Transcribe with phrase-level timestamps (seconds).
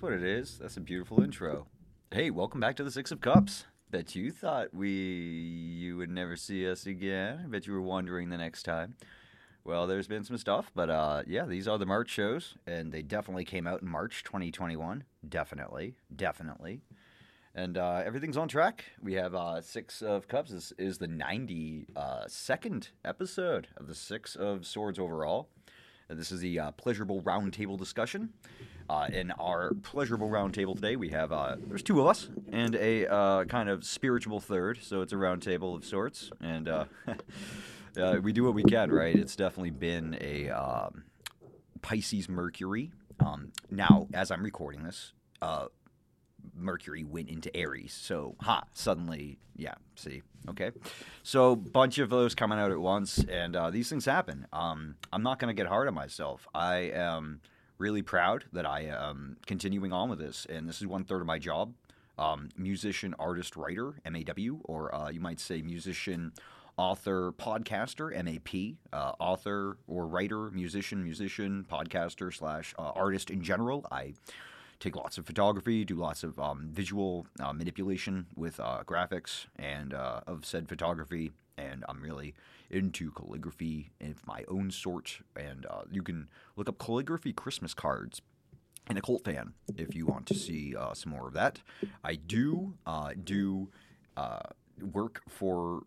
[0.00, 0.56] That's what it is.
[0.56, 1.66] That's a beautiful intro.
[2.10, 3.66] Hey, welcome back to the Six of Cups.
[3.90, 7.42] Bet you thought we you would never see us again.
[7.44, 8.94] I bet you were wondering the next time.
[9.62, 13.02] Well, there's been some stuff, but uh, yeah, these are the March shows, and they
[13.02, 15.04] definitely came out in March 2021.
[15.28, 16.80] Definitely, definitely.
[17.54, 18.86] And uh, everything's on track.
[19.02, 20.50] We have uh, Six of Cups.
[20.50, 25.50] This is the 92nd episode of the Six of Swords overall.
[26.08, 28.30] And this is the uh, pleasurable roundtable discussion.
[28.90, 33.06] Uh, in our pleasurable roundtable today, we have uh, there's two of us and a
[33.06, 36.28] uh, kind of spiritual third, so it's a roundtable of sorts.
[36.40, 36.86] And uh,
[37.96, 39.14] uh, we do what we can, right?
[39.14, 41.04] It's definitely been a um,
[41.82, 42.90] Pisces Mercury.
[43.20, 45.66] Um, now, as I'm recording this, uh,
[46.52, 47.92] Mercury went into Aries.
[47.92, 50.72] So, ha, suddenly, yeah, see, okay.
[51.22, 54.48] So, bunch of those coming out at once, and these things happen.
[54.52, 56.48] Um, I'm not going to get hard on myself.
[56.52, 57.40] I am
[57.80, 61.26] really proud that I am continuing on with this, and this is one third of
[61.26, 61.72] my job.
[62.18, 66.32] Um, musician, artist, writer, MAW, or uh, you might say musician,
[66.76, 73.86] author, podcaster, MAP, uh, author or writer, musician, musician, podcaster slash uh, artist in general.
[73.90, 74.12] I
[74.78, 79.94] take lots of photography, do lots of um, visual uh, manipulation with uh, graphics and
[79.94, 82.34] uh, of said photography, and I'm really
[82.70, 85.20] into calligraphy of my own sort.
[85.36, 88.22] And uh, you can look up calligraphy Christmas cards
[88.88, 91.60] and Occult Fan if you want to see uh, some more of that.
[92.02, 93.68] I do uh, do
[94.80, 95.82] work for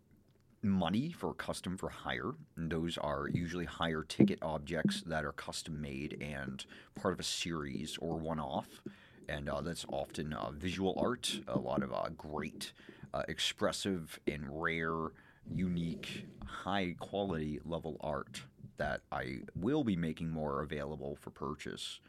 [0.63, 2.33] money for custom for hire.
[2.55, 7.23] And those are usually higher ticket objects that are custom made and part of a
[7.23, 8.81] series or one off.
[9.29, 12.73] And uh, that's often uh, visual art, a lot of uh, great,
[13.13, 15.11] uh, expressive, and rare,
[15.51, 18.43] unique, high quality level art
[18.77, 21.99] that I will be making more available for purchase.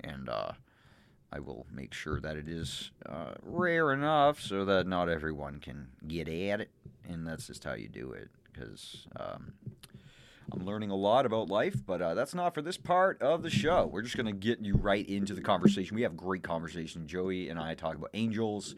[0.00, 0.52] And uh,
[1.32, 5.88] I will make sure that it is uh, rare enough so that not everyone can
[6.06, 6.70] get at it,
[7.08, 8.28] and that's just how you do it.
[8.52, 9.52] Because um,
[10.52, 13.50] I'm learning a lot about life, but uh, that's not for this part of the
[13.50, 13.86] show.
[13.92, 15.94] We're just gonna get you right into the conversation.
[15.94, 17.06] We have great conversation.
[17.06, 18.74] Joey and I talk about angels,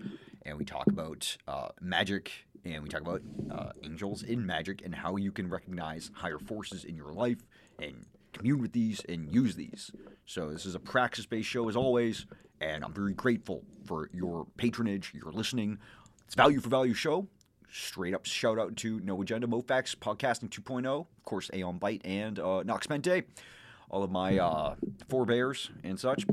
[0.49, 2.33] and we talk about uh, magic,
[2.65, 3.21] and we talk about
[3.51, 7.39] uh, angels in magic and how you can recognize higher forces in your life
[7.79, 9.91] and commune with these and use these.
[10.25, 12.27] So this is a praxis-based show as always,
[12.61, 15.79] and I'm very grateful for your patronage, your listening.
[16.25, 17.27] It's value for value show.
[17.71, 22.39] Straight up shout out to No Agenda, Mofax, Podcasting 2.0, of course, Aeon Byte, and
[22.39, 23.25] uh, Nox Mente,
[23.91, 24.75] all of my uh,
[25.11, 26.25] forebears and such.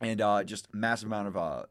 [0.00, 1.62] And uh, just massive amount of uh,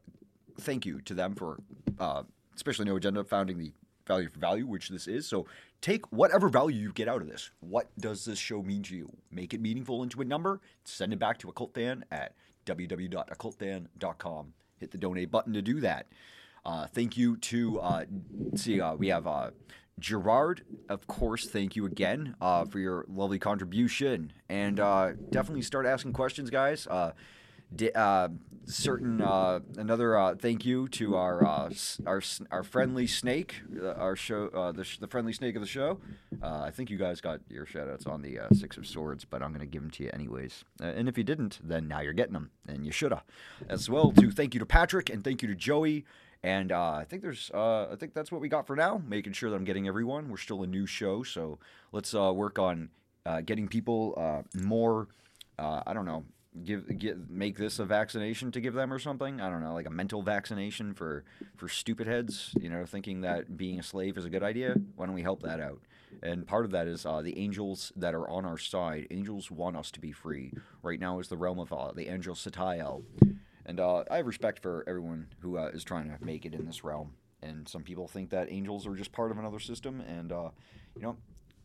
[0.60, 1.58] thank you to them for,
[1.98, 2.22] uh,
[2.54, 3.72] especially No Agenda, founding the
[4.08, 5.28] value for value, which this is.
[5.28, 5.46] So
[5.80, 7.50] take whatever value you get out of this.
[7.60, 9.08] What does this show mean to you?
[9.30, 10.60] Make it meaningful into a number.
[10.84, 12.34] Send it back to Occult Fan at
[12.66, 14.52] www.occultfan.com.
[14.78, 16.06] Hit the donate button to do that.
[16.64, 18.04] Uh, thank you to uh,
[18.54, 19.50] see uh, we have uh,
[19.98, 21.48] Gerard, of course.
[21.48, 26.86] Thank you again uh, for your lovely contribution, and uh, definitely start asking questions, guys.
[27.94, 28.28] Uh,
[28.64, 31.70] certain uh, another uh, thank you to our uh,
[32.06, 36.00] our our friendly snake, uh, our show, the, sh- the friendly snake of the show.
[36.42, 39.66] I think you guys got your shoutouts on the Six of Swords, but I'm to
[39.66, 40.64] give them to you anyways.
[40.80, 43.22] And if you didn't, then now you're getting them, and you shoulda.
[43.68, 46.04] As well to thank you to Patrick and thank you to Joey.
[46.42, 49.02] And uh, I think there's, uh, I think that's what we got for now.
[49.06, 50.30] Making sure that I'm getting everyone.
[50.30, 51.58] We're still a new show, so
[51.92, 52.90] let's uh, work on
[53.44, 55.08] getting people more.
[55.58, 56.24] I don't know,
[56.64, 59.40] give get make this a vaccination to give them or something.
[59.40, 61.24] I don't know, like a mental vaccination for
[61.56, 62.54] for stupid heads.
[62.60, 64.74] You know, thinking that being a slave is a good idea.
[64.96, 65.80] Why don't we help that out?
[66.22, 69.06] And part of that is uh, the angels that are on our side.
[69.10, 70.52] Angels want us to be free.
[70.82, 73.02] Right now is the realm of uh, the angel Sitael.
[73.66, 76.64] And uh, I have respect for everyone who uh, is trying to make it in
[76.64, 77.12] this realm.
[77.42, 80.00] And some people think that angels are just part of another system.
[80.00, 80.48] And, uh,
[80.96, 81.16] you know,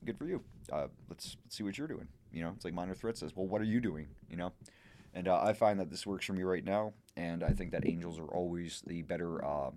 [0.06, 0.44] good for you.
[0.72, 2.08] Uh, let's, let's see what you're doing.
[2.32, 4.08] You know, it's like Minor Threat says, well, what are you doing?
[4.30, 4.52] You know?
[5.14, 6.94] And uh, I find that this works for me right now.
[7.16, 9.70] And I think that angels are always the better uh,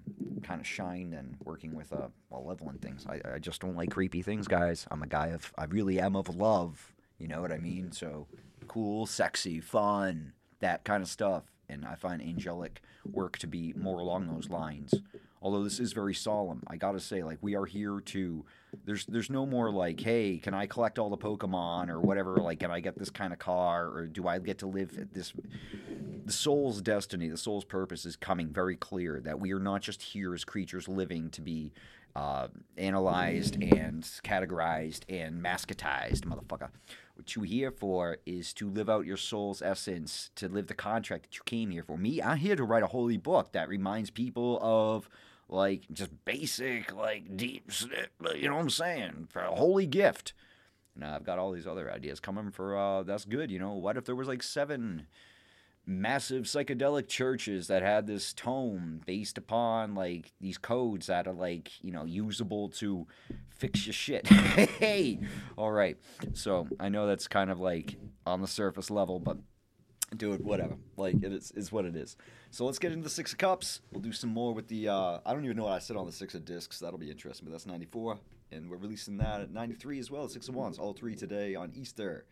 [0.43, 3.07] kind of shine than working with uh, malevolent things.
[3.07, 4.87] I, I just don't like creepy things, guys.
[4.91, 6.95] I'm a guy of, I really am of love.
[7.19, 7.93] You know what I mean?
[7.93, 8.27] So
[8.69, 13.99] cool, sexy, fun, that kind of stuff and I find angelic work to be more
[13.99, 14.95] along those lines.
[15.43, 18.45] Although this is very solemn, I gotta say, like we are here to.
[18.85, 22.37] There's there's no more like, hey, can I collect all the Pokemon or whatever?
[22.37, 25.33] Like, can I get this kind of car or do I get to live this?
[26.25, 30.03] The soul's destiny, the soul's purpose is coming very clear that we are not just
[30.03, 31.73] here as creatures living to be
[32.17, 36.71] uh, analyzed and categorized and mascotized, motherfucker.
[37.15, 41.25] What you here for is to live out your soul's essence, to live the contract
[41.25, 41.97] that you came here for.
[41.97, 45.09] Me, I'm here to write a holy book that reminds people of
[45.49, 47.71] like just basic, like deep,
[48.35, 49.29] you know what I'm saying?
[49.31, 50.33] For a holy gift.
[50.95, 53.51] And I've got all these other ideas coming for uh, that's good.
[53.51, 55.07] You know, what if there was like seven
[55.87, 61.71] massive psychedelic churches that had this tome based upon like these codes that are like
[61.81, 63.07] you know usable to
[63.51, 65.21] fix your shit hey
[65.57, 65.97] all right
[66.35, 67.95] so i know that's kind of like
[68.27, 69.37] on the surface level but
[70.19, 72.17] do it whatever like it is, is what it is
[72.51, 75.19] so let's get into the six of cups we'll do some more with the uh,
[75.25, 77.45] i don't even know what i said on the six of discs that'll be interesting
[77.47, 78.19] but that's 94
[78.53, 81.73] and we're releasing that at 93 as well six of wands all three today on
[81.75, 82.25] easter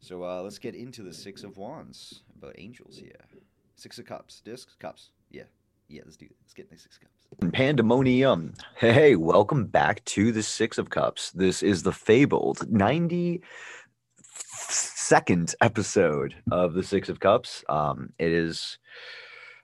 [0.00, 3.26] so uh, let's get into the Six of Wands about angels here.
[3.74, 5.10] Six of Cups, discs, cups.
[5.30, 5.44] Yeah,
[5.88, 6.02] yeah.
[6.04, 6.36] Let's do it.
[6.42, 7.52] Let's get the Six of Cups.
[7.52, 8.54] Pandemonium.
[8.76, 11.32] Hey, welcome back to the Six of Cups.
[11.32, 13.42] This is the fabled ninety
[15.08, 17.64] second episode of the Six of Cups.
[17.70, 18.76] Um, it is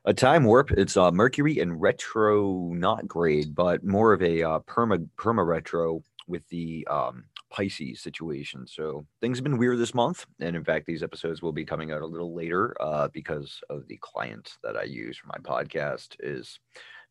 [0.06, 0.70] a time warp.
[0.70, 6.02] It's uh, Mercury and retro, not grade, but more of a uh, perma perma retro
[6.26, 8.66] with the um, Pisces situation.
[8.66, 10.24] So things have been weird this month.
[10.40, 13.86] And in fact, these episodes will be coming out a little later uh, because of
[13.86, 16.58] the client that I use for my podcast is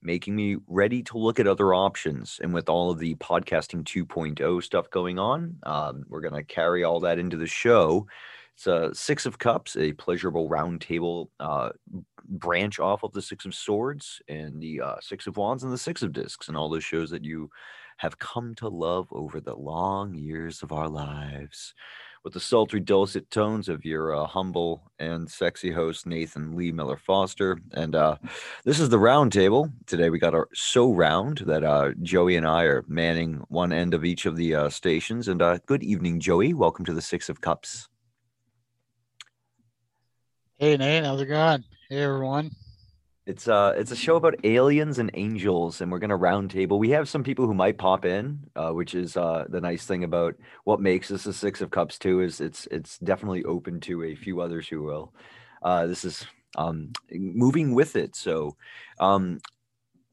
[0.03, 2.39] making me ready to look at other options.
[2.41, 6.83] And with all of the podcasting 2.0 stuff going on, um, we're going to carry
[6.83, 8.07] all that into the show.
[8.55, 11.69] It's a Six of Cups, a pleasurable roundtable uh,
[12.25, 15.77] branch off of the Six of Swords and the uh, Six of Wands and the
[15.77, 17.49] Six of Discs and all those shows that you
[17.97, 21.73] have come to love over the long years of our lives.
[22.23, 26.95] With the sultry, dulcet tones of your uh, humble and sexy host, Nathan Lee Miller
[26.95, 27.59] Foster.
[27.73, 28.15] And uh,
[28.63, 29.69] this is the round table.
[29.87, 33.93] Today we got our so round that uh, Joey and I are manning one end
[33.93, 35.27] of each of the uh, stations.
[35.27, 36.53] And uh, good evening, Joey.
[36.53, 37.89] Welcome to the Six of Cups.
[40.55, 41.03] Hey, Nate.
[41.03, 41.65] How's it going?
[41.89, 42.51] Hey, everyone.
[43.25, 46.77] It's uh it's a show about aliens and angels, and we're gonna roundtable.
[46.77, 50.03] We have some people who might pop in, uh, which is uh the nice thing
[50.03, 50.35] about
[50.65, 54.15] what makes this a Six of Cups too is it's it's definitely open to a
[54.15, 55.13] few others who will.
[55.61, 56.25] Uh, this is
[56.57, 58.15] um moving with it.
[58.17, 58.57] So,
[58.99, 59.39] um,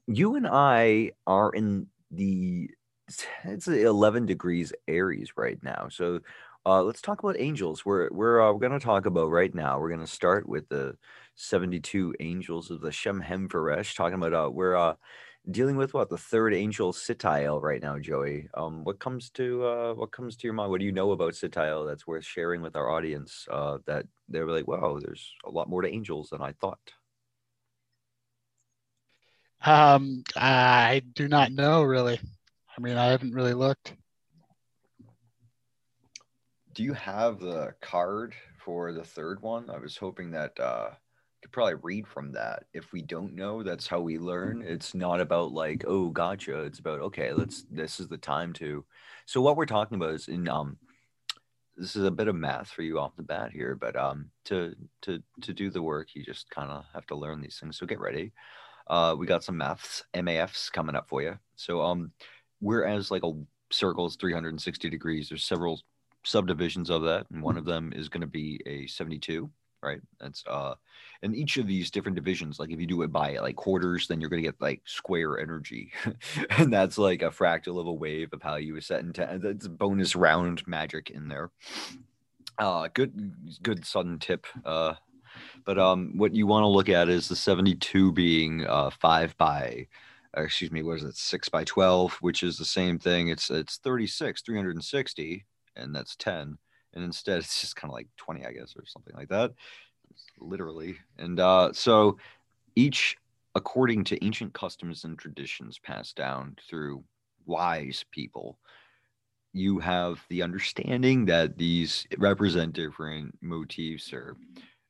[0.07, 2.69] you and I are in the
[3.43, 5.87] it's 11 degrees Aries right now.
[5.89, 6.19] So,
[6.65, 7.85] uh, let's talk about angels.
[7.85, 9.79] We're we're uh, we're gonna talk about right now.
[9.79, 10.95] We're gonna start with the
[11.35, 14.95] 72 angels of the Shem HaMephorash, talking about uh, we're uh,
[15.49, 18.49] dealing with what the third angel Sitael right now, Joey.
[18.53, 20.69] Um, what comes to uh, what comes to your mind?
[20.69, 23.47] What do you know about Sitael that's worth sharing with our audience?
[23.49, 26.79] Uh, that they're like, wow, there's a lot more to angels than I thought.
[29.63, 32.19] Um, I do not know really.
[32.77, 33.93] I mean, I haven't really looked.
[36.73, 38.33] Do you have the card
[38.63, 39.69] for the third one?
[39.69, 40.91] I was hoping that uh,
[41.41, 42.63] could probably read from that.
[42.73, 44.63] If we don't know, that's how we learn.
[44.65, 46.61] It's not about like, oh, gotcha.
[46.61, 47.65] It's about okay, let's.
[47.71, 48.85] This is the time to.
[49.25, 50.77] So what we're talking about is in um,
[51.77, 54.75] this is a bit of math for you off the bat here, but um, to
[55.01, 57.77] to to do the work, you just kind of have to learn these things.
[57.77, 58.31] So get ready.
[58.87, 61.37] Uh, we got some maths, MAFs coming up for you.
[61.55, 62.11] So um,
[62.59, 63.31] whereas like a
[63.71, 65.81] circle is 360 degrees, there's several
[66.23, 69.49] subdivisions of that, and one of them is going to be a 72
[69.81, 70.01] right?
[70.19, 70.75] That's uh,
[71.21, 74.21] and each of these different divisions, like if you do it by like quarters, then
[74.21, 75.91] you're gonna get like square energy,
[76.51, 80.15] and that's like a fractal of a wave of how you set into that's bonus
[80.15, 81.51] round magic in there.
[82.57, 83.33] Uh, good,
[83.63, 84.45] good sudden tip.
[84.65, 84.93] Uh,
[85.65, 89.87] but um, what you want to look at is the 72 being uh five by.
[90.37, 91.15] excuse me, what is it?
[91.15, 93.29] Six by twelve, which is the same thing.
[93.29, 95.45] It's it's 36, 360,
[95.75, 96.57] and that's 10
[96.93, 99.51] and instead it's just kind of like 20 i guess or something like that
[100.39, 100.97] literally.
[101.17, 102.17] And uh, so
[102.75, 103.17] each
[103.55, 107.03] according to ancient customs and traditions passed down through
[107.45, 108.57] wise people
[109.51, 114.37] you have the understanding that these represent different motifs or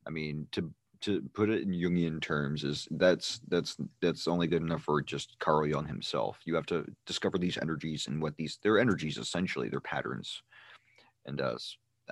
[0.06, 4.62] i mean to to put it in jungian terms is that's that's that's only good
[4.62, 6.38] enough for just carl jung himself.
[6.44, 10.42] You have to discover these energies and what these their energies essentially their patterns.
[11.26, 11.56] And uh,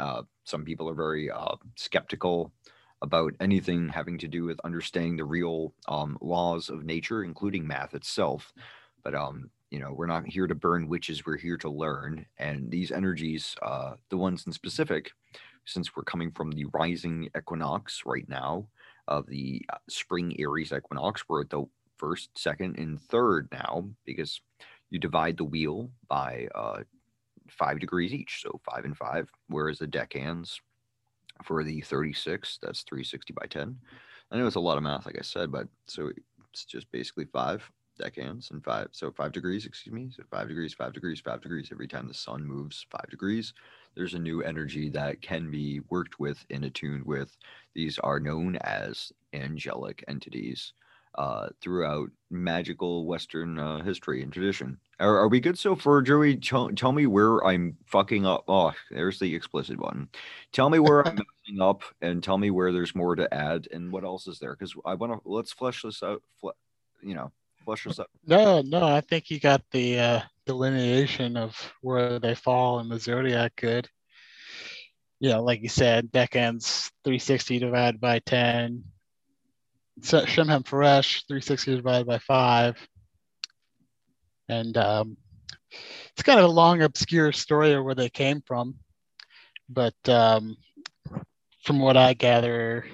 [0.01, 2.53] uh, some people are very uh, skeptical
[3.03, 7.95] about anything having to do with understanding the real um, laws of nature, including math
[7.95, 8.53] itself.
[9.03, 11.25] But um, you know, we're not here to burn witches.
[11.25, 12.27] We're here to learn.
[12.39, 15.13] And these energies, uh, the ones in specific,
[15.65, 18.67] since we're coming from the rising equinox right now
[19.07, 21.65] of the uh, spring Aries equinox, we're at the
[21.97, 24.41] first, second, and third now because
[24.91, 26.81] you divide the wheel by uh,
[27.51, 29.29] five degrees each, so five and five.
[29.49, 30.61] Whereas the decans
[31.45, 33.77] for the 36, that's 360 by 10.
[34.31, 36.11] I know it's a lot of math, like I said, but so
[36.53, 37.69] it's just basically five
[38.01, 40.11] decans and five, so five degrees, excuse me.
[40.15, 41.69] So five degrees, five degrees, five degrees.
[41.71, 43.53] Every time the sun moves five degrees,
[43.95, 47.37] there's a new energy that can be worked with and attuned with.
[47.75, 50.73] These are known as angelic entities
[51.17, 54.79] uh, throughout magical Western uh, history and tradition.
[55.01, 56.37] Are, are, we good so far, Joey?
[56.37, 58.45] Tell, tell me where I'm fucking up.
[58.49, 60.09] Oh, there's the explicit one.
[60.53, 61.15] Tell me where I'm
[61.49, 64.55] messing up, and tell me where there's more to add, and what else is there?
[64.55, 66.23] Because I want to let's flesh this out.
[66.41, 66.51] Fle-
[67.03, 67.33] you know,
[67.65, 68.11] flesh this out.
[68.27, 72.99] No, no, I think you got the uh, delineation of where they fall in the
[72.99, 73.89] zodiac good.
[75.19, 78.83] Yeah, like you said, decans 360 divided by 10,
[80.03, 82.89] Shem HaMephorash 360 divided by 5.
[84.49, 85.17] And um,
[85.71, 88.77] it's kind of a long, obscure story of where they came from.
[89.69, 90.57] But um,
[91.65, 92.87] from what I gather,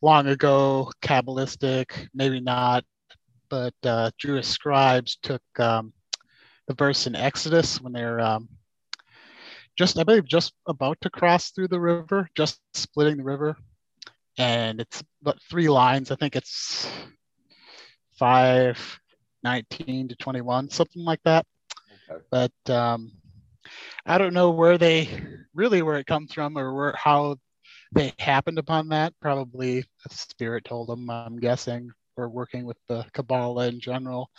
[0.00, 2.84] long ago, Kabbalistic, maybe not,
[3.50, 5.92] but uh, Jewish scribes took um,
[6.68, 8.48] the verse in Exodus when they're um,
[9.76, 13.56] just, I believe, just about to cross through the river, just splitting the river
[14.38, 16.10] and it's but three lines.
[16.10, 16.88] I think it's
[18.18, 19.00] five,
[19.42, 21.46] 19 to 21, something like that.
[22.10, 22.22] Okay.
[22.30, 23.12] But um,
[24.06, 25.08] I don't know where they
[25.54, 27.36] really where it comes from or where how
[27.94, 29.14] they happened upon that.
[29.20, 31.08] Probably a spirit told them.
[31.08, 34.30] I'm guessing, or working with the Kabbalah in general.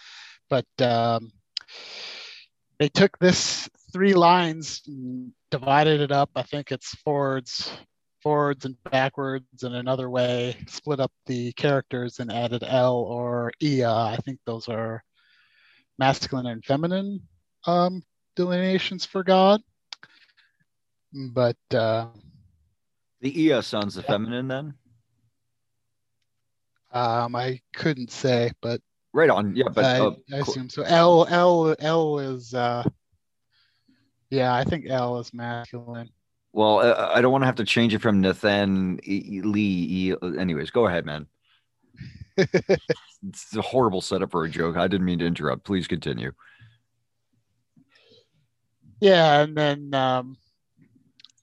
[0.49, 1.31] But um,
[2.79, 4.81] they took this three lines,
[5.49, 6.29] divided it up.
[6.35, 7.71] I think it's forwards,
[8.25, 13.85] forwards and backwards in another way, split up the characters and added L or Ea.
[13.85, 15.03] I think those are
[15.99, 17.21] masculine and feminine
[17.67, 18.01] um,
[18.35, 19.61] delineations for God.
[21.13, 22.07] But uh,
[23.21, 24.73] the Ea sounds the feminine then.
[26.91, 28.81] Um, I couldn't say, but
[29.13, 29.55] right on.
[29.55, 30.81] Yeah, but I, uh, I assume so.
[30.81, 32.83] L L L is uh,
[34.31, 36.09] yeah, I think L is masculine.
[36.55, 40.15] Well, I don't want to have to change it from Nathan Lee.
[40.39, 41.27] Anyways, go ahead, man.
[42.37, 44.77] it's a horrible setup for a joke.
[44.77, 45.65] I didn't mean to interrupt.
[45.65, 46.31] Please continue.
[49.01, 50.37] Yeah, and then um,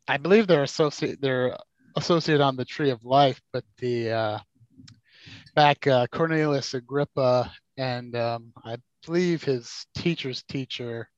[0.09, 1.21] I believe they're associated.
[1.21, 1.59] They're
[1.95, 4.39] associated on the Tree of Life, but the uh,
[5.55, 11.11] back uh, Cornelius Agrippa and um, I believe his teacher's teacher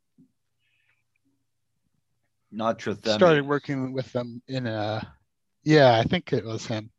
[2.54, 3.14] not Trithemius.
[3.14, 5.14] Started working with them in a,
[5.64, 6.90] yeah, I think it was him.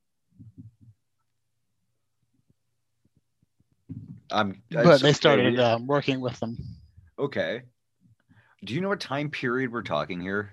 [4.31, 6.57] I'm, but they started um, working with them.
[7.17, 7.61] Okay.
[8.63, 10.51] Do you know what time period we're talking here?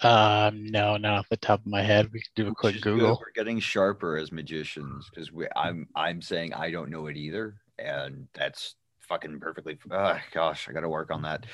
[0.00, 2.08] Um, no, not off the top of my head.
[2.12, 3.16] We can do a quick Google.
[3.16, 3.20] Good.
[3.20, 5.48] We're getting sharper as magicians because we.
[5.56, 5.88] I'm.
[5.94, 8.76] I'm saying I don't know it either, and that's
[9.08, 9.78] fucking perfectly.
[9.88, 11.46] Gosh, I got to work on that.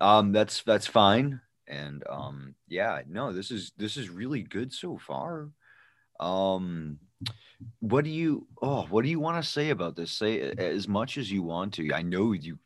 [0.00, 1.40] Um, that's that's fine.
[1.68, 5.50] And um, yeah, no, this is this is really good so far.
[6.18, 6.98] Um,
[7.80, 10.12] what do you oh what do you want to say about this?
[10.12, 11.92] Say as much as you want to.
[11.92, 12.58] I know you,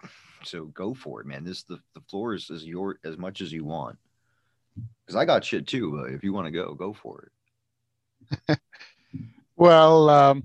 [0.44, 1.44] so go for it, man.
[1.44, 3.98] This the the floor is, is your as much as you want.
[5.04, 6.00] Because I got shit too.
[6.00, 7.30] But if you want to go, go for
[8.48, 8.58] it.
[9.56, 10.42] well, um,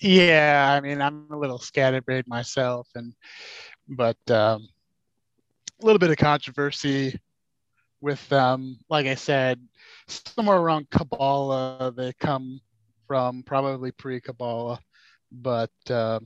[0.00, 3.14] yeah, I mean, I'm a little scatterbrained myself, and
[3.88, 4.68] but um,
[5.80, 7.18] a little bit of controversy
[8.00, 9.60] with um, like I said,
[10.06, 11.92] somewhere around Kabbalah.
[11.96, 12.60] They come
[13.06, 14.80] from probably pre-Kabbalah,
[15.32, 16.20] but uh,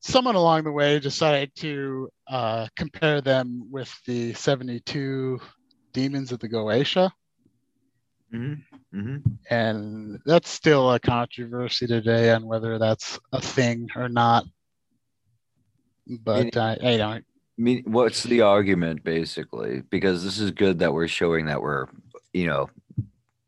[0.00, 5.40] someone along the way decided to uh, compare them with the 72
[5.92, 7.10] demons of the Goetia.
[8.34, 8.71] Mm-hmm.
[8.94, 9.18] Mm-hmm.
[9.48, 14.44] And that's still a controversy today on whether that's a thing or not.
[16.06, 17.24] But I, I don't.
[17.56, 19.82] mean, what's the argument basically?
[19.88, 21.86] Because this is good that we're showing that we're,
[22.32, 22.68] you know,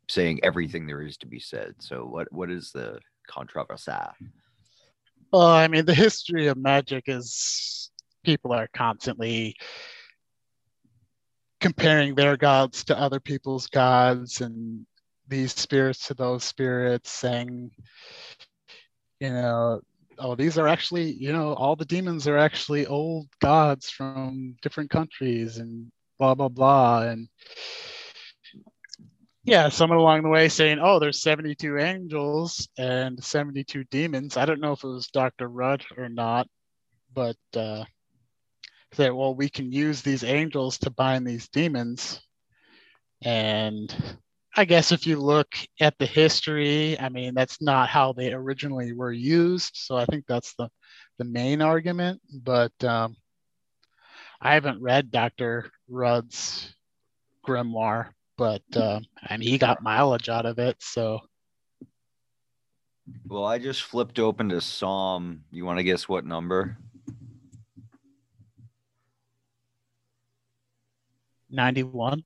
[0.08, 1.74] saying everything there is to be said.
[1.78, 3.92] So what what is the controversy?
[5.32, 7.90] Well, I mean, the history of magic is
[8.24, 9.56] people are constantly
[11.60, 14.86] comparing their gods to other people's gods and
[15.34, 17.70] these spirits to those spirits saying
[19.18, 19.80] you know
[20.18, 24.90] oh these are actually you know all the demons are actually old gods from different
[24.90, 27.28] countries and blah blah blah and
[29.46, 34.60] yeah, someone along the way saying, "Oh, there's 72 angels and 72 demons." I don't
[34.60, 35.48] know if it was Dr.
[35.48, 36.48] Rudd or not,
[37.12, 37.84] but uh,
[38.92, 42.22] said, "Well, we can use these angels to bind these demons."
[43.20, 43.94] And
[44.56, 48.92] I guess if you look at the history, I mean, that's not how they originally
[48.92, 49.72] were used.
[49.74, 50.68] So I think that's the
[51.18, 52.20] the main argument.
[52.32, 53.16] But um,
[54.40, 55.70] I haven't read Dr.
[55.88, 56.74] Rudd's
[57.46, 60.76] grimoire but uh, and he got mileage out of it.
[60.80, 61.20] So,
[63.26, 65.44] well, I just flipped open to Psalm.
[65.50, 66.76] You want to guess what number?
[71.50, 72.24] Ninety-one.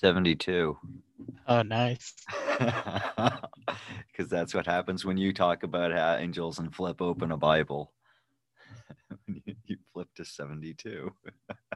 [0.00, 0.78] Seventy-two.
[1.48, 2.14] Oh, nice.
[4.06, 7.92] Because that's what happens when you talk about angels and flip open a Bible.
[9.28, 11.12] you flip to 72.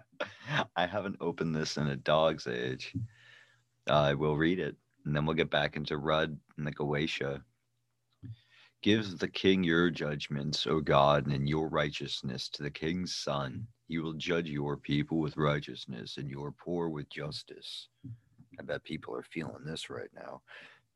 [0.76, 2.94] I haven't opened this in a dog's age.
[3.88, 4.74] Uh, I will read it,
[5.04, 7.42] and then we'll get back into Rudd and the Goetia.
[8.82, 13.68] Give the king your judgments, O God, and your righteousness to the king's son.
[13.92, 17.88] He will judge your people with righteousness and your poor with justice.
[18.58, 20.40] I bet people are feeling this right now.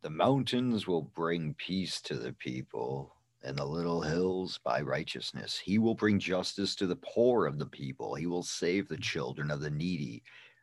[0.00, 5.58] The mountains will bring peace to the people, and the little hills by righteousness.
[5.58, 8.14] He will bring justice to the poor of the people.
[8.14, 10.22] He will save the children of the needy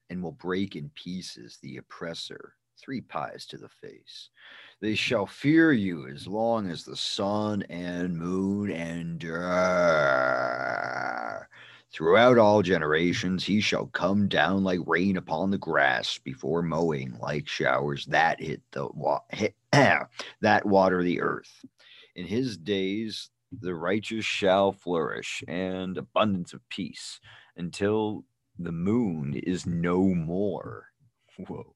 [0.10, 2.56] and will break in pieces the oppressor.
[2.80, 4.32] Three pies to the face.
[4.82, 9.44] They shall fear you as long as the sun and moon endure.
[11.94, 17.48] Throughout all generations, he shall come down like rain upon the grass before mowing, like
[17.48, 21.64] showers that hit the wa- hit, that water the earth.
[22.16, 27.20] In his days, the righteous shall flourish and abundance of peace
[27.58, 28.26] until
[28.58, 30.88] the moon is no more.
[31.48, 31.76] Whoa.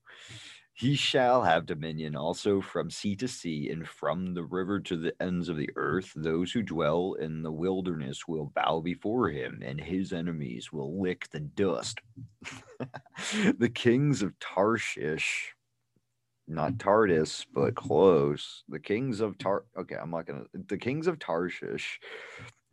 [0.78, 5.20] He shall have dominion also from sea to sea and from the river to the
[5.20, 6.14] ends of the earth.
[6.16, 11.30] Those who dwell in the wilderness will bow before him, and his enemies will lick
[11.32, 12.00] the dust.
[13.58, 15.56] the kings of Tarshish
[16.48, 18.64] not Tardis, but close.
[18.70, 19.66] The kings of Tar.
[19.78, 20.46] Okay, I'm not gonna.
[20.54, 22.00] The kings of Tarshish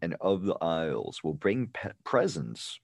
[0.01, 2.79] and of the isles will bring pe- presents.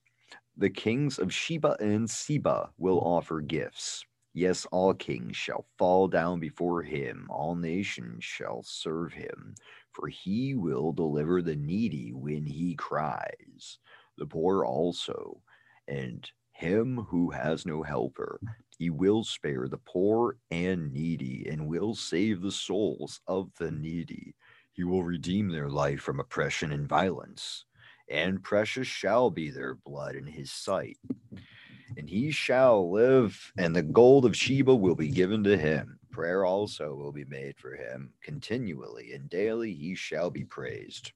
[0.57, 4.03] The kings of Sheba and Seba will offer gifts.
[4.33, 7.27] Yes, all kings shall fall down before him.
[7.29, 9.55] All nations shall serve him,
[9.91, 13.77] for he will deliver the needy when he cries,
[14.17, 15.41] the poor also,
[15.87, 18.39] and him who has no helper.
[18.77, 24.35] He will spare the poor and needy and will save the souls of the needy.
[24.71, 27.65] He will redeem their life from oppression and violence,
[28.09, 30.97] and precious shall be their blood in his sight.
[31.97, 35.99] And he shall live, and the gold of Sheba will be given to him.
[36.11, 41.11] Prayer also will be made for him continually, and daily he shall be praised.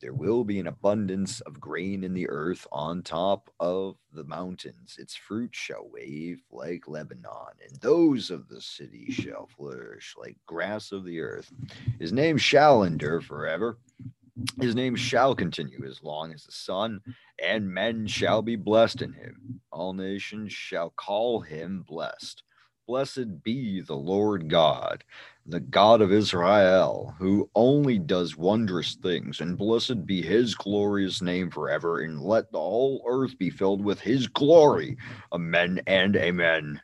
[0.00, 4.96] There will be an abundance of grain in the earth on top of the mountains.
[4.98, 10.92] Its fruit shall wave like Lebanon, and those of the city shall flourish like grass
[10.92, 11.50] of the earth.
[11.98, 13.78] His name shall endure forever.
[14.60, 17.00] His name shall continue as long as the sun,
[17.42, 19.60] and men shall be blessed in him.
[19.70, 22.42] All nations shall call him blessed.
[22.86, 25.02] Blessed be the Lord God,
[25.44, 31.50] the God of Israel, who only does wondrous things, and blessed be his glorious name
[31.50, 34.96] forever, and let the whole earth be filled with his glory.
[35.32, 36.80] Amen and amen.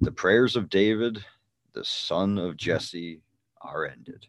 [0.00, 1.24] The prayers of David,
[1.72, 3.22] the son of Jesse,
[3.62, 4.26] are ended.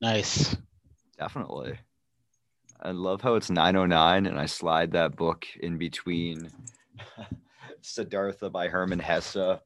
[0.00, 0.56] Nice.
[1.18, 1.78] Definitely.
[2.80, 6.50] I love how it's 909 and I slide that book in between
[7.82, 9.58] Siddhartha by Hermann Hesse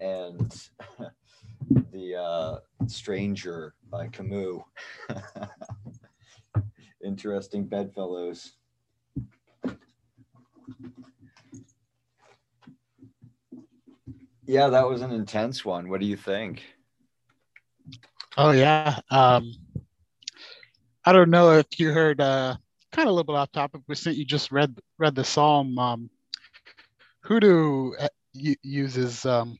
[0.00, 0.68] and
[1.92, 4.62] The uh, Stranger by Camus.
[7.04, 8.52] Interesting bedfellows.
[14.46, 15.88] Yeah, that was an intense one.
[15.88, 16.62] What do you think?
[18.36, 19.00] Oh yeah.
[19.10, 19.52] Um
[21.08, 22.56] I don't know if you heard uh,
[22.90, 25.78] kind of a little bit off topic, but since you just read read the psalm,
[25.78, 26.10] um,
[27.20, 29.56] Hoodoo uh, uses um,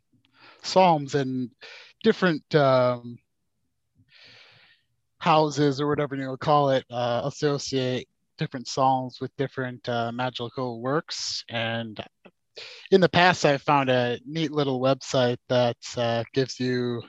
[0.65, 1.51] psalms and
[2.03, 3.17] different um,
[5.19, 10.81] houses or whatever you would call it uh, associate different psalms with different uh, magical
[10.83, 11.45] works.
[11.49, 11.97] And
[12.91, 17.05] in the past, I found a neat little website that uh, gives you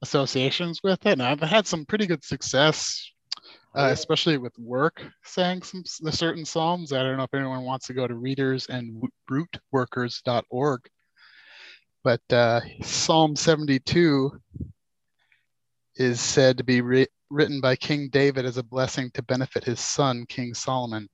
[0.00, 3.10] associations with it, and I've had some pretty good success
[3.74, 6.92] uh, especially with work saying some the certain psalms.
[6.92, 10.80] I don't know if anyone wants to go to readers and rootworkers.org,
[12.02, 14.32] but uh, Psalm 72
[15.96, 19.80] is said to be ri- written by King David as a blessing to benefit his
[19.80, 21.08] son, King Solomon.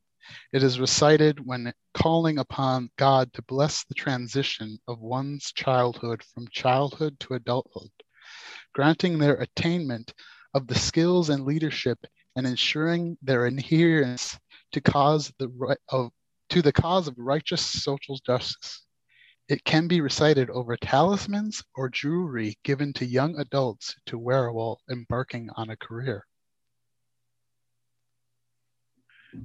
[0.52, 6.48] It is recited when calling upon God to bless the transition of one's childhood from
[6.48, 7.90] childhood to adulthood,
[8.72, 10.14] granting their attainment
[10.54, 11.98] of the skills and leadership
[12.36, 14.38] and ensuring their adherence
[14.72, 16.10] to cause the right of
[16.50, 18.84] to the cause of righteous social justice.
[19.48, 24.80] It can be recited over talismans or jewelry given to young adults to wear while
[24.90, 26.24] embarking on a career.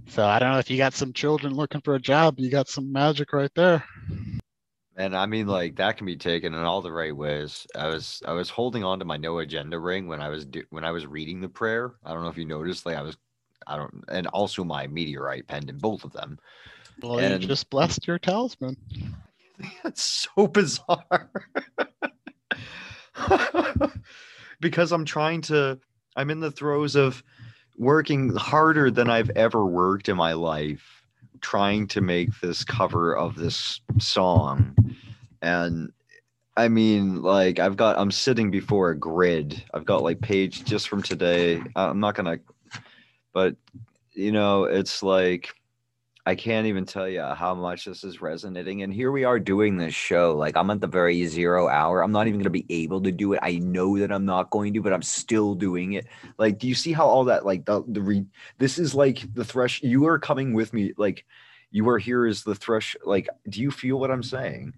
[0.08, 2.70] So I don't know if you got some children looking for a job, you got
[2.70, 3.84] some magic right there.
[4.98, 7.66] And I mean, like that can be taken in all the right ways.
[7.76, 10.64] I was I was holding on to my no agenda ring when I was do,
[10.70, 11.94] when I was reading the prayer.
[12.04, 13.18] I don't know if you noticed, like I was,
[13.68, 16.40] I don't, and also my meteorite pen in both of them.
[17.02, 18.76] Well, And- you just blessed your talisman.
[19.84, 21.30] That's so bizarre.
[24.60, 25.80] because I'm trying to,
[26.16, 27.24] I'm in the throes of
[27.78, 31.01] working harder than I've ever worked in my life,
[31.42, 34.76] trying to make this cover of this song.
[35.42, 35.92] And
[36.56, 39.64] I mean, like, I've got, I'm sitting before a grid.
[39.74, 41.62] I've got like page just from today.
[41.76, 42.44] I'm not to,
[43.34, 43.56] but
[44.14, 45.54] you know, it's like,
[46.26, 48.84] I can't even tell you how much this is resonating.
[48.84, 50.36] And here we are doing this show.
[50.38, 52.04] Like I'm at the very zero hour.
[52.04, 53.40] I'm not even going to be able to do it.
[53.42, 56.06] I know that I'm not going to, but I'm still doing it.
[56.38, 58.26] Like, do you see how all that, like the, the re,
[58.60, 59.82] this is like the thresh.
[59.82, 60.94] You are coming with me.
[60.96, 61.26] Like
[61.72, 62.96] you are here as the thresh.
[63.04, 64.74] Like, do you feel what I'm saying?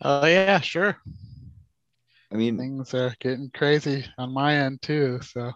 [0.00, 0.96] Oh yeah, sure.
[2.32, 5.20] I mean, Things are getting crazy on my end too.
[5.22, 5.52] So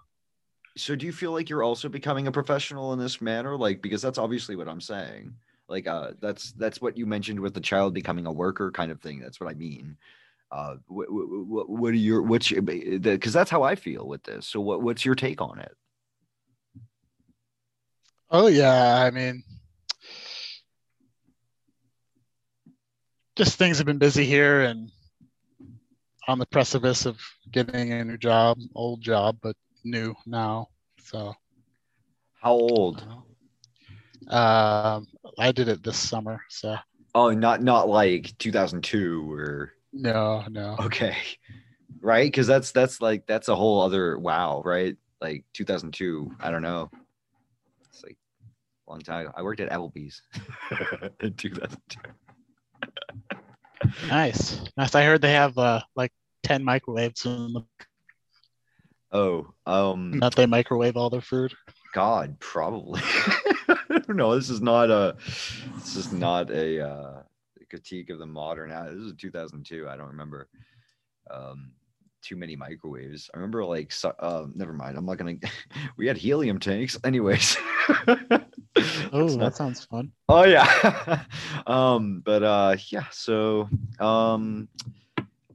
[0.76, 3.56] so do you feel like you're also becoming a professional in this manner?
[3.56, 5.34] Like, because that's obviously what I'm saying.
[5.68, 9.00] Like, uh, that's that's what you mentioned with the child becoming a worker kind of
[9.00, 9.20] thing.
[9.20, 9.96] That's what I mean.
[10.50, 14.46] Uh, what, what, what are your what's your because that's how I feel with this.
[14.46, 15.74] So what what's your take on it?
[18.30, 19.42] Oh yeah, I mean,
[23.36, 24.90] just things have been busy here and
[26.28, 27.18] on the precipice of
[27.50, 30.68] getting a new job, old job, but new now.
[31.00, 31.34] So
[32.40, 33.04] How old?
[34.28, 35.06] um,
[35.38, 36.40] I did it this summer.
[36.48, 36.76] So
[37.14, 40.76] Oh, not not like 2002 or no, no.
[40.80, 41.16] okay,
[42.00, 42.26] right?
[42.26, 44.96] Because that's that's like that's a whole other wow, right?
[45.20, 46.34] Like 2002.
[46.40, 46.90] I don't know.
[47.90, 48.16] It's like
[48.86, 49.30] a long time.
[49.36, 50.22] I worked at Applebee's
[51.20, 52.00] in 2002.
[54.08, 54.60] Nice.
[54.76, 54.94] Nice.
[54.94, 56.12] I heard they have uh, like
[56.44, 57.64] 10 microwaves in the,
[59.12, 61.52] Oh, um, that they microwave all their food.
[61.92, 63.02] God, probably.
[64.08, 64.34] no.
[64.34, 65.16] This is not a.
[65.76, 67.22] This is not a uh,
[67.68, 68.70] critique of the modern.
[68.70, 68.90] house.
[68.94, 69.88] This is 2002.
[69.88, 70.48] I don't remember.
[71.30, 71.72] Um,
[72.22, 73.28] too many microwaves.
[73.34, 73.92] I remember like.
[73.92, 74.96] So, uh, never mind.
[74.96, 75.34] I'm not gonna.
[75.98, 77.56] we had helium tanks, anyways.
[79.12, 80.12] Oh, Let's that sounds fun.
[80.30, 81.24] Oh yeah.
[81.66, 83.68] um, but uh yeah, so
[84.00, 84.68] um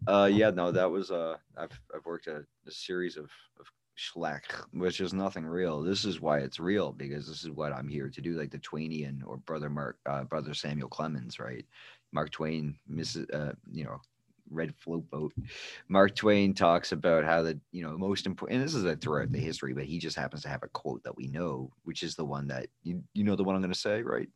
[0.08, 3.65] uh yeah, no, that was uh I've I've worked a, series of of
[3.98, 4.43] schlack,
[4.74, 5.82] which is nothing real.
[5.82, 8.60] This is why it's real, because this is what I'm here to do, like the
[8.60, 11.65] Twainian or brother Mark uh brother Samuel Clemens, right?
[12.12, 13.34] Mark Twain, Mrs.
[13.34, 14.00] uh, you know,
[14.50, 15.34] red float boat.
[15.88, 19.39] Mark Twain talks about how the you know most important, and this is throughout the
[19.39, 22.26] history, but he just happens to have a quote that we know, which is the
[22.26, 24.30] one that you you know the one I'm going to say, right?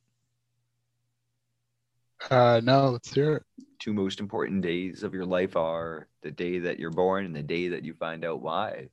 [2.30, 3.44] Uh, no, let's hear it.
[3.82, 7.42] Two most important days of your life are the day that you're born and the
[7.42, 8.90] day that you find out why.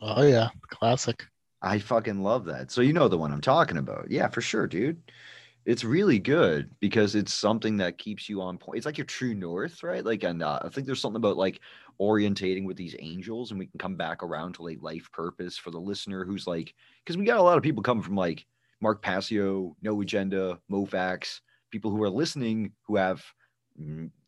[0.00, 0.48] Oh, yeah.
[0.68, 1.26] Classic.
[1.60, 2.70] I fucking love that.
[2.70, 4.10] So you know the one I'm talking about.
[4.10, 5.02] Yeah, for sure, dude.
[5.66, 8.78] It's really good because it's something that keeps you on point.
[8.78, 10.02] It's like your true north, right?
[10.02, 11.60] Like, and uh, I think there's something about like
[12.00, 15.70] orientating with these angels, and we can come back around to like life purpose for
[15.70, 16.72] the listener who's like,
[17.04, 18.46] because we got a lot of people coming from like
[18.80, 23.22] Mark Passio, No Agenda, Mofax, people who are listening who have,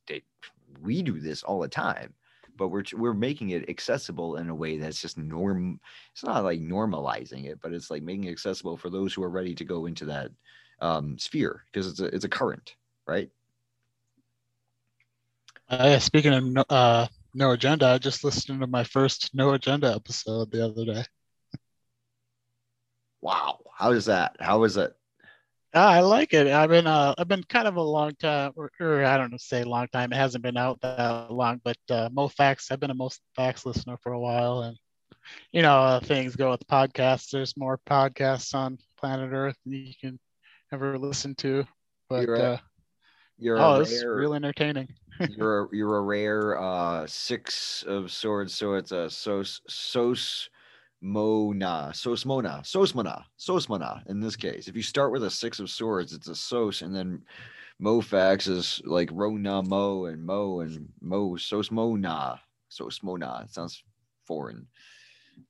[0.06, 0.22] they,
[0.82, 2.14] we do this all the time,
[2.56, 5.80] but we're we're making it accessible in a way that's just norm
[6.12, 9.30] it's not like normalizing it, but it's like making it accessible for those who are
[9.30, 10.30] ready to go into that
[10.80, 12.74] um, sphere because it's a it's a current,
[13.06, 13.30] right?
[15.68, 19.94] Uh, speaking of no, uh, no agenda, I just listened to my first no agenda
[19.94, 21.04] episode the other day.
[23.20, 24.36] Wow, how is that?
[24.40, 24.94] How is it?
[25.74, 26.48] I like it.
[26.48, 29.38] I've been uh, I've been kind of a long time, or, or I don't know,
[29.38, 30.12] say long time.
[30.12, 32.70] It hasn't been out that long, but uh, MoFax.
[32.70, 34.76] I've been a MoFax listener for a while, and
[35.50, 37.30] you know, uh, things go with podcasts.
[37.30, 40.18] There's more podcasts on planet Earth than you can
[40.72, 41.64] ever listen to.
[42.10, 42.58] But You're a- uh,
[43.38, 44.88] You're oh, it's real entertaining.
[45.28, 50.50] you're a, you're a rare uh six of swords, so it's a sos sos
[51.02, 54.68] mona sosmona sosmona sosmona in this case.
[54.68, 57.22] If you start with a six of swords, it's a sos, and then
[57.82, 62.38] mofax is like rona mo and mo and mo sosmona
[62.70, 63.44] sosmona.
[63.44, 63.82] It sounds
[64.24, 64.66] foreign.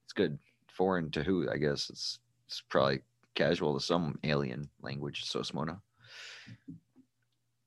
[0.05, 0.38] It's good.
[0.69, 1.51] Foreign to who?
[1.51, 3.03] I guess it's it's probably
[3.35, 5.25] casual to some alien language.
[5.25, 5.81] Sosmona.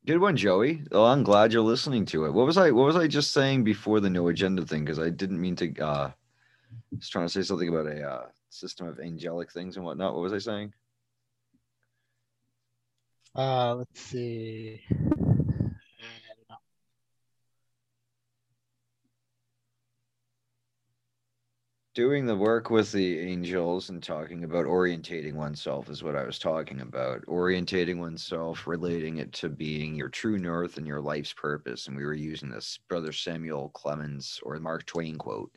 [0.06, 0.84] Good one, Joey.
[0.92, 2.34] Oh, I'm glad you're listening to it.
[2.34, 4.86] What was I what was I just saying before the no agenda thing?
[4.86, 6.12] Because I didn't mean to uh
[6.94, 10.14] I was trying to say something about a uh system of angelic things and whatnot.
[10.14, 10.74] What was I saying?
[13.36, 14.82] Uh, let's see.
[14.90, 16.56] I don't know.
[21.96, 26.40] Doing the work with the angels and talking about orientating oneself is what I was
[26.40, 27.26] talking about.
[27.26, 31.88] Orientating oneself, relating it to being your true north and your life's purpose.
[31.88, 35.52] And we were using this Brother Samuel Clemens or Mark Twain quote.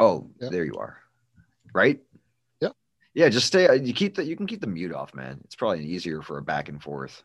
[0.00, 0.50] Oh, Yep.
[0.52, 0.98] there you are.
[1.72, 2.00] Right?
[2.60, 2.70] Yeah.
[3.14, 3.74] Yeah, just stay.
[3.78, 4.24] You keep the.
[4.24, 5.40] You can keep the mute off, man.
[5.44, 7.22] It's probably easier for a back and forth,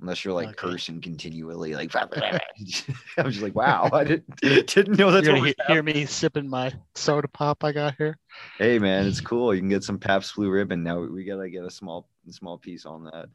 [0.00, 0.56] unless you're like Okay.
[0.70, 1.74] cursing continually.
[1.74, 1.94] Like
[3.16, 5.82] I'm just like, wow, I didn't didn't know that's You're what gonna was he- hear
[5.82, 8.16] me sipping my soda pop I got here.
[8.58, 9.54] Hey man, it's cool.
[9.54, 11.00] You can get some Pabst Blue Ribbon now.
[11.00, 13.28] We gotta get a small small piece on that.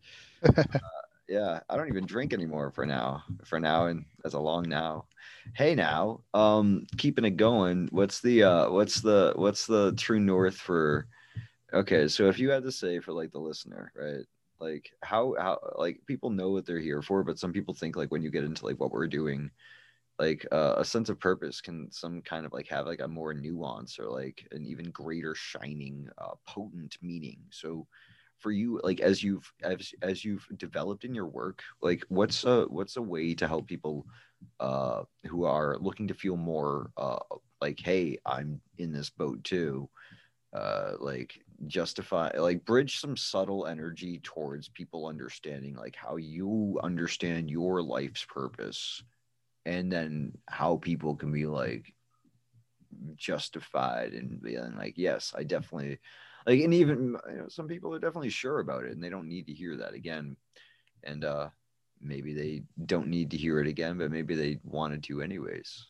[0.43, 0.51] Uh,
[1.33, 3.23] yeah, I don't even drink anymore for now.
[3.43, 5.05] For now, and as a long now.
[5.55, 7.87] Hey now, um, keeping it going.
[7.91, 11.07] What's the uh, what's the what's the true north for?
[11.73, 14.25] Okay, so if you had to say for like the listener, right?
[14.59, 18.11] Like how how like people know what they're here for, but some people think like
[18.11, 19.49] when you get into like what we're doing,
[20.19, 23.33] like uh, a sense of purpose can some kind of like have like a more
[23.33, 27.87] nuance or like an even greater shining uh, potent meaning so
[28.43, 32.65] for you like as you've as, as you've developed in your work like what's a
[32.65, 34.05] what's a way to help people
[34.59, 37.17] uh who are looking to feel more uh
[37.61, 39.89] like hey i'm in this boat too
[40.53, 47.49] uh like justify like bridge some subtle energy towards people understanding like how you understand
[47.49, 49.01] your life's purpose
[49.65, 51.93] and then how people can be like
[53.15, 55.97] justified and being like yes i definitely
[56.45, 59.27] like and even you know, some people are definitely sure about it and they don't
[59.27, 60.35] need to hear that again.
[61.03, 61.49] And uh
[62.01, 65.87] maybe they don't need to hear it again but maybe they wanted to anyways.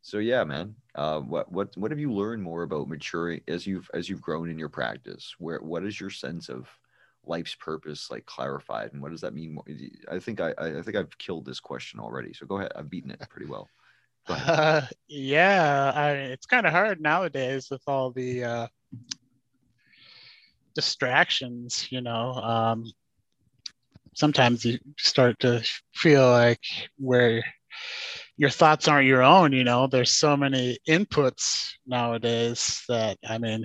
[0.00, 3.90] So yeah man uh what what what have you learned more about maturing as you've
[3.94, 5.34] as you've grown in your practice?
[5.38, 6.68] Where what is your sense of
[7.24, 8.92] life's purpose like clarified?
[8.92, 9.56] And what does that mean
[10.10, 12.32] i think i i think i've killed this question already.
[12.32, 12.72] So go ahead.
[12.74, 13.68] I've beaten it pretty well.
[14.28, 18.66] Uh, yeah, I, it's kind of hard nowadays with all the uh,
[20.74, 21.88] distractions.
[21.90, 22.84] You know, um,
[24.14, 25.62] sometimes you start to
[25.94, 26.60] feel like
[26.98, 27.44] where
[28.36, 29.52] your thoughts aren't your own.
[29.52, 33.64] You know, there's so many inputs nowadays that I mean,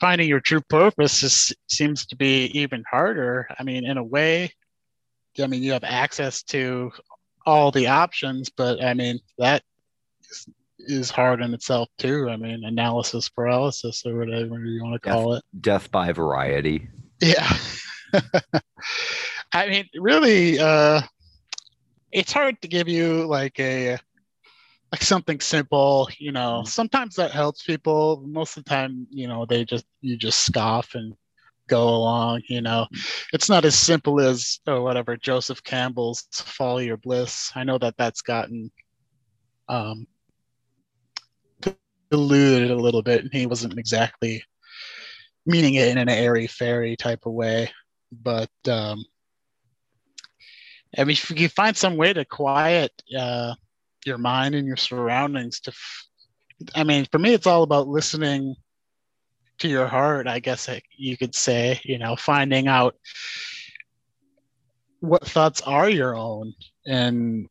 [0.00, 3.48] finding your true purpose is, seems to be even harder.
[3.58, 4.52] I mean, in a way,
[5.40, 6.92] I mean, you have access to
[7.46, 9.62] all the options, but I mean that
[10.78, 12.28] is hard in itself too.
[12.28, 15.44] I mean, analysis paralysis or whatever you want to call it.
[15.60, 16.88] death by variety
[17.20, 17.56] Yeah.
[19.52, 21.02] I mean, really, uh,
[22.12, 23.98] it's hard to give you like a
[24.92, 26.08] like something simple.
[26.18, 28.22] You know, sometimes that helps people.
[28.26, 31.14] Most of the time, you know, they just you just scoff and
[31.66, 32.42] go along.
[32.48, 32.86] You know,
[33.32, 37.52] it's not as simple as oh whatever Joseph Campbell's Folly or Bliss.
[37.54, 38.70] I know that that's gotten
[39.68, 40.06] um,
[42.10, 44.42] diluted a little bit, and he wasn't exactly
[45.46, 47.70] meaning it in an airy fairy type of way.
[48.12, 49.04] But um,
[50.96, 53.54] I mean, if you find some way to quiet uh,
[54.04, 56.06] your mind and your surroundings, to, f-
[56.74, 58.54] I mean, for me, it's all about listening
[59.58, 60.26] to your heart.
[60.26, 62.94] I guess you could say, you know, finding out
[65.00, 66.54] what thoughts are your own,
[66.86, 67.48] and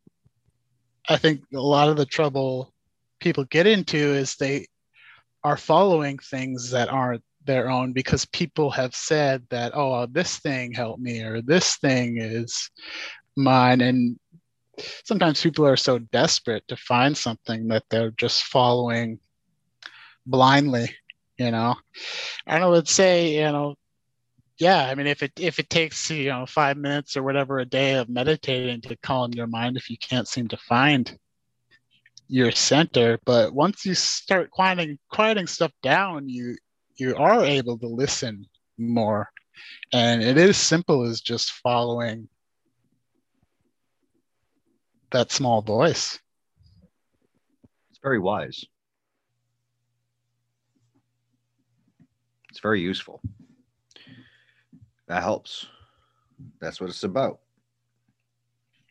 [1.07, 2.73] I think a lot of the trouble
[3.19, 4.67] people get into is they
[5.43, 10.73] are following things that aren't their own because people have said that oh this thing
[10.73, 12.69] helped me or this thing is
[13.37, 13.81] mine.
[13.81, 14.19] And
[15.05, 19.19] sometimes people are so desperate to find something that they're just following
[20.25, 20.89] blindly
[21.37, 21.75] You know,
[22.47, 23.75] and I would say, you know,
[24.57, 27.65] yeah, I mean, if it if it takes you know five minutes or whatever a
[27.65, 31.17] day of meditating to calm your mind, if you can't seem to find
[32.27, 36.55] your center, but once you start quieting quieting stuff down, you
[36.97, 38.45] you are able to listen
[38.77, 39.29] more,
[39.93, 42.27] and it is simple as just following
[45.11, 46.19] that small voice.
[47.89, 48.65] It's very wise.
[52.49, 53.21] It's very useful.
[55.07, 55.67] That helps.
[56.59, 57.39] That's what it's about.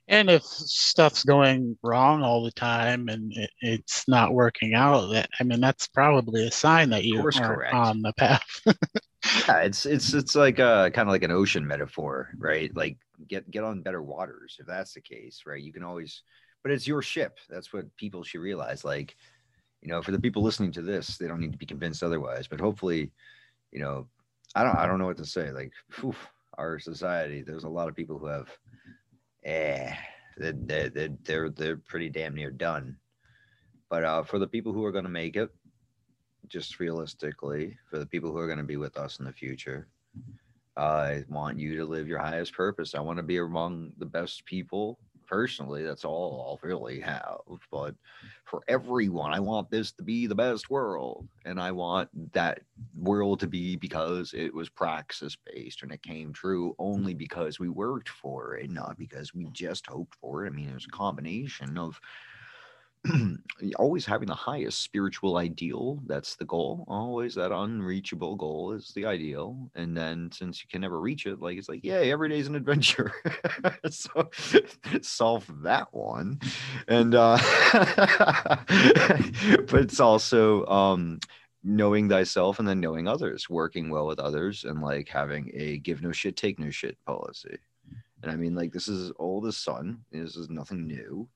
[0.09, 5.29] And if stuff's going wrong all the time and it, it's not working out, that
[5.40, 7.75] I mean, that's probably a sign that you are correct.
[7.75, 8.47] on the path.
[9.49, 12.75] yeah, it's it's it's like uh, a kind of like an ocean metaphor, right?
[12.77, 15.62] Like get get on better waters if that's the case, right?
[15.62, 16.23] You can always,
[16.62, 17.38] but it's your ship.
[17.49, 18.85] That's what people should realize.
[18.85, 19.16] Like,
[19.83, 22.47] you know, for the people listening to this, they don't need to be convinced otherwise.
[22.47, 23.11] But hopefully,
[23.73, 24.07] you know,
[24.55, 25.51] I don't I don't know what to say.
[25.51, 26.14] Like, whew,
[26.59, 28.49] our society, there's a lot of people who have,
[29.47, 29.95] eh,
[30.37, 30.53] they're
[30.91, 32.97] they're they're, they're pretty damn near done.
[33.89, 35.49] But uh, for the people who are going to make it,
[36.49, 39.89] just realistically, for the people who are going to be with us in the future,
[40.77, 42.95] I want you to live your highest purpose.
[42.95, 45.83] I want to be among the best people personally.
[45.83, 47.39] That's all I'll really have.
[47.71, 47.95] But
[48.45, 51.29] for everyone, I want this to be the best world.
[51.45, 52.61] And I want that
[52.97, 57.69] world to be because it was praxis based and it came true only because we
[57.69, 60.49] worked for it, not because we just hoped for it.
[60.49, 62.01] I mean, it was a combination of
[63.77, 69.05] always having the highest spiritual ideal that's the goal always that unreachable goal is the
[69.05, 72.49] ideal and then since you can never reach it like it's like yay every day's
[72.49, 73.12] an adventure.
[73.90, 74.31] So
[75.03, 76.40] solve that one
[76.88, 77.38] and uh
[77.73, 81.21] but it's also um
[81.62, 86.03] knowing thyself and then knowing others working well with others and like having a give
[86.03, 87.59] no shit take no shit policy
[88.23, 91.29] and i mean like this is old as sun this is nothing new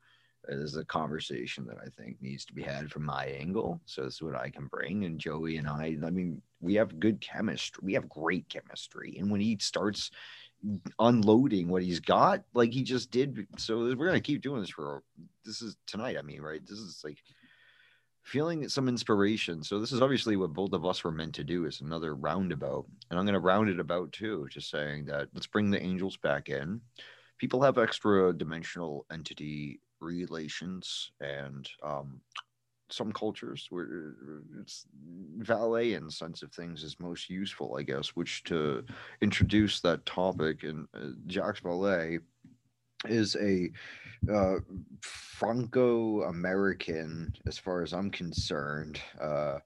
[0.58, 3.80] is a conversation that I think needs to be had from my angle.
[3.86, 5.04] So this is what I can bring.
[5.04, 7.80] And Joey and I, I mean, we have good chemistry.
[7.84, 9.16] We have great chemistry.
[9.18, 10.10] And when he starts
[10.98, 15.02] unloading what he's got, like he just did, so we're gonna keep doing this for
[15.44, 16.16] this is tonight.
[16.18, 16.60] I mean, right?
[16.66, 17.18] This is like
[18.22, 19.62] feeling some inspiration.
[19.62, 22.86] So this is obviously what both of us were meant to do is another roundabout.
[23.10, 26.48] And I'm gonna round it about too, just saying that let's bring the angels back
[26.48, 26.80] in.
[27.38, 32.20] People have extra dimensional entity relations and um,
[32.88, 34.14] some cultures where
[34.60, 34.86] it's
[35.38, 38.84] valet in sense of things is most useful, I guess, which to
[39.20, 42.20] introduce that topic and uh, Jacques Vallée
[43.08, 43.70] is a
[44.30, 44.56] uh,
[45.00, 49.58] Franco-American, as far as I'm concerned, uh,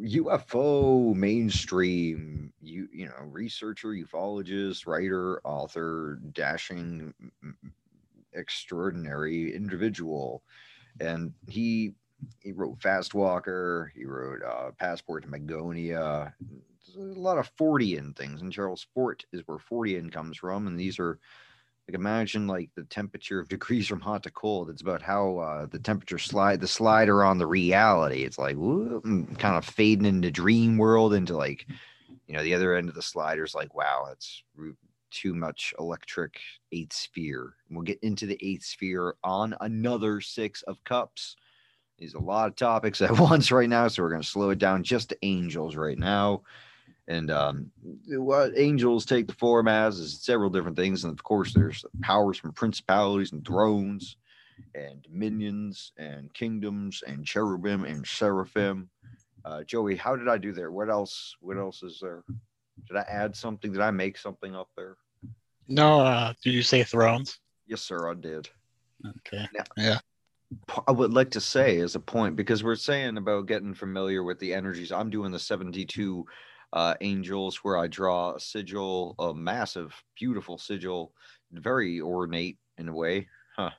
[0.00, 7.12] UFO mainstream, you you know, researcher, ufologist, writer, author, dashing
[8.32, 10.42] extraordinary individual.
[11.00, 11.94] And he
[12.40, 16.32] he wrote Fast Walker, he wrote uh, Passport to Magonia,
[16.96, 18.42] a lot of Fortean things.
[18.42, 20.66] And Charles Fort is where Fortean comes from.
[20.66, 21.18] And these are
[21.88, 24.68] like imagine like the temperature of degrees from hot to cold.
[24.68, 28.24] It's about how uh, the temperature slide the slider on the reality.
[28.24, 29.04] It's like whoop,
[29.38, 31.66] kind of fading into dream world into like
[32.26, 34.42] you know the other end of the slider is like wow, it's
[35.10, 36.38] too much electric
[36.72, 37.54] eighth sphere.
[37.70, 41.36] We'll get into the eighth sphere on another six of cups.
[41.98, 44.58] There's a lot of topics at once right now, so we're going to slow it
[44.58, 46.42] down just to angels right now.
[47.08, 47.70] And um,
[48.06, 51.04] what angels take the form as is several different things.
[51.04, 54.16] And of course, there's powers from principalities and thrones
[54.74, 58.90] and dominions and kingdoms and cherubim and seraphim.
[59.44, 60.70] Uh, Joey, how did I do there?
[60.70, 61.34] What else?
[61.40, 62.24] What else is there?
[62.86, 63.72] Did I add something?
[63.72, 64.96] Did I make something up there?
[65.66, 66.00] No.
[66.00, 67.38] Uh, did you say thrones?
[67.66, 68.10] Yes, sir.
[68.10, 68.48] I did.
[69.06, 69.46] Okay.
[69.54, 69.98] Now, yeah.
[70.86, 74.38] I would like to say as a point because we're saying about getting familiar with
[74.38, 74.90] the energies.
[74.90, 76.24] I'm doing the 72
[76.72, 81.12] uh, angels where I draw a sigil, a massive, beautiful sigil,
[81.52, 83.70] very ornate in a way, huh?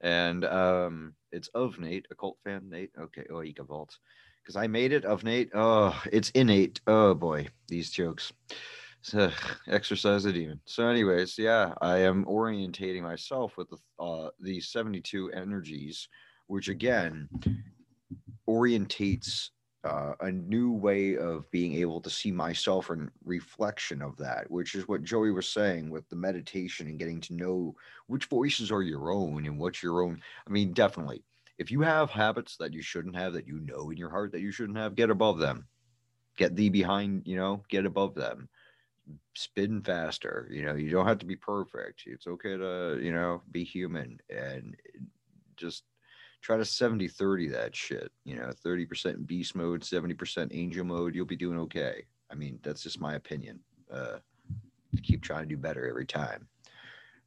[0.00, 2.92] And um, it's of Nate, Occult Fan, Nate.
[2.98, 3.96] Okay, oh, Ika Vault
[4.44, 5.50] because I made it of Nate.
[5.54, 6.80] Oh, it's innate.
[6.86, 8.32] Oh boy, these jokes.
[9.00, 9.30] So,
[9.68, 10.60] exercise the demon.
[10.66, 16.08] So, anyways, yeah, I am orientating myself with the uh, these 72 energies,
[16.46, 17.28] which again
[18.48, 19.50] orientates
[19.84, 24.74] uh, a new way of being able to see myself and reflection of that, which
[24.74, 27.74] is what Joey was saying with the meditation and getting to know
[28.06, 30.20] which voices are your own and what's your own.
[30.46, 31.22] I mean, definitely
[31.58, 34.40] if you have habits that you shouldn't have, that you know in your heart that
[34.40, 35.66] you shouldn't have, get above them.
[36.36, 38.48] Get thee behind, you know, get above them.
[39.34, 40.48] Spin faster.
[40.50, 42.02] You know, you don't have to be perfect.
[42.06, 44.74] It's okay to, you know, be human and
[45.56, 45.84] just
[46.42, 48.10] try to 70 30 that shit.
[48.24, 51.14] You know, 30% beast mode, 70% angel mode.
[51.14, 52.04] You'll be doing okay.
[52.30, 53.60] I mean, that's just my opinion.
[53.92, 54.18] Uh,
[55.02, 56.48] keep trying to do better every time.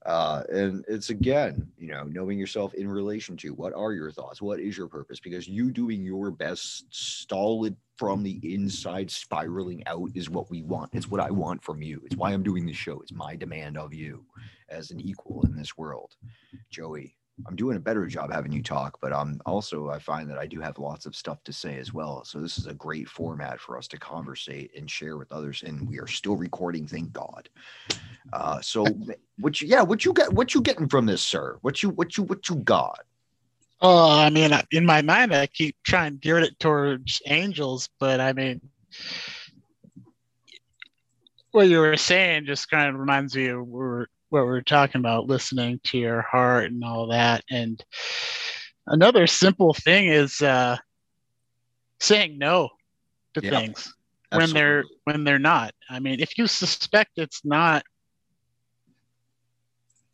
[0.08, 4.42] Uh, and it's again, you know, knowing yourself in relation to what are your thoughts,
[4.42, 10.10] what is your purpose, because you doing your best, solid from the inside, spiraling out
[10.16, 10.90] is what we want.
[10.94, 12.02] It's what I want from you.
[12.06, 13.02] It's why I'm doing this show.
[13.02, 14.24] It's my demand of you
[14.70, 16.16] as an equal in this world.
[16.70, 20.38] Joey, I'm doing a better job having you talk, but um also I find that
[20.38, 22.24] I do have lots of stuff to say as well.
[22.26, 25.64] So this is a great format for us to conversate and share with others.
[25.64, 27.50] And we are still recording, thank God.
[28.34, 28.86] Uh so
[29.38, 31.58] what you yeah, what you get what you getting from this, sir?
[31.62, 33.02] What you what you what you got?
[33.80, 38.20] Oh, I mean, in my mind, I keep trying to gear it towards angels, but
[38.20, 38.60] I mean,
[41.52, 45.00] what you were saying just kind of reminds me of we're what we are talking
[45.00, 47.44] about, listening to your heart and all that.
[47.50, 47.84] And
[48.86, 50.78] another simple thing is uh,
[52.00, 52.70] saying no
[53.34, 53.94] to things
[54.32, 54.38] Absolutely.
[54.38, 55.74] when they're when they're not.
[55.90, 57.84] I mean, if you suspect it's not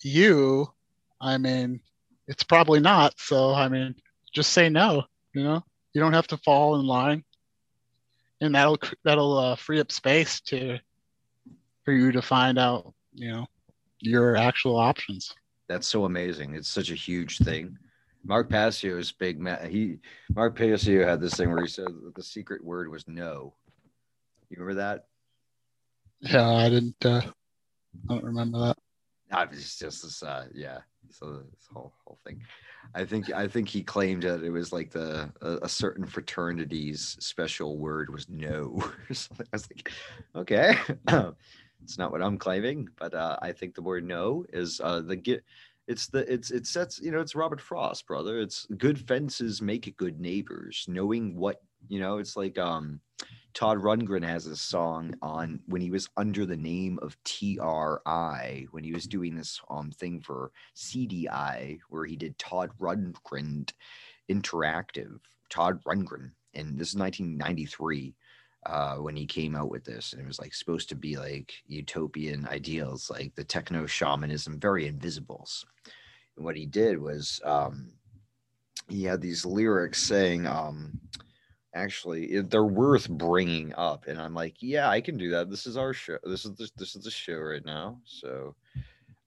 [0.01, 0.71] you,
[1.19, 1.79] I mean,
[2.27, 3.13] it's probably not.
[3.17, 3.95] So I mean,
[4.31, 5.03] just say no.
[5.33, 7.23] You know, you don't have to fall in line,
[8.41, 10.77] and that'll that'll uh, free up space to
[11.83, 12.93] for you to find out.
[13.15, 13.47] You know
[14.03, 15.33] your actual options.
[15.67, 16.55] That's so amazing.
[16.55, 17.77] It's such a huge thing.
[18.25, 19.69] Mark Passio's big man.
[19.69, 19.99] He
[20.33, 23.53] Mark Passio had this thing where he said the secret word was no.
[24.49, 25.05] You remember that?
[26.21, 27.05] Yeah, I didn't.
[27.05, 27.21] Uh,
[28.09, 28.77] I don't remember that.
[29.31, 30.23] I was just this.
[30.23, 30.79] Uh, yeah.
[31.09, 32.41] So this whole whole thing.
[32.95, 37.17] I think I think he claimed that it was like the a, a certain fraternity's
[37.19, 38.79] special word was no.
[39.09, 39.91] I was like,
[40.35, 40.75] okay.
[41.83, 45.15] It's not what I'm claiming, but uh, I think the word no is uh, the
[45.15, 45.43] get.
[45.87, 48.39] It's the it's it sets you know it's Robert Frost, brother.
[48.39, 50.85] It's good fences make good neighbors.
[50.87, 53.01] Knowing what you know, it's like um,
[53.53, 58.83] Todd Rundgren has a song on when he was under the name of TRI when
[58.83, 63.69] he was doing this um thing for CDI where he did Todd Rundgren
[64.31, 65.19] Interactive.
[65.49, 68.15] Todd Rundgren, and this is 1993
[68.65, 71.53] uh, when he came out with this, and it was like supposed to be like
[71.67, 75.65] utopian ideals, like the techno shamanism, very invisibles.
[76.35, 77.89] And what he did was um,
[78.89, 80.99] he had these lyrics saying, um,
[81.75, 85.49] actually, they're worth bringing up, and I'm like, yeah, I can do that.
[85.49, 86.17] This is our show.
[86.23, 87.99] This is the, this is the show right now.
[88.05, 88.55] So,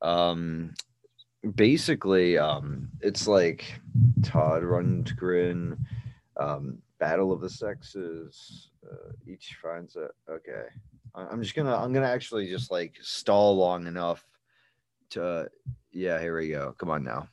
[0.03, 0.75] um,
[1.55, 3.81] basically, um, it's like
[4.23, 5.79] Todd Rundgren.
[6.39, 8.71] Um, Battle of the Sexes.
[8.85, 10.65] Uh, each finds a okay.
[11.15, 14.27] I'm just gonna I'm gonna actually just like stall long enough
[15.11, 15.49] to
[15.93, 16.21] yeah.
[16.21, 16.75] Here we go.
[16.79, 17.29] Come on now.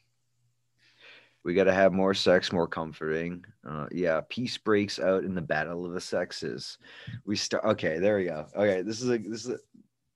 [1.44, 3.44] We got to have more sex, more comforting.
[3.68, 6.78] Uh, yeah, peace breaks out in the battle of the sexes.
[7.26, 7.66] We start.
[7.66, 8.48] Okay, there we go.
[8.56, 9.60] Okay, this is a this is a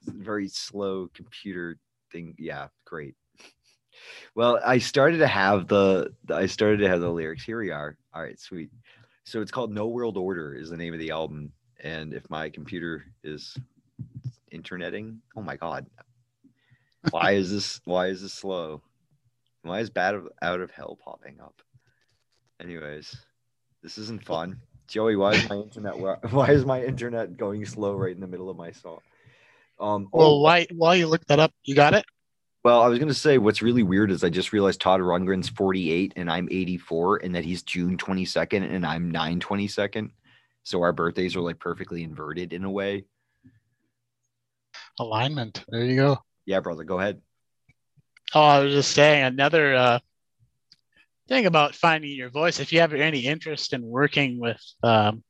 [0.06, 1.78] very slow computer
[2.12, 2.36] thing.
[2.38, 3.16] Yeah, great.
[4.36, 7.44] Well, I started to have the I started to have the lyrics.
[7.44, 7.98] Here we are.
[8.14, 8.70] All right, sweet.
[9.28, 11.52] So it's called No World Order is the name of the album.
[11.84, 13.58] And if my computer is
[14.54, 15.86] interneting, oh my god,
[17.10, 17.82] why is this?
[17.84, 18.82] Why is this slow?
[19.64, 21.62] Why is Bat Out of Hell popping up?
[22.62, 23.18] Anyways,
[23.84, 24.62] this isn't fun.
[24.88, 25.98] Joey, why is my internet?
[25.98, 29.00] Why is my internet going slow right in the middle of my song?
[29.78, 32.06] Um, well, oh, why while you look that up, you got it.
[32.68, 35.48] Well, I was going to say what's really weird is I just realized Todd Rundgren's
[35.48, 40.12] 48 and I'm 84 and that he's June 22nd and I'm 9 22nd.
[40.64, 43.06] So our birthdays are like perfectly inverted in a way.
[45.00, 45.64] Alignment.
[45.70, 46.18] There you go.
[46.46, 47.22] Yeah, brother, go ahead.
[48.36, 50.00] Oh, I was just saying another uh,
[51.30, 52.60] thing about finding your voice.
[52.60, 55.24] If you have any interest in working with um,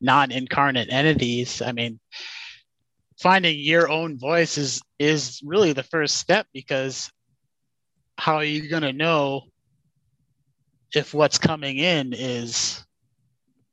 [0.00, 2.00] non incarnate entities, I mean,
[3.18, 7.10] finding your own voice is is really the first step because
[8.16, 9.42] how are you going to know
[10.94, 12.84] if what's coming in is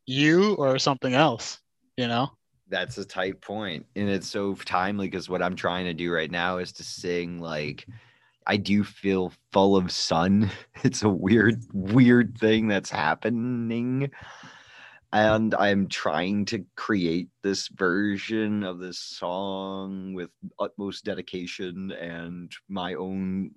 [0.06, 1.60] you or something else
[1.98, 2.30] you know?
[2.68, 6.32] That's a tight point and it's so timely because what i'm trying to do right
[6.32, 7.86] now is to sing like
[8.48, 10.50] i do feel full of sun.
[10.84, 14.12] It's a weird weird thing that's happening
[15.14, 20.30] and I'm trying to create this version of this song with
[20.60, 23.52] utmost dedication and my own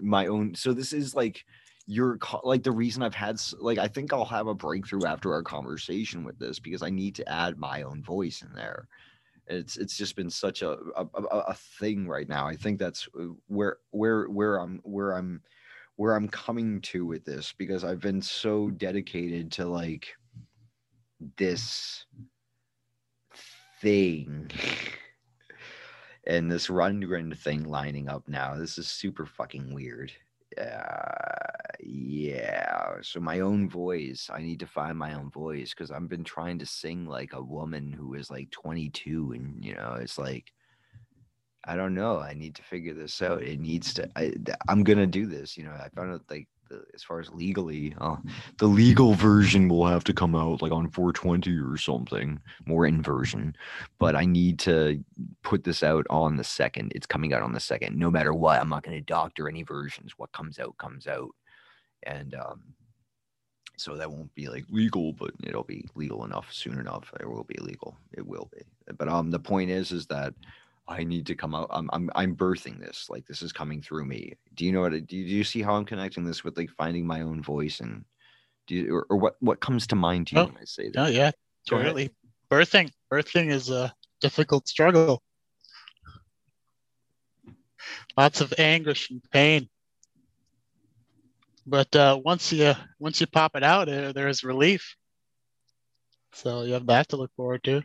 [0.00, 1.44] my own so this is like
[1.86, 5.42] you're like the reason I've had like I think I'll have a breakthrough after our
[5.42, 8.88] conversation with this because I need to add my own voice in there.
[9.46, 12.46] It's it's just been such a a, a, a thing right now.
[12.46, 15.42] I think that's uh, where where where I'm where I'm
[15.96, 20.14] where I'm coming to with this because I've been so dedicated to like
[21.36, 22.06] this
[23.80, 24.50] thing
[26.26, 28.54] and this Rundgren thing lining up now.
[28.56, 30.12] This is super fucking weird.
[30.58, 31.44] Uh,
[31.80, 32.94] yeah.
[33.02, 34.30] So my own voice.
[34.32, 37.42] I need to find my own voice because I've been trying to sing like a
[37.42, 40.52] woman who is like 22, and you know, it's like
[41.66, 42.18] I don't know.
[42.18, 43.42] I need to figure this out.
[43.42, 44.08] It needs to.
[44.16, 44.32] I,
[44.68, 45.56] I'm gonna do this.
[45.56, 46.48] You know, I found out like
[46.94, 48.16] as far as legally, uh,
[48.58, 53.56] the legal version will have to come out like on 420 or something, more inversion.
[53.98, 55.02] But I need to
[55.42, 56.92] put this out on the second.
[56.94, 57.98] It's coming out on the second.
[57.98, 60.14] No matter what, I'm not going to doctor any versions.
[60.16, 61.30] What comes out comes out,
[62.04, 62.62] and um,
[63.76, 67.12] so that won't be like legal, but it'll be legal enough soon enough.
[67.20, 67.96] It will be legal.
[68.12, 68.62] It will be.
[68.96, 70.34] But um, the point is, is that
[70.86, 71.68] I need to come out.
[71.70, 73.08] I'm I'm I'm birthing this.
[73.08, 74.34] Like this is coming through me.
[74.54, 74.92] Do you know what?
[74.92, 77.80] Do you, do you see how I'm connecting this with like finding my own voice
[77.80, 78.04] and
[78.66, 80.90] do you, or, or what what comes to mind to you Oh, when I say
[80.90, 81.00] that?
[81.00, 81.30] Oh yeah,
[81.68, 82.10] totally.
[82.50, 85.22] Birthing, birthing is a difficult struggle.
[88.16, 89.68] Lots of anguish and pain.
[91.66, 94.96] But uh, once you once you pop it out, there there's relief.
[96.32, 97.82] So you have that to look forward to.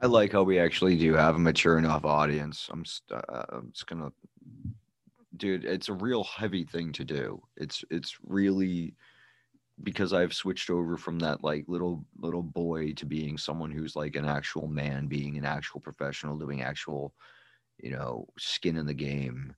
[0.00, 2.68] I like how we actually do have a mature enough audience.
[2.72, 4.10] I'm st- uh, I'm just gonna,
[5.36, 5.64] dude.
[5.64, 7.42] It's a real heavy thing to do.
[7.56, 8.94] It's it's really
[9.82, 14.16] because I've switched over from that like little little boy to being someone who's like
[14.16, 17.14] an actual man, being an actual professional, doing actual,
[17.78, 19.54] you know, skin in the game,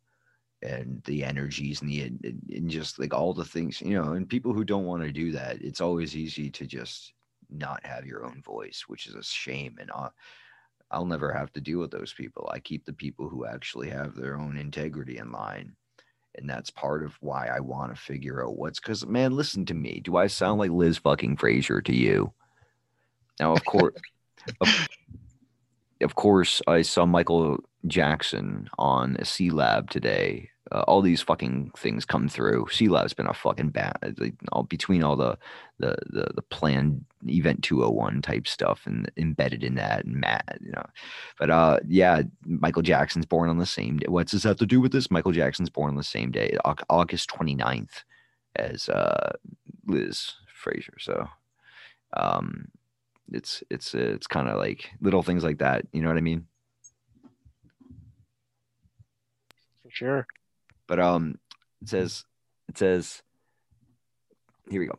[0.62, 2.02] and the energies and the
[2.50, 4.12] and just like all the things, you know.
[4.14, 7.14] And people who don't want to do that, it's always easy to just
[7.52, 9.76] not have your own voice, which is a shame.
[9.80, 10.12] And I'll,
[10.90, 12.50] I'll never have to deal with those people.
[12.52, 15.74] I keep the people who actually have their own integrity in line.
[16.36, 19.74] And that's part of why I want to figure out what's because, man, listen to
[19.74, 20.00] me.
[20.02, 22.32] Do I sound like Liz fucking Fraser to you?
[23.38, 23.94] Now, of course,
[24.60, 24.88] of,
[26.02, 30.50] of course, I saw Michael Jackson on a C Lab today.
[30.70, 32.66] Uh, all these fucking things come through.
[32.70, 35.36] C Lab's been a fucking bad like, all between all the
[35.78, 40.70] the the the planned event 201 type stuff and embedded in that and Matt, you
[40.72, 40.86] know.
[41.38, 44.06] But uh yeah, Michael Jackson's born on the same day.
[44.08, 45.10] What's this have to do with this?
[45.10, 48.04] Michael Jackson's born on the same day, Au- August 29th,
[48.56, 49.32] as uh
[49.86, 50.94] Liz Fraser.
[50.98, 51.28] So
[52.16, 52.68] um
[53.30, 56.46] it's it's it's kind of like little things like that, you know what I mean?
[59.82, 60.26] For sure.
[60.86, 61.38] But um,
[61.80, 62.24] it says
[62.68, 63.22] it says
[64.68, 64.98] here we go.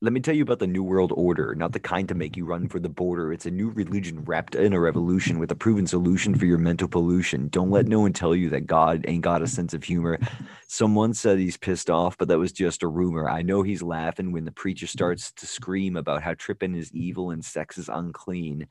[0.00, 2.44] Let me tell you about the New World Order, not the kind to make you
[2.44, 3.32] run for the border.
[3.32, 6.86] It's a new religion wrapped in a revolution with a proven solution for your mental
[6.86, 7.48] pollution.
[7.48, 10.20] Don't let no one tell you that God ain't got a sense of humor.
[10.68, 13.28] Someone said he's pissed off, but that was just a rumor.
[13.28, 17.32] I know he's laughing when the preacher starts to scream about how tripping is evil
[17.32, 18.68] and sex is unclean.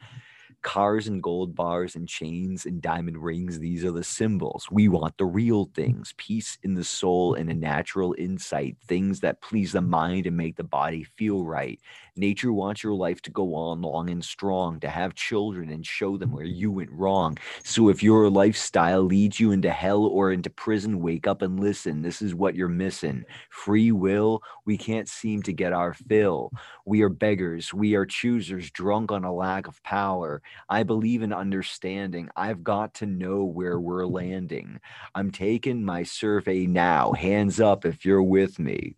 [0.63, 4.67] Cars and gold bars and chains and diamond rings, these are the symbols.
[4.69, 9.41] We want the real things peace in the soul and a natural insight, things that
[9.41, 11.79] please the mind and make the body feel right.
[12.15, 16.17] Nature wants your life to go on long and strong, to have children and show
[16.17, 17.37] them where you went wrong.
[17.63, 22.01] So if your lifestyle leads you into hell or into prison, wake up and listen.
[22.01, 23.23] This is what you're missing.
[23.51, 26.51] Free will, we can't seem to get our fill.
[26.85, 27.73] We are beggars.
[27.73, 30.41] We are choosers, drunk on a lack of power.
[30.69, 32.29] I believe in understanding.
[32.35, 34.79] I've got to know where we're landing.
[35.15, 37.13] I'm taking my survey now.
[37.13, 38.95] Hands up if you're with me.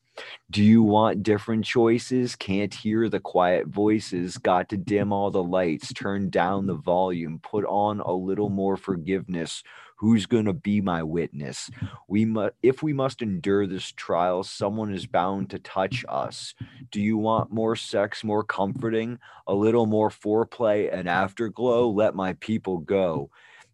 [0.51, 2.35] Do you want different choices?
[2.35, 4.37] Can't hear the quiet voices.
[4.37, 8.75] Got to dim all the lights, turn down the volume, put on a little more
[8.75, 9.63] forgiveness.
[9.99, 11.69] Who's going to be my witness?
[12.07, 16.55] We must if we must endure this trial, someone is bound to touch us.
[16.89, 21.89] Do you want more sex, more comforting, a little more foreplay and afterglow?
[21.89, 23.29] Let my people go.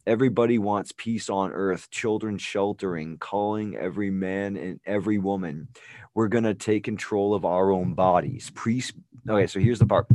[0.08, 5.68] Everybody wants peace on earth, children sheltering, calling every man and every woman.
[6.14, 8.52] We're going to take control of our own bodies.
[8.56, 8.94] Peace.
[9.28, 10.06] Okay, so here's the part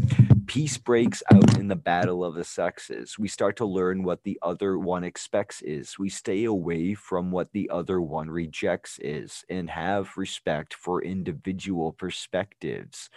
[0.46, 3.18] peace breaks out in the battle of the sexes.
[3.18, 5.98] We start to learn what the other one expects is.
[5.98, 11.92] We stay away from what the other one rejects is and have respect for individual
[11.92, 13.10] perspectives.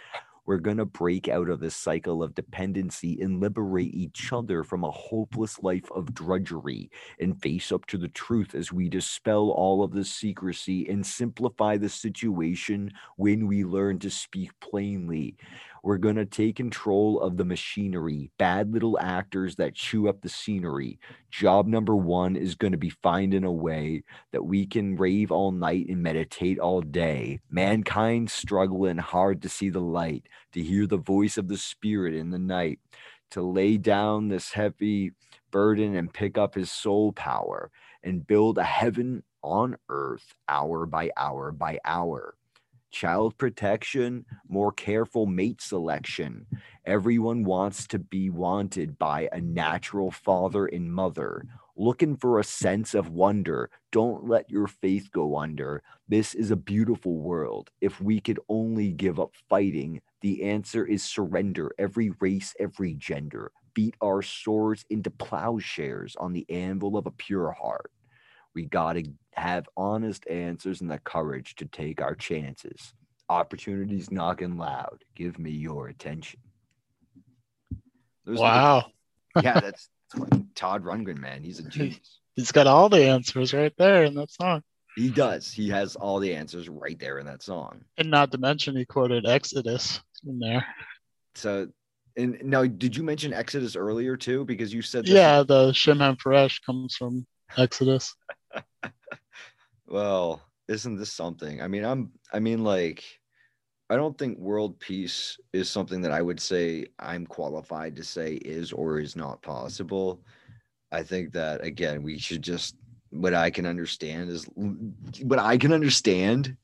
[0.46, 4.00] We're going to break out of this cycle of dependency and liberate mm-hmm.
[4.00, 8.72] each other from a hopeless life of drudgery and face up to the truth as
[8.72, 14.50] we dispel all of the secrecy and simplify the situation when we learn to speak
[14.60, 15.36] plainly.
[15.84, 20.30] We're going to take control of the machinery, bad little actors that chew up the
[20.30, 20.98] scenery.
[21.30, 25.52] Job number one is going to be finding a way that we can rave all
[25.52, 27.40] night and meditate all day.
[27.50, 32.30] Mankind struggling hard to see the light, to hear the voice of the spirit in
[32.30, 32.78] the night,
[33.32, 35.12] to lay down this heavy
[35.50, 37.70] burden and pick up his soul power
[38.02, 42.34] and build a heaven on earth hour by hour by hour
[42.94, 46.46] child protection, more careful mate selection.
[46.86, 51.44] Everyone wants to be wanted by a natural father and mother.
[51.76, 53.68] Looking for a sense of wonder.
[53.90, 55.82] Don't let your faith go under.
[56.06, 57.70] This is a beautiful world.
[57.80, 61.72] If we could only give up fighting, the answer is surrender.
[61.78, 63.50] Every race, every gender.
[63.74, 67.90] Beat our swords into plowshares on the anvil of a pure heart.
[68.54, 72.92] We got to have honest answers and the courage to take our chances.
[73.28, 75.02] Opportunities knocking loud.
[75.14, 76.40] Give me your attention.
[78.24, 78.84] Those are the- Wow.
[79.42, 81.42] yeah, that's, that's Todd Rundgren, man.
[81.42, 82.20] He's a genius.
[82.34, 84.62] He's got all the answers right there in that song.
[84.96, 85.50] He does.
[85.50, 87.80] He has all the answers right there in that song.
[87.98, 90.64] And not to mention he quoted Exodus in there.
[91.34, 91.68] So,
[92.16, 94.44] and now, did you mention Exodus earlier too?
[94.44, 97.26] Because you said Yeah, the Shem HaMephorash comes from
[97.56, 98.14] Exodus.
[99.86, 101.60] Well, isn't this something?
[101.60, 103.04] I mean, I'm, I mean, like,
[103.90, 108.34] I don't think world peace is something that I would say I'm qualified to say
[108.34, 110.22] is or is not possible.
[110.90, 112.76] I think that, again, we should just,
[113.10, 114.48] what I can understand is,
[115.22, 116.56] what I can understand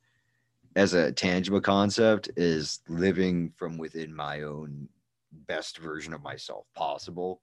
[0.76, 4.88] as a tangible concept is living from within my own
[5.46, 7.42] best version of myself possible.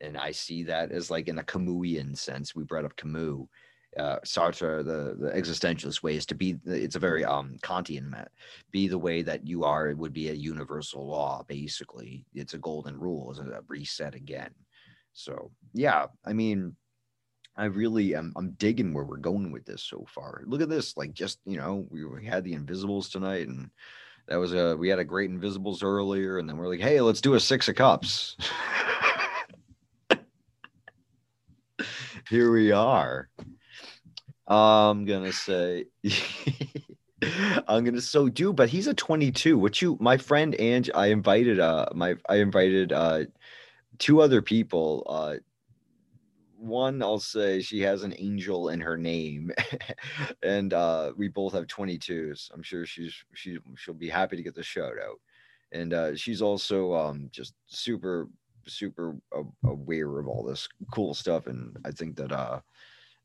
[0.00, 2.54] And I see that as like in a Camusian sense.
[2.54, 3.46] We brought up Camus
[3.98, 6.56] uh, Sartre, the the existentialist way is to be.
[6.64, 8.30] It's a very um Kantian met.
[8.70, 9.88] Be the way that you are.
[9.88, 11.44] It would be a universal law.
[11.46, 13.30] Basically, it's a golden rule.
[13.30, 14.50] It's a reset again.
[15.12, 16.74] So yeah, I mean,
[17.56, 18.32] I really am.
[18.36, 20.42] I'm digging where we're going with this so far.
[20.46, 20.96] Look at this.
[20.96, 23.70] Like just you know, we, we had the Invisibles tonight, and
[24.28, 27.20] that was a we had a great Invisibles earlier, and then we're like, hey, let's
[27.20, 28.36] do a six of cups.
[32.30, 33.28] Here we are.
[34.52, 35.86] I'm gonna say
[37.68, 39.56] I'm gonna so do, but he's a 22.
[39.58, 43.24] What you my friend Ange, I invited uh my I invited uh
[43.98, 45.06] two other people.
[45.08, 45.36] Uh
[46.56, 49.52] one I'll say she has an angel in her name,
[50.42, 52.50] and uh we both have 22s.
[52.52, 55.20] I'm sure she's she she'll be happy to get the shout out.
[55.72, 58.28] And uh she's also um just super
[58.66, 59.16] super
[59.64, 62.60] aware of all this cool stuff and I think that uh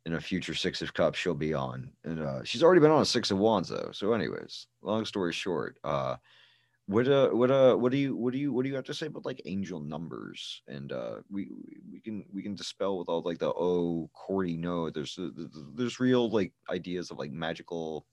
[0.08, 1.91] in a future six of cups she'll be on.
[2.05, 3.89] And uh she's already been on a six of wands though.
[3.91, 6.16] So anyways long story short uh
[6.86, 8.93] what uh what uh what do you what do you what do you have to
[8.93, 10.62] say about like angel numbers?
[10.70, 11.49] And uh we
[11.91, 15.20] we can we can dispel with all like the oh cordy no there's
[15.76, 18.05] there's real like ideas of like magical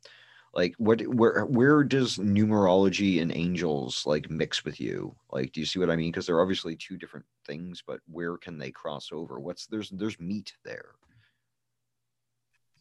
[0.52, 5.14] like what where where does numerology and angels like mix with you?
[5.30, 6.10] Like do you see what i mean?
[6.10, 9.38] Because they're obviously two different things but where can they cross over?
[9.38, 10.96] What's there's there's meat there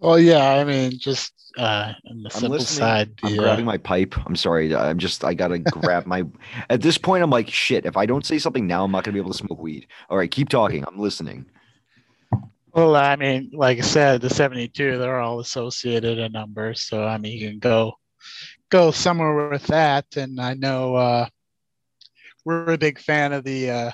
[0.03, 2.79] Well, yeah, I mean, just uh, on the I'm simple listening.
[2.79, 4.15] side, I'm uh, grabbing my pipe.
[4.27, 4.75] I'm sorry.
[4.75, 6.25] I'm just, I gotta grab my.
[6.69, 7.85] At this point, I'm like, shit.
[7.85, 9.87] If I don't say something now, I'm not gonna be able to smoke weed.
[10.09, 10.83] All right, keep talking.
[10.85, 11.45] I'm listening.
[12.73, 16.81] Well, I mean, like I said, the 72, they're all associated in numbers.
[16.81, 17.93] So, I mean, you can go
[18.69, 20.17] go somewhere with that.
[20.17, 21.27] And I know uh,
[22.43, 23.91] we're a big fan of the uh,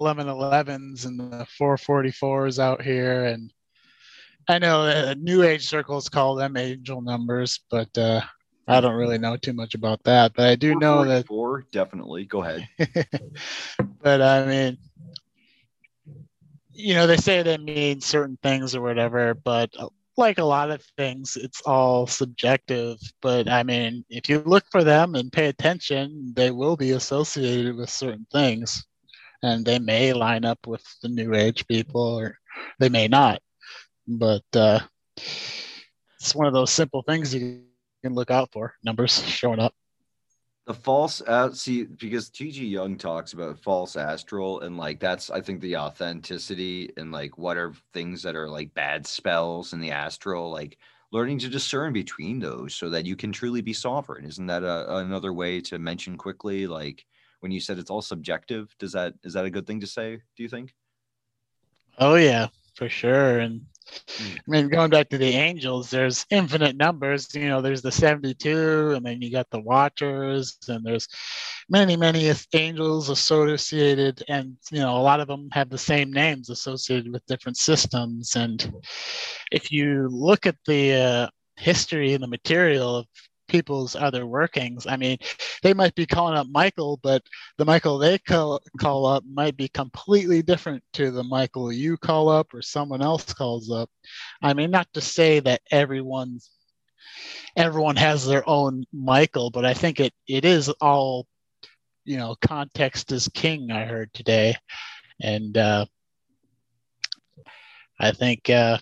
[0.00, 3.26] 1111s and the 444s out here.
[3.26, 3.52] And
[4.48, 8.22] I know uh, New Age circles call them angel numbers, but uh,
[8.66, 10.32] I don't really know too much about that.
[10.34, 12.24] But I do know that Four, definitely.
[12.24, 12.66] Go ahead.
[14.02, 14.78] but I mean,
[16.72, 20.70] you know, they say they mean certain things or whatever, but uh, like a lot
[20.70, 22.98] of things, it's all subjective.
[23.20, 27.76] But I mean, if you look for them and pay attention, they will be associated
[27.76, 28.86] with certain things,
[29.42, 32.38] and they may line up with the New Age people, or
[32.78, 33.42] they may not.
[34.08, 34.80] But uh,
[35.16, 37.62] it's one of those simple things you
[38.02, 39.74] can look out for numbers showing up.
[40.66, 45.40] The false uh, see because TG Young talks about false astral and like that's I
[45.40, 49.92] think the authenticity and like what are things that are like bad spells in the
[49.92, 50.76] astral like
[51.10, 54.26] learning to discern between those so that you can truly be sovereign.
[54.26, 56.66] Isn't that a, another way to mention quickly?
[56.66, 57.06] Like
[57.40, 60.16] when you said it's all subjective, does that is that a good thing to say?
[60.36, 60.74] Do you think?
[61.98, 63.38] Oh yeah, for sure.
[63.38, 63.66] And.
[64.20, 67.34] I mean, going back to the angels, there's infinite numbers.
[67.34, 71.08] You know, there's the 72, and then you got the watchers, and there's
[71.68, 76.50] many, many angels associated, and you know, a lot of them have the same names
[76.50, 78.34] associated with different systems.
[78.36, 78.72] And
[79.52, 83.06] if you look at the uh, history and the material of
[83.48, 84.86] people's other workings.
[84.86, 85.18] I mean,
[85.62, 87.22] they might be calling up Michael, but
[87.56, 92.28] the Michael they call, call up might be completely different to the Michael you call
[92.28, 93.90] up or someone else calls up.
[94.42, 96.50] I mean, not to say that everyone's
[97.56, 101.26] everyone has their own Michael, but I think it it is all
[102.04, 104.56] you know, context is king, I heard today.
[105.20, 105.86] And uh
[108.00, 108.78] I think uh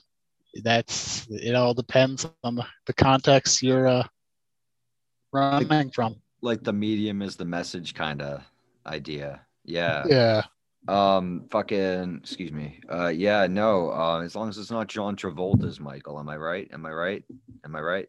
[0.62, 4.06] that's it all depends on the, the context you're uh
[5.36, 6.16] running from.
[6.42, 8.42] Like the medium is the message kind of
[8.86, 9.40] idea.
[9.64, 10.04] Yeah.
[10.08, 10.42] Yeah.
[10.88, 12.80] Um, fucking, excuse me.
[12.88, 13.90] Uh, yeah, no.
[13.90, 16.68] Uh, as long as it's not John Travolta's Michael, am I right?
[16.72, 17.24] Am I right?
[17.64, 18.08] Am I right?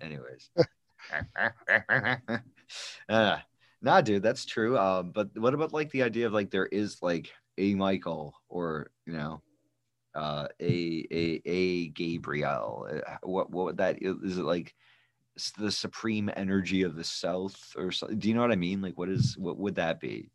[0.00, 0.50] Anyways.
[3.08, 3.38] uh,
[3.80, 4.78] nah, dude, that's true.
[4.78, 8.90] Um, but what about like the idea of like there is like a Michael or
[9.06, 9.42] you know,
[10.14, 12.88] uh, a a a Gabriel?
[12.90, 14.74] Uh, What what would that is it like?
[15.58, 18.80] The supreme energy of the South, or so, do you know what I mean?
[18.80, 20.30] Like, what is what would that be?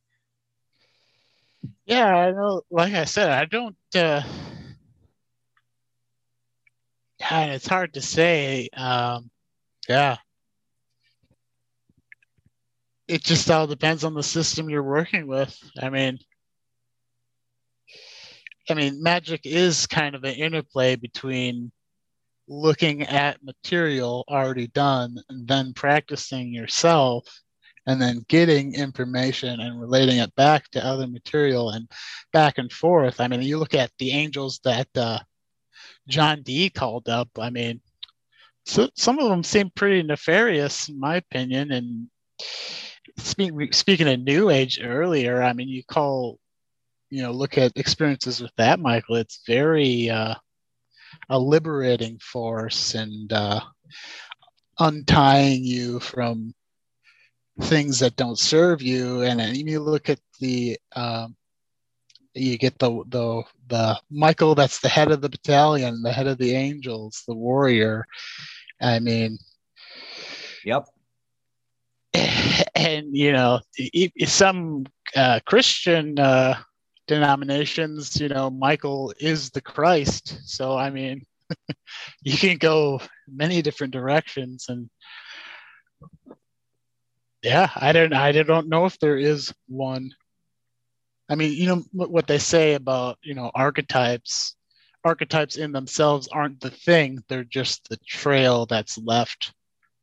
[1.86, 2.62] Yeah, I know.
[2.70, 3.76] Like I said, I don't.
[3.96, 4.22] Uh,
[7.30, 8.70] and it's hard to say.
[8.76, 9.30] Um,
[9.90, 10.18] yeah,
[13.08, 15.58] it just all depends on the system you're working with.
[15.82, 16.20] I mean,
[18.70, 21.72] I mean, magic is kind of an interplay between
[22.52, 27.26] looking at material already done and then practicing yourself
[27.88, 31.90] and then getting information and relating it back to other material and
[32.34, 33.22] back and forth.
[33.22, 35.20] I mean, you look at the angels that uh,
[36.10, 37.30] John Dee called up.
[37.40, 37.80] I mean,
[38.66, 41.72] so some of them seem pretty nefarious, in my opinion.
[41.72, 42.08] And
[43.18, 46.38] speak, speaking of New Age earlier, I mean, you call,
[47.10, 49.16] you know, look at experiences with that, Michael.
[49.16, 50.36] It's very uh,
[51.30, 53.62] a liberating force and uh,
[54.80, 56.54] untying you from
[57.62, 61.36] things that don't serve you and then you look at the um,
[62.34, 66.38] you get the the the michael that's the head of the battalion the head of
[66.38, 68.06] the angels the warrior
[68.82, 69.38] i mean
[70.64, 70.88] Yep.
[72.76, 73.60] and you know
[74.26, 76.56] some uh, christian uh,
[77.08, 80.40] denominations you know michael is the christ.
[80.46, 81.26] So i mean
[82.24, 84.90] you can go many different directions and
[87.42, 90.12] yeah i don't i don't know if there is one.
[91.30, 94.56] I mean you know what they say about you know archetypes
[95.04, 97.24] archetypes in themselves aren't the thing.
[97.28, 99.54] They're just the trail that's left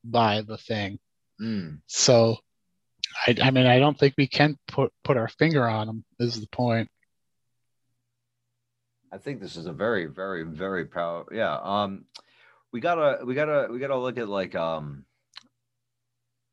[0.05, 0.99] by the thing.
[1.41, 1.79] Mm.
[1.87, 2.39] so
[3.27, 6.41] i, I mean i don't think we can put put our finger on them is
[6.41, 6.89] the point
[9.11, 11.29] I think this is a very, very, very proud.
[11.33, 11.59] Yeah.
[11.63, 12.05] Um,
[12.73, 15.05] we gotta, we gotta, we gotta look at like, um,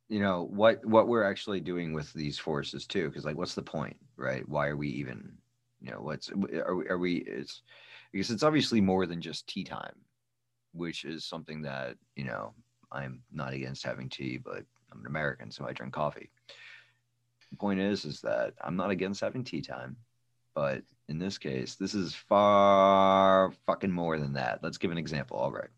[0.07, 3.63] you know, what what we're actually doing with these forces too, because like, what's the
[3.63, 4.47] point, right?
[4.47, 5.33] Why are we even,
[5.81, 6.87] you know, what's are we?
[6.87, 7.15] Are we?
[7.17, 7.63] It's
[8.11, 9.95] because it's obviously more than just tea time,
[10.73, 12.53] which is something that you know
[12.91, 14.63] I'm not against having tea, but
[14.95, 16.29] I'm an American, so I drink coffee.
[17.51, 19.97] The point is, is that I'm not against having tea time,
[20.53, 24.59] but in this case, this is far fucking more than that.
[24.63, 25.37] Let's give an example.
[25.37, 25.69] All right.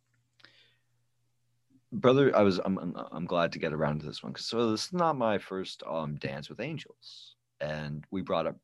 [1.92, 4.86] Brother, I was I'm I'm, glad to get around to this one because so this
[4.88, 7.36] is not my first um dance with angels.
[7.60, 8.58] And we brought up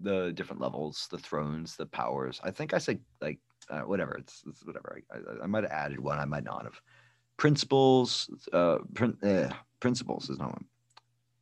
[0.00, 2.40] the different levels, the thrones, the powers.
[2.42, 3.38] I think I said like
[3.70, 5.00] uh, whatever, it's, it's whatever.
[5.10, 6.80] I, I, I might have added one, I might not have.
[7.36, 9.52] Principles, uh, prin- uh
[9.84, 10.64] principles is not one.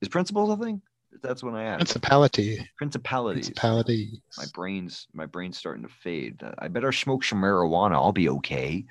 [0.01, 0.83] Is principles a thing?
[1.23, 1.79] That's when I asked.
[1.79, 3.47] principality Principalities.
[3.47, 6.43] principality My brain's my brain's starting to fade.
[6.43, 7.93] Uh, I better smoke some marijuana.
[7.93, 8.85] I'll be okay.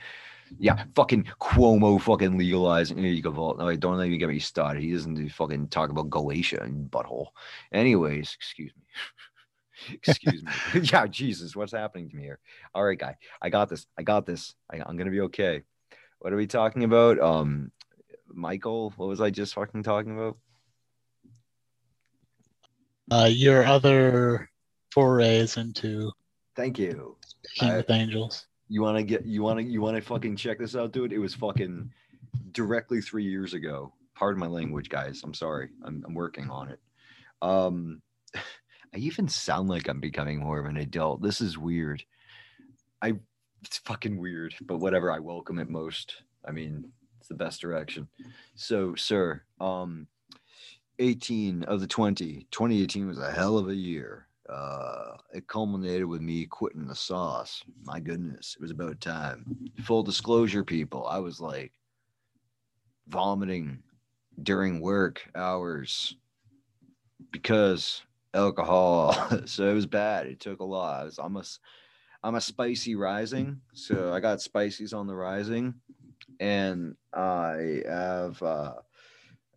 [0.57, 2.97] Yeah, fucking Cuomo fucking legalizing.
[2.97, 3.57] Here you go, Vault.
[3.57, 4.83] No, don't even get me started.
[4.83, 7.27] He doesn't do fucking talk about Galatia and butthole.
[7.73, 9.93] Anyways, excuse me.
[10.01, 10.81] excuse me.
[10.93, 12.39] yeah, Jesus, what's happening to me here?
[12.73, 13.85] All right, guy, I got this.
[13.97, 14.55] I got this.
[14.71, 15.63] I, I'm gonna be okay.
[16.19, 17.19] What are we talking about?
[17.19, 17.71] Um,
[18.35, 20.37] Michael, what was I just fucking talking about?
[23.11, 24.49] uh, your other
[24.91, 26.11] forays into
[26.55, 27.17] Thank you.
[27.45, 30.59] speaking with angels You want to get you want to you want to fucking check
[30.59, 31.11] this out, dude?
[31.13, 31.91] It was fucking
[32.51, 33.93] directly three years ago.
[34.15, 35.21] Pardon my language, guys.
[35.23, 35.69] I'm sorry.
[35.83, 36.79] I'm, I'm working on it.
[37.41, 38.01] Um,
[38.35, 41.21] I even sound like I'm becoming more of an adult.
[41.21, 42.03] This is weird.
[43.01, 43.13] I
[43.63, 45.11] it's fucking weird, but whatever.
[45.11, 46.15] I welcome it most.
[46.45, 46.91] I mean,
[47.31, 48.07] the best direction.
[48.55, 50.07] So, sir, um,
[50.99, 54.27] 18 of the 20, 2018 was a hell of a year.
[54.49, 57.63] Uh, it culminated with me quitting the sauce.
[57.83, 59.45] My goodness, it was about time.
[59.83, 61.71] Full disclosure, people, I was like
[63.07, 63.81] vomiting
[64.43, 66.15] during work hours
[67.31, 68.01] because
[68.33, 69.13] alcohol.
[69.45, 70.27] so it was bad.
[70.27, 71.01] It took a lot.
[71.01, 71.61] I was almost
[72.23, 75.73] I'm a spicy rising, so I got spices on the rising,
[76.39, 78.73] and I have uh,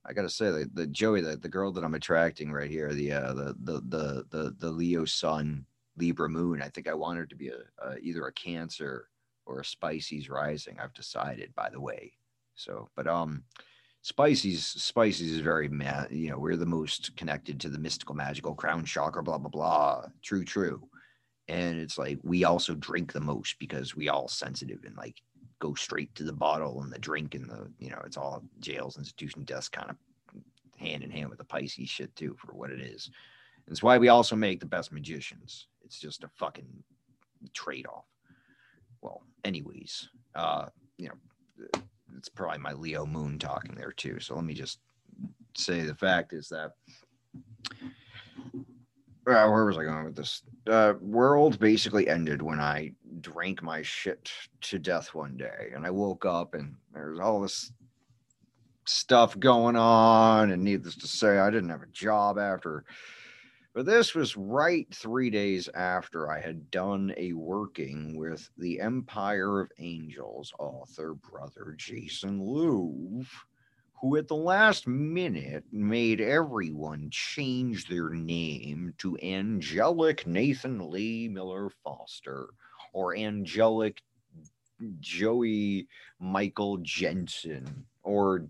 [0.04, 3.12] I gotta say the, the Joey, the, the girl that I'm attracting right here, the
[3.12, 5.64] uh, the, the the the the Leo Sun
[5.96, 6.62] Libra Moon.
[6.62, 9.08] I think I want her to be a, a either a Cancer
[9.46, 10.78] or a Spices rising.
[10.78, 12.12] I've decided, by the way.
[12.54, 13.44] So, but um,
[14.02, 16.08] Spices Spices is very mad.
[16.10, 19.22] You know, we're the most connected to the mystical, magical crown chakra.
[19.22, 20.06] Blah blah blah.
[20.22, 20.88] True, true
[21.48, 25.20] and it's like we also drink the most because we all sensitive and like
[25.59, 28.98] go straight to the bottle and the drink and the you know it's all jails
[28.98, 29.96] institution deaths kind of
[30.76, 33.11] hand in hand with the pisces shit too for what it is.
[33.68, 35.68] It's why we also make the best magicians.
[35.82, 36.82] It's just a fucking
[37.52, 38.07] trade-off.
[39.02, 40.66] Well anyways uh
[40.98, 41.80] you know
[42.16, 44.20] it's probably my leo moon talking there too.
[44.20, 44.80] So let me just
[45.57, 46.72] say the fact is that
[49.27, 50.43] uh, where was I going with this?
[50.66, 54.31] Uh, world basically ended when I drank my shit
[54.62, 57.72] to death one day, and I woke up and there's all this
[58.87, 62.85] stuff going on, and needless to say, I didn't have a job after.
[63.75, 69.61] But this was right three days after I had done a working with the Empire
[69.61, 73.27] of Angels author brother Jason Louv
[74.05, 81.70] who at the last minute made everyone change their name to Angelic Nathan Lee Miller
[81.82, 82.48] Foster
[82.92, 84.02] or Angelic
[85.00, 85.88] Joey
[86.20, 88.44] Michael Jensen or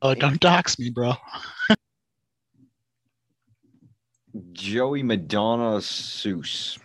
[0.00, 1.12] Oh, don't dox me, bro.
[4.52, 6.78] Joey Madonna Seuss.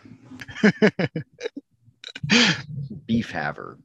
[3.05, 3.77] Beef Haver.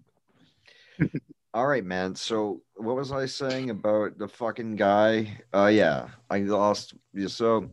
[1.53, 2.15] All right, man.
[2.15, 5.41] So what was I saying about the fucking guy?
[5.53, 6.95] Uh yeah, I lost
[7.27, 7.69] so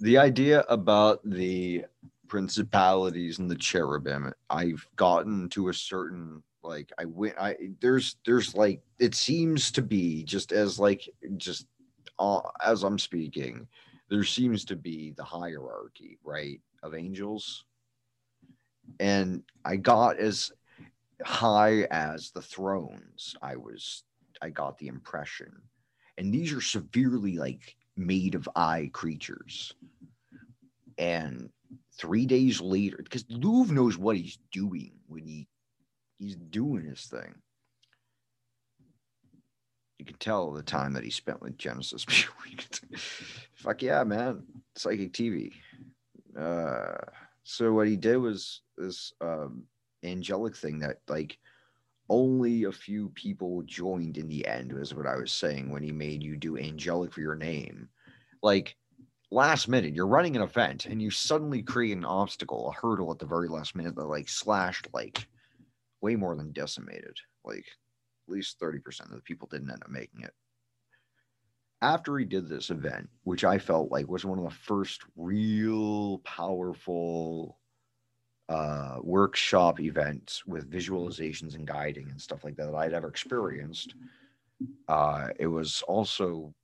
[0.00, 1.86] the idea about the
[2.28, 8.54] principalities and the cherubim, I've gotten to a certain like I went I there's there's
[8.54, 11.66] like it seems to be just as like just
[12.18, 13.66] uh, as I'm speaking,
[14.10, 17.64] there seems to be the hierarchy, right, of angels.
[19.00, 20.52] And I got as
[21.24, 24.04] high as the thrones i was
[24.42, 25.52] i got the impression.
[26.16, 29.74] And these are severely like made of eye creatures.
[30.98, 31.50] And
[31.96, 35.46] three days later because Louv knows what he's doing when he
[36.18, 37.34] he's doing his thing.
[39.98, 42.04] You can tell the time that he spent with genesis.
[43.54, 44.42] Fuck yeah man.
[44.76, 45.52] Psychic tv
[46.38, 46.96] uh
[47.44, 49.64] so what he did was this um
[50.02, 51.38] angelic thing that like
[52.08, 55.92] only a few people joined in the end was what I was saying when he
[55.92, 57.88] made you do angelic for your name.
[58.42, 58.76] Like
[59.30, 63.18] last minute, you're running an event and you suddenly create an obstacle, a hurdle at
[63.18, 65.26] the very last minute that like slashed like
[66.00, 67.16] way more than decimated.
[67.44, 70.32] Like at least 30% of the people didn't end up making it.
[71.80, 76.18] After he did this event, which I felt like was one of the first real
[76.18, 77.58] powerful
[78.48, 83.94] uh, workshop events with visualizations and guiding and stuff like that that I'd ever experienced.
[84.88, 86.54] Uh, it was also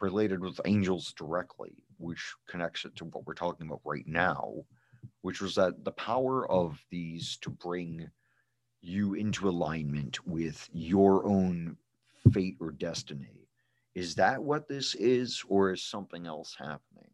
[0.00, 4.52] related with angels directly, which connects it to what we're talking about right now,
[5.22, 8.08] which was that the power of these to bring
[8.80, 11.76] you into alignment with your own
[12.32, 13.48] fate or destiny.
[13.94, 17.10] Is that what this is, or is something else happening?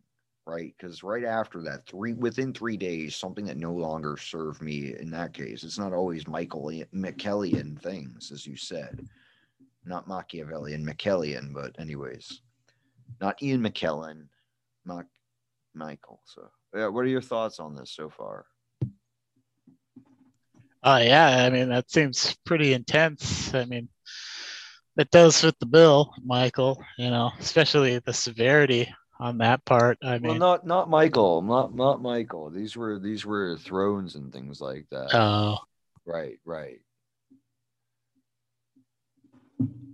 [0.46, 0.74] Right?
[0.76, 5.10] Because right after that, three within three days, something that no longer served me in
[5.10, 5.64] that case.
[5.64, 9.08] It's not always Michael Machiavellian things, as you said,
[9.84, 12.40] not Machiavellian, Machiavellian, but anyways,
[13.20, 14.26] not Ian McKellen,
[14.84, 15.06] Mac
[15.74, 16.20] Michael.
[16.24, 18.46] So, yeah, what are your thoughts on this so far?
[20.82, 23.54] Uh, yeah, I mean that seems pretty intense.
[23.54, 23.88] I mean,
[24.98, 26.84] it does fit the bill, Michael.
[26.98, 29.98] You know, especially the severity on that part.
[30.02, 32.50] I mean, well, not not Michael, not not Michael.
[32.50, 35.14] These were these were thrones and things like that.
[35.14, 35.58] Oh,
[36.06, 36.80] Right, right.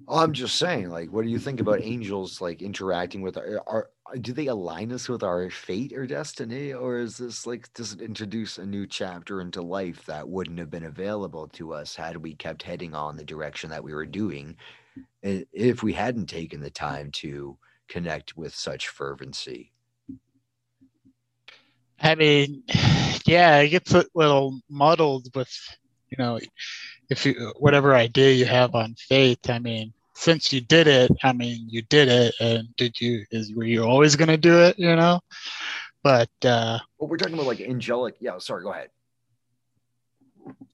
[0.08, 3.90] I'm just saying, like, what do you think about angels like interacting with our, our
[4.20, 6.72] do they align us with our fate or destiny?
[6.72, 10.70] Or is this like does it introduce a new chapter into life that wouldn't have
[10.70, 14.56] been available to us had we kept heading on the direction that we were doing
[15.22, 17.56] if we hadn't taken the time to
[17.90, 19.72] connect with such fervency?
[22.00, 22.62] I mean,
[23.26, 25.52] yeah, it gets a little muddled with,
[26.10, 26.38] you know,
[27.10, 29.50] if you whatever idea you have on faith.
[29.50, 33.52] I mean, since you did it, I mean, you did it, and did you is
[33.54, 34.78] were you always gonna do it?
[34.78, 35.20] You know,
[36.02, 38.16] but uh, Well, we're talking about like angelic.
[38.20, 38.90] Yeah, sorry, go ahead.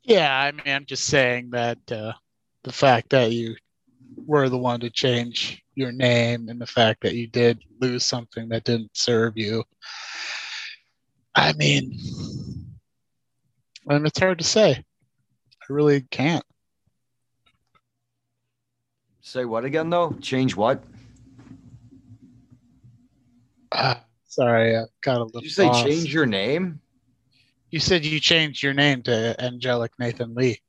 [0.04, 2.12] yeah, I mean, I'm just saying that uh,
[2.64, 3.56] the fact that you
[4.26, 8.48] were the one to change your name and the fact that you did lose something
[8.48, 9.62] that didn't serve you.
[11.34, 11.98] I mean,
[13.88, 14.72] and it's hard to say.
[14.72, 16.44] I really can't.
[19.20, 20.16] Say what again though?
[20.20, 20.82] Change what?
[23.72, 25.40] Ah, sorry, I got a little.
[25.40, 25.84] Did you say lost.
[25.84, 26.80] change your name?
[27.70, 30.60] You said you changed your name to Angelic Nathan Lee.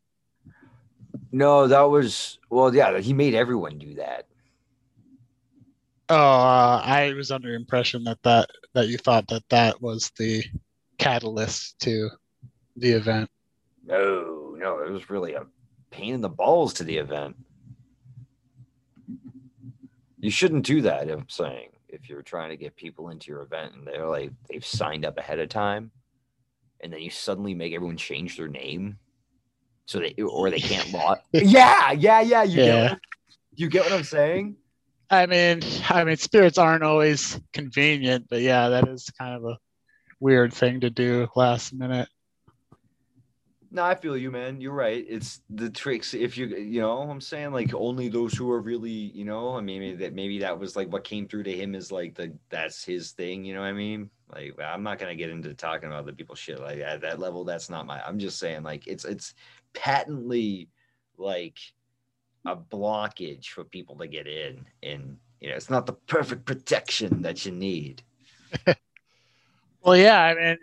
[1.32, 4.28] No, that was well, yeah, he made everyone do that.
[6.09, 10.43] Oh, uh, I was under impression that that that you thought that that was the
[10.97, 12.09] catalyst to
[12.78, 13.30] the event.
[13.86, 15.45] No, no, it was really a
[15.91, 17.36] pain in the balls to the event.
[20.20, 21.70] You shouldn't do that, I'm saying.
[21.89, 25.18] If you're trying to get people into your event and they're like they've signed up
[25.18, 25.91] ahead of time,
[26.82, 28.97] and then you suddenly make everyone change their name
[29.88, 31.17] so they or they can't log.
[31.31, 32.43] yeah, yeah, yeah.
[32.43, 32.89] You Yeah.
[32.89, 32.99] get
[33.55, 34.57] you get what I'm saying?
[35.09, 39.57] I mean, I mean, spirits aren't always convenient, but yeah, that is kind of a
[40.19, 42.09] weird thing to do last minute.
[43.69, 44.61] No, I feel you, man.
[44.61, 45.05] You're right.
[45.07, 46.13] It's the tricks.
[46.13, 49.61] If you, you know, I'm saying like only those who are really, you know, I
[49.61, 52.33] mean, maybe that maybe that was like what came through to him is like the
[52.49, 53.43] that's his thing.
[53.43, 54.09] You know what I mean?
[54.33, 57.43] Like I'm not gonna get into talking about the people shit like at that level.
[57.43, 58.01] That's not my.
[58.01, 59.33] I'm just saying like it's it's
[59.74, 60.70] patently
[61.18, 61.57] like
[62.45, 67.22] a blockage for people to get in, and you know, it's not the perfect protection
[67.24, 68.01] that you need.
[69.84, 70.57] Well, yeah, I mean,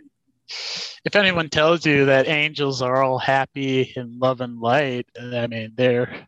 [1.05, 5.73] if anyone tells you that angels are all happy in love and light, I mean,
[5.77, 6.27] they're,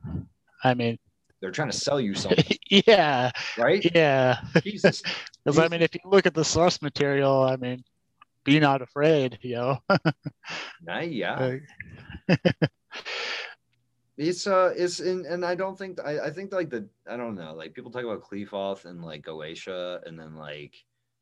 [0.64, 0.96] I mean,
[1.42, 3.84] They're trying to sell you something, yeah, right?
[3.94, 4.38] yeah.
[4.62, 5.02] Jesus.
[5.44, 7.84] Because I mean, if you look at the source material, I mean,
[8.46, 9.78] be not afraid, you know.
[10.82, 11.56] Nah, yeah.
[14.18, 17.34] It's uh it's in and I don't think I, I think like the I don't
[17.34, 20.72] know, like people talk about Qliphoth and like Goetia and then like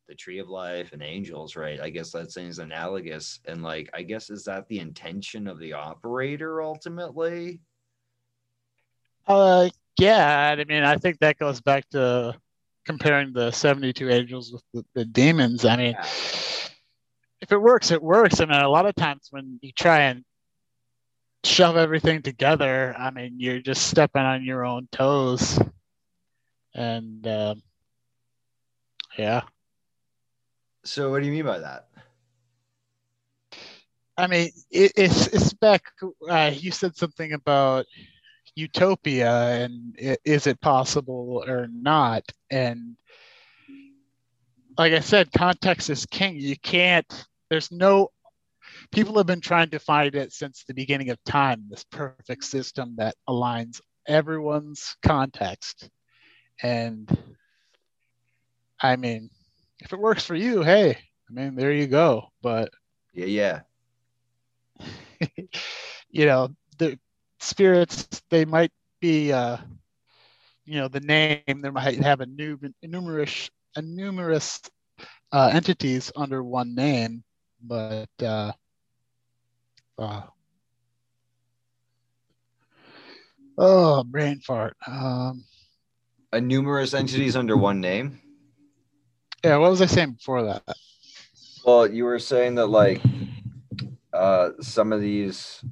[0.07, 1.81] the tree of life and angels, right?
[1.81, 3.41] I guess that seems analogous.
[3.47, 7.61] And like I guess is that the intention of the operator ultimately?
[9.27, 12.37] Uh, yeah, I mean, I think that goes back to
[12.85, 15.65] comparing the 72 angels with the, the demons.
[15.65, 16.07] I mean, Yeah.
[17.45, 18.41] If it works, it works.
[18.41, 20.25] I mean, a lot of times when you try and
[21.45, 25.59] shove everything together, I mean, you're just stepping on your own toes.
[26.75, 27.63] And um,
[29.19, 29.43] yeah,
[30.85, 31.89] So what do you mean by that?
[34.17, 35.83] I mean, it, it's it's back.
[36.29, 37.87] Uh, you said something about
[38.57, 39.33] utopia
[39.65, 42.25] and i- is it possible or not?
[42.51, 42.97] And
[44.79, 46.37] like I said, context is king.
[46.37, 47.27] You can't.
[47.51, 48.11] There's no.
[48.93, 51.67] People have been trying to find it since the beginning of time.
[51.69, 55.89] This perfect system that aligns everyone's context,
[56.63, 57.09] and
[58.81, 59.31] I mean,
[59.81, 60.97] if it works for you, hey,
[61.29, 62.31] I mean, there you go.
[62.43, 62.71] But
[63.13, 63.61] Yeah, yeah.
[66.11, 66.99] you know the
[67.41, 69.57] spirits they might be uh
[70.65, 74.61] you know the name they might have a new numerous a numerous
[75.33, 77.25] uh, entities under one name
[77.67, 78.53] but uh,
[79.99, 80.23] uh
[83.59, 85.45] oh brain fart um
[86.33, 88.21] A numerous entities under one name.
[89.45, 90.63] yeah what was i saying before that
[91.65, 93.01] Well, you were saying that like
[94.13, 95.65] uh some of these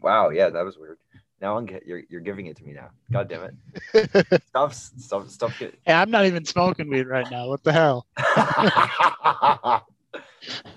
[0.00, 0.98] Wow, yeah, that was weird.
[1.40, 2.90] Now I'm get, you're you're giving it to me now.
[3.10, 3.54] God damn it.
[4.48, 8.06] Stop stop stop get hey, i'm not even smoking weed right now what the hell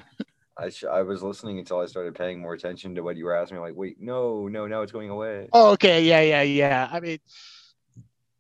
[0.57, 3.35] I sh- I was listening until I started paying more attention to what you were
[3.35, 3.61] asking me.
[3.61, 5.49] Like, wait, no, no, now it's going away.
[5.53, 6.03] Oh, okay.
[6.03, 6.89] Yeah, yeah, yeah.
[6.91, 7.19] I mean,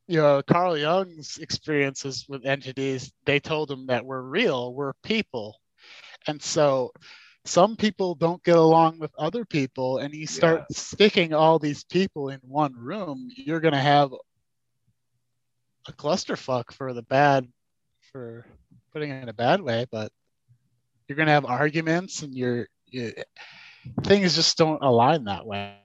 [0.07, 5.59] you know, Carl Jung's experiences with entities, they told him that we're real, we're people.
[6.27, 6.91] And so
[7.45, 12.29] some people don't get along with other people and you start sticking all these people
[12.29, 14.11] in one room you're going to have
[15.87, 17.47] a clusterfuck for the bad
[18.11, 18.45] for
[18.91, 20.11] putting it in a bad way but
[21.07, 23.13] you're going to have arguments and you're you,
[24.03, 25.75] things just don't align that way.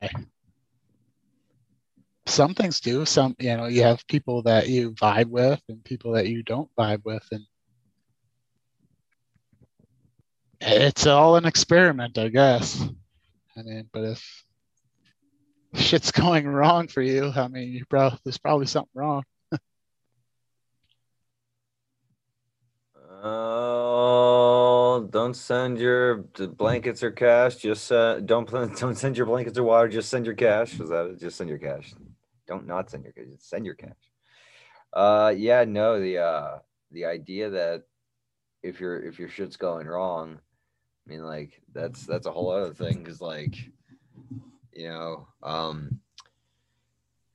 [2.27, 3.05] Some things do.
[3.05, 6.71] Some you know you have people that you vibe with and people that you don't
[6.79, 7.45] vibe with and
[10.61, 12.89] it's all an experiment i guess.
[13.57, 14.45] I mean but if
[15.75, 19.25] shit's going wrong for you i mean you there's probably something wrong.
[23.25, 26.17] Oh, don't send your
[26.57, 27.57] blankets or cash.
[27.57, 29.89] Just uh, don't don't send your blankets or water.
[29.89, 30.79] Just send your cash.
[30.79, 31.21] Is that it?
[31.21, 31.95] Just send your cash.
[32.47, 33.27] Don't not send your cash.
[33.31, 33.91] Just send your cash.
[34.93, 36.01] Uh, yeah, no.
[36.01, 36.59] The uh,
[36.91, 37.85] the idea that
[38.63, 40.39] if your if your shit's going wrong,
[41.07, 43.03] I mean, like that's that's a whole other thing.
[43.03, 43.57] Because like,
[44.73, 46.01] you know, um,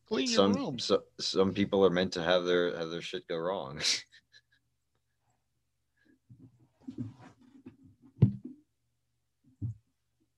[0.08, 3.28] clean your some room so, some people are meant to have their have their shit
[3.28, 3.80] go wrong.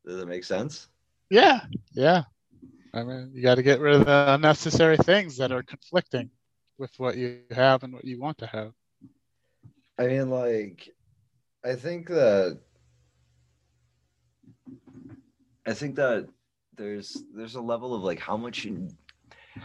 [0.10, 0.88] Does it make sense?
[1.30, 1.62] yeah
[1.94, 2.24] yeah
[2.96, 6.32] i mean you got to get rid of the unnecessary things that are conflicting
[6.80, 8.74] with what you have and what you want to have
[10.00, 10.96] I mean, like,
[11.66, 12.58] I think that
[15.68, 16.30] I think that
[16.78, 18.66] there's there's a level of like how much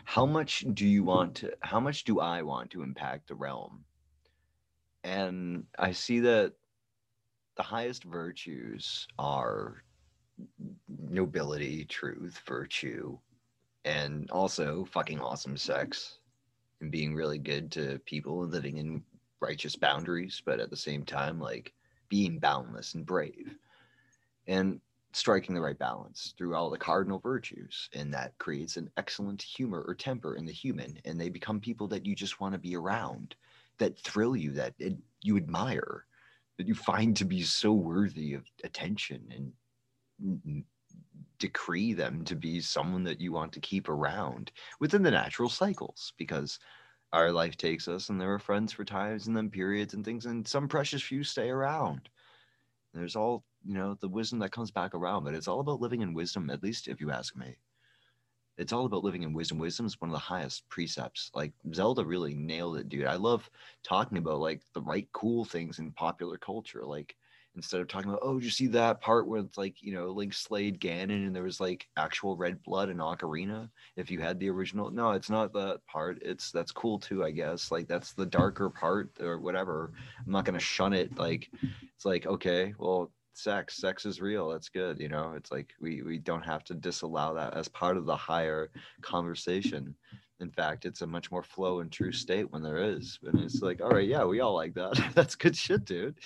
[0.04, 3.84] how much do you want to how much do I want to impact the realm?
[5.04, 6.54] And I see that
[7.56, 9.83] the highest virtues are
[10.88, 13.18] nobility, truth, virtue,
[13.84, 16.18] and also fucking awesome sex
[16.80, 19.02] and being really good to people and living in
[19.40, 21.72] righteous boundaries, but at the same time, like
[22.08, 23.56] being boundless and brave
[24.46, 24.80] and
[25.12, 27.88] striking the right balance through all the cardinal virtues.
[27.94, 30.98] And that creates an excellent humor or temper in the human.
[31.04, 33.36] And they become people that you just want to be around,
[33.78, 36.06] that thrill you, that it, you admire,
[36.58, 39.52] that you find to be so worthy of attention and
[41.38, 46.12] decree them to be someone that you want to keep around within the natural cycles
[46.16, 46.58] because
[47.12, 50.26] our life takes us and there are friends for times and then periods and things
[50.26, 52.08] and some precious few stay around.
[52.92, 56.02] There's all you know the wisdom that comes back around but it's all about living
[56.02, 57.56] in wisdom at least if you ask me.
[58.56, 59.58] It's all about living in wisdom.
[59.58, 61.30] Wisdom is one of the highest precepts.
[61.34, 63.06] Like zelda really nailed it dude.
[63.06, 63.50] I love
[63.82, 66.84] talking about like the right cool things in popular culture.
[66.84, 67.16] Like
[67.56, 70.08] instead of talking about oh did you see that part where it's like you know
[70.08, 74.38] link slayed ganon and there was like actual red blood in ocarina if you had
[74.38, 74.90] the original?
[74.90, 76.18] No it's not that part.
[76.22, 77.70] It's that's cool too i guess.
[77.70, 79.92] Like that's the darker part or whatever.
[80.24, 81.16] I'm not going to shun it.
[81.18, 81.50] Like
[81.94, 84.50] it's like okay well sex sex is real.
[84.50, 85.34] That's good you know?
[85.36, 88.70] It's like we we don't have to disallow that as part of the higher
[89.02, 89.94] conversation
[90.40, 93.62] in fact it's a much more flow and true state when there is and it's
[93.62, 95.00] like all right yeah we all like that.
[95.14, 96.18] That's good shit dude.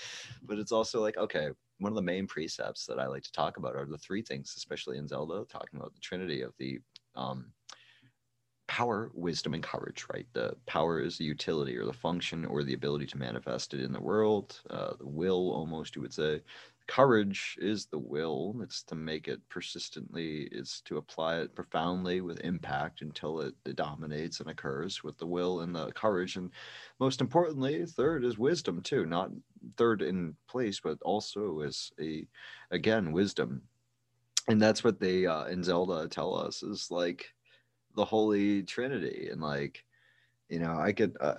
[0.42, 3.56] But it's also like okay one of the main precepts that i like to talk
[3.56, 6.80] about are the three things especially in zelda talking about the trinity of the
[7.14, 7.52] um
[8.66, 10.26] power wisdom and courage right?
[10.34, 13.92] The power is the utility or the function or the ability to manifest it in
[13.92, 16.42] the world uh, the will almost you would say
[16.88, 22.40] courage is the will it's to make it persistently it's to apply it profoundly with
[22.40, 26.50] impact until it, it dominates and occurs with the will and the courage and
[26.98, 29.30] most importantly third is wisdom too not
[29.76, 32.26] third in place but also as a
[32.70, 33.62] again wisdom.
[34.48, 37.26] And that's what they uh, in zelda tell us is like
[37.96, 39.84] the holy trinity and like
[40.49, 41.34] you know i could uh,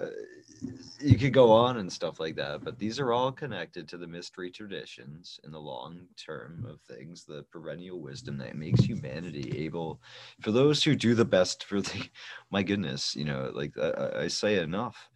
[0.99, 4.07] you could go on and stuff like that but these are all connected to the
[4.07, 9.99] mystery traditions in the long term of things the perennial wisdom that makes humanity able
[10.41, 12.09] for those who do the best for the
[12.51, 15.09] my goodness you know like i, I say enough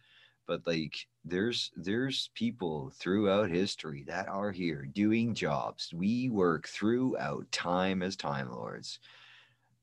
[0.46, 5.92] but like there's there's people throughout history that are here doing jobs.
[5.94, 8.98] We work throughout time as time lords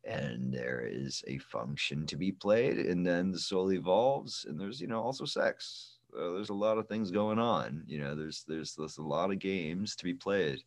[0.03, 4.81] and there is a function to be played and then the soul evolves and there's
[4.81, 5.97] you know also sex.
[6.13, 9.31] Uh, there's a lot of things going on you know there's there's there's a lot
[9.31, 10.59] of games to be played.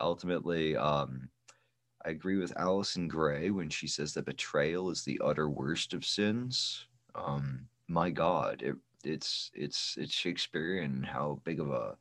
[0.00, 1.28] Ultimately um
[2.04, 6.04] i agree with allison gray when she says that betrayal is the utter worst of
[6.04, 6.86] sins.
[7.14, 11.96] Um my god it, it's it's it's shakespearean how big of a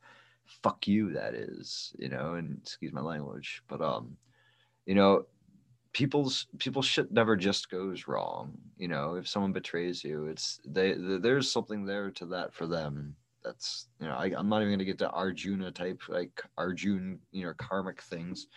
[0.45, 4.15] fuck you that is you know and excuse my language but um
[4.85, 5.25] you know
[5.97, 9.15] people's people's shit never just goes wrong you know?
[9.15, 14.07] If someone betrays you it's they there's something there to that for them that's you
[14.07, 18.01] know I, i'm not even to get to arjuna type like arjun you know karmic
[18.01, 18.47] things.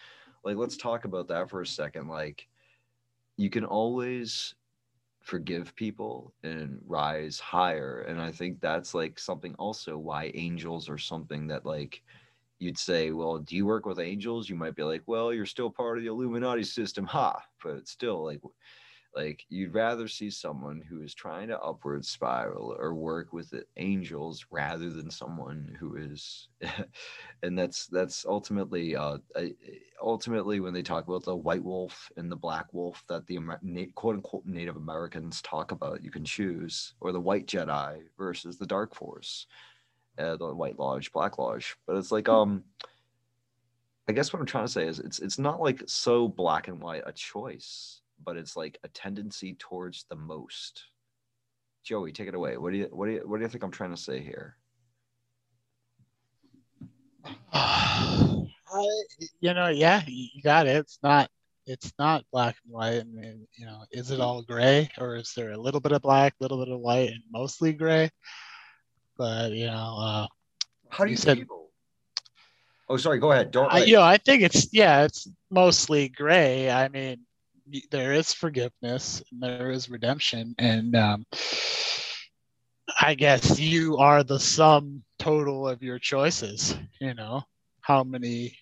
[0.44, 2.46] Like let's talk about that for a second like
[3.38, 4.54] you can always
[5.20, 10.98] forgive people and rise higher and i think that's like something also why angels are
[10.98, 12.02] something that like
[12.60, 14.48] you'd say well do you work with angels?
[14.48, 17.06] You might be like well you're still part of the illuminati system.
[17.06, 18.40] Ha but still like
[19.14, 23.64] like you'd rather see someone who is trying to upward spiral or work with the
[23.76, 26.48] angels rather than someone who is
[27.42, 29.18] and that's that's ultimately uh
[30.00, 33.38] ultimately when they talk about the white wolf and the black wolf that the
[33.94, 38.66] quote unquote native americans talk about you can choose or the white jedi versus the
[38.66, 39.46] dark force
[40.20, 42.62] uh, the white lodge black lodge but it's like um
[44.08, 46.80] i guess what i'm trying to say is it's it's not like so black and
[46.80, 50.84] white a choice but it's like a tendency towards the most.
[51.82, 52.56] Joey, take it away.
[52.56, 54.56] What do you what do you what do you think I'm trying to say here?
[57.52, 58.46] I,
[59.40, 60.76] you know, yeah, you got it.
[60.76, 61.30] It's not
[61.66, 63.00] it's not black and white.
[63.00, 66.02] I mean, you know, is it all gray or is there a little bit of
[66.02, 68.10] black, a little bit of white, and mostly gray?
[69.20, 70.26] But you know, uh,
[70.88, 71.46] how do you, you said?
[72.88, 73.18] Oh, sorry.
[73.18, 73.50] Go ahead.
[73.50, 73.70] Don't.
[73.70, 76.70] I, you know, I think it's yeah, it's mostly gray.
[76.70, 77.18] I mean,
[77.90, 81.26] there is forgiveness and there is redemption and um,
[83.00, 87.42] i guess you are the sum total of your choices you know
[87.80, 88.56] how many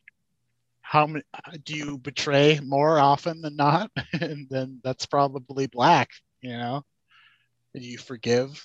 [0.80, 1.24] how many
[1.64, 3.90] do you betray more often than not
[4.20, 6.10] and then that's probably black
[6.42, 6.82] you know
[7.74, 8.62] do you forgive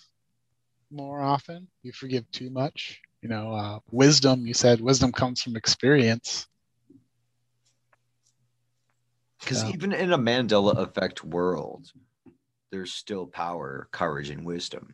[0.94, 5.56] more often you forgive too much you know uh, wisdom you said wisdom comes from
[5.56, 6.48] experience
[9.44, 11.92] because even in a Mandela effect world,
[12.72, 14.94] there's still power, courage, and wisdom.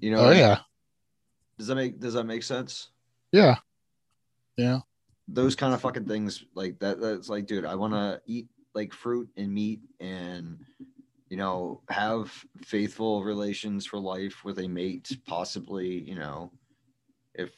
[0.00, 0.26] You know?
[0.26, 0.58] Oh yeah.
[1.58, 2.90] Does that make Does that make sense?
[3.32, 3.56] Yeah.
[4.56, 4.80] Yeah.
[5.26, 7.00] Those kind of fucking things like that.
[7.00, 10.58] That's like, dude, I want to eat like fruit and meat and
[11.28, 12.32] you know have
[12.64, 16.50] faithful relations for life with a mate possibly you know
[17.34, 17.50] if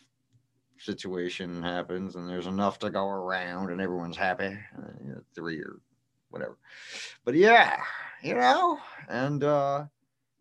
[0.78, 5.58] situation happens and there's enough to go around and everyone's happy, uh, you know, three
[5.60, 5.80] or
[6.30, 6.58] whatever.
[7.24, 7.80] But yeah,
[8.22, 8.78] you know,
[9.08, 9.86] and uh,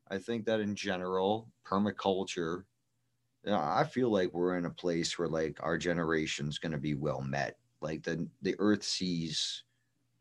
[0.09, 2.63] I think that in general, permaculture,
[3.43, 6.77] you know, I feel like we're in a place where like our generation's going to
[6.77, 7.57] be well met.
[7.81, 9.63] Like the the Earth sees,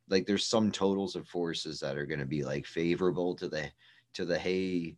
[0.08, 3.70] like there's some totals of forces that are going to be like favorable to the
[4.14, 4.96] to the hey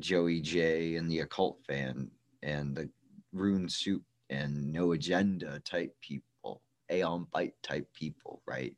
[0.00, 2.10] Joey J and the occult fan
[2.42, 2.88] and the
[3.32, 8.74] rune soup and no agenda type people, Aeon Byte type people, right?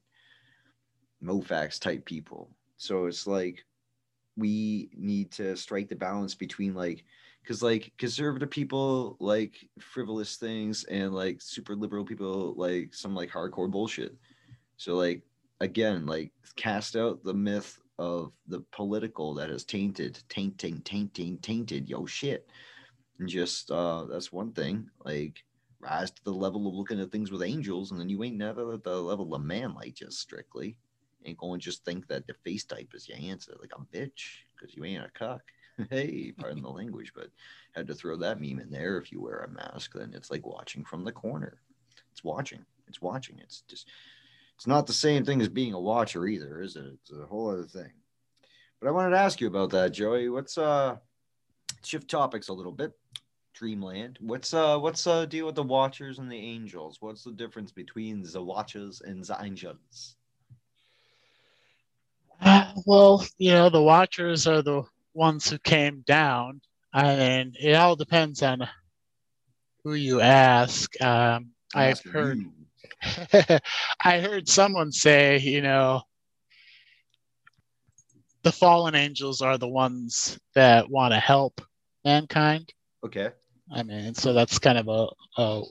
[1.23, 2.51] Mofax type people.
[2.77, 3.65] So it's like
[4.37, 7.05] we need to strike the balance between like
[7.43, 13.31] because like conservative people like frivolous things and like super liberal people like some like
[13.31, 14.15] hardcore bullshit.
[14.77, 15.23] So like
[15.61, 21.89] again, like cast out the myth of the political that has tainted, tainting, tainting, tainted
[21.89, 22.49] yo shit.
[23.19, 25.45] And just uh that's one thing like
[25.79, 28.73] rise to the level of looking at things with angels and then you ain't never
[28.73, 30.77] at the level of man like just strictly.
[31.25, 34.43] Ain't going to just think that the face type is your answer like a bitch
[34.55, 35.43] because you ain't a cuck
[35.91, 37.29] hey pardon the language but
[37.73, 38.99] had to throw that meme in there.
[38.99, 41.59] If you wear a mask then it's like watching from the corner.
[42.11, 43.89] It's watching it's watching it's just
[44.57, 47.51] it's not the same thing as being a watcher either is it it's a whole
[47.51, 47.91] other thing
[48.81, 50.97] but i wanted to ask you about that joey what's uh
[51.85, 52.93] shift topics a little bit.
[53.55, 54.19] Dreamland.
[54.21, 56.97] What's uh what's uh deal with the Watchers and the Angels?
[57.01, 60.17] What's the difference between the Watchers and the Angels?
[62.41, 64.83] Uh, well, you know, the Watchers are the
[65.15, 66.61] ones who came down,
[66.93, 68.69] and it all depends on
[69.85, 71.01] who you ask.
[71.01, 72.41] Um, I've heard,
[74.05, 76.03] I heard someone say, you know,
[78.43, 81.61] the fallen angels are the ones that want to help
[82.05, 82.73] mankind.
[83.05, 83.31] Okay.
[83.75, 85.63] I mean, so that's kind of a, a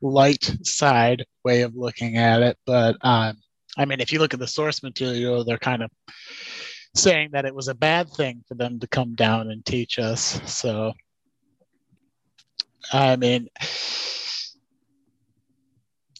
[0.00, 2.58] light side way of looking at it.
[2.64, 3.36] But um,
[3.76, 5.90] I mean, if you look at the source material, they're kind of
[6.94, 10.40] saying that it was a bad thing for them to come down and teach us.
[10.46, 10.94] So,
[12.92, 13.48] I mean,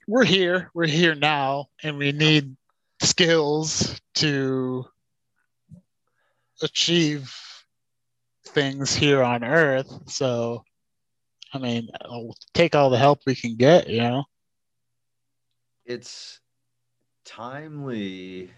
[0.09, 2.57] we're here, we're here now, and we need
[3.03, 4.87] skills to
[6.63, 7.31] achieve
[8.47, 9.93] things here on earth.
[10.07, 10.65] So,
[11.53, 14.25] I mean, I'll take all the help we can get, you know?
[15.85, 16.41] It's
[17.27, 18.51] timely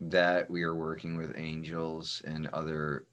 [0.00, 3.06] that we are working with angels and other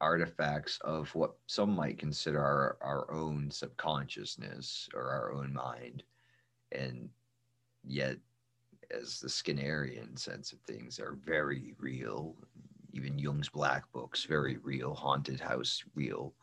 [0.00, 6.02] artifacts of what some might consider our, our own subconsciousness or our own mind.
[6.72, 7.08] And
[7.84, 8.16] yet,
[8.90, 12.36] as the Skinnerian sense of things, are very real.
[12.92, 14.94] Even Jung's Black Books, very real.
[14.94, 16.34] Haunted House, real.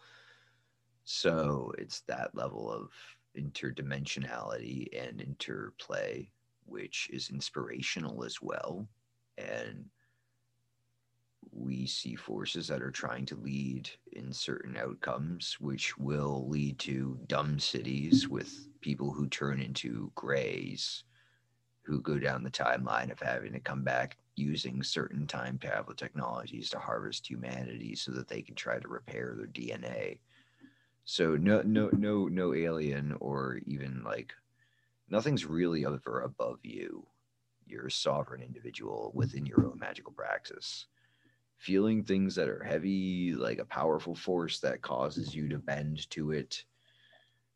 [1.04, 2.92] So it's that level of
[3.38, 6.30] interdimensionality and interplay,
[6.66, 8.88] which is inspirational as well.
[9.38, 9.86] And
[11.52, 17.20] we see forces that are trying to lead in certain outcomes, which will lead to
[17.28, 21.04] dumb cities with people who turn into grays,
[21.82, 26.70] who go down the timeline of having to come back using certain time travel technologies
[26.70, 30.20] to harvest humanity so that they can try to repair their DNA.
[31.06, 34.34] So no no no no alien or even like
[35.10, 37.08] nothing's really ever above you.
[37.66, 40.88] You're a sovereign individual within your own magical praxis
[41.64, 46.32] feeling things that are heavy, like a powerful force that causes you to bend to
[46.32, 46.66] it.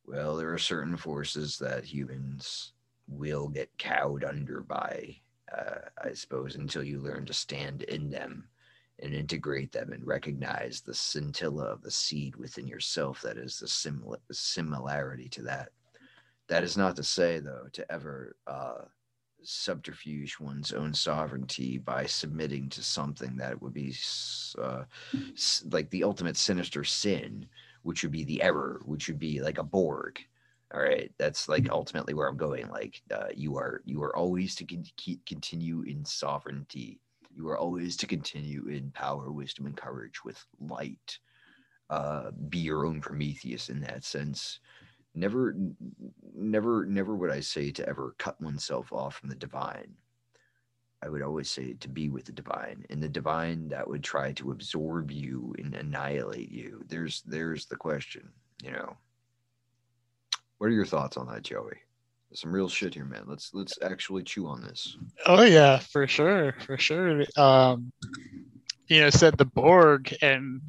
[0.07, 2.71] Well, there are certain forces that humans
[3.09, 5.17] will get cowed under by,
[5.55, 8.47] uh, I suppose, until you learn to stand in them
[8.99, 13.67] and integrate them and recognize the scintilla of the seed within yourself that is the
[13.67, 15.69] simil- similarity to that.
[16.47, 18.85] That is not to say, though, to ever uh,
[19.43, 23.93] subterfuge one's own sovereignty by submitting to something that would be
[24.57, 24.83] uh,
[25.69, 27.45] like the ultimate sinister sin,
[27.87, 30.19] which would be the error, which would be like a Borg.
[30.73, 32.67] All right, that's like ultimately where I'm going.
[32.69, 36.99] Like uh, you are, you are always to con- continue in sovereignty.
[37.33, 41.17] You are always to continue in power, wisdom, and courage with light.
[41.89, 44.59] Uh, be your own Prometheus in that sense
[45.15, 45.55] never
[46.35, 49.95] never never would i say to ever cut oneself off from the divine
[51.03, 54.31] i would always say to be with the divine and the divine that would try
[54.33, 56.83] to absorb you and annihilate you.
[56.87, 58.29] There's there's the question
[58.63, 58.97] you know.
[60.57, 61.77] What are your thoughts on that joey?
[62.29, 63.25] There's some real shit here man.
[63.27, 64.97] Let's let's actually chew on this.
[65.25, 67.23] Oh yeah for sure for sure.
[67.35, 67.91] Um
[68.87, 70.61] you know said the borg and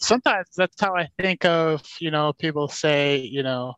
[0.00, 3.74] sometimes that's how I think of, you know, people say, you know,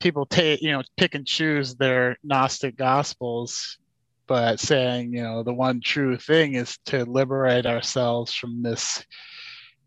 [0.00, 3.78] people take, you know, pick and choose their Gnostic gospels,
[4.26, 9.04] but saying, you know, the one true thing is to liberate ourselves from this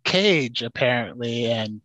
[0.04, 1.82] cage, apparently, and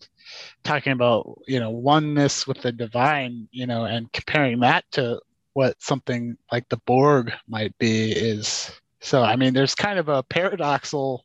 [0.62, 5.20] talking about, you know, oneness with the divine, you know, and comparing that to
[5.54, 10.22] what something like the Borg might be is so, I mean, there's kind of a
[10.24, 11.20] paradoxal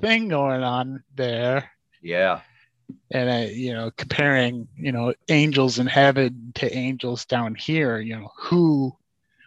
[0.00, 1.70] thing going on there.
[2.02, 2.40] Yeah.
[3.10, 8.16] And I, you know, comparing, you know, angels in heaven to angels down here, you
[8.16, 8.96] know, who,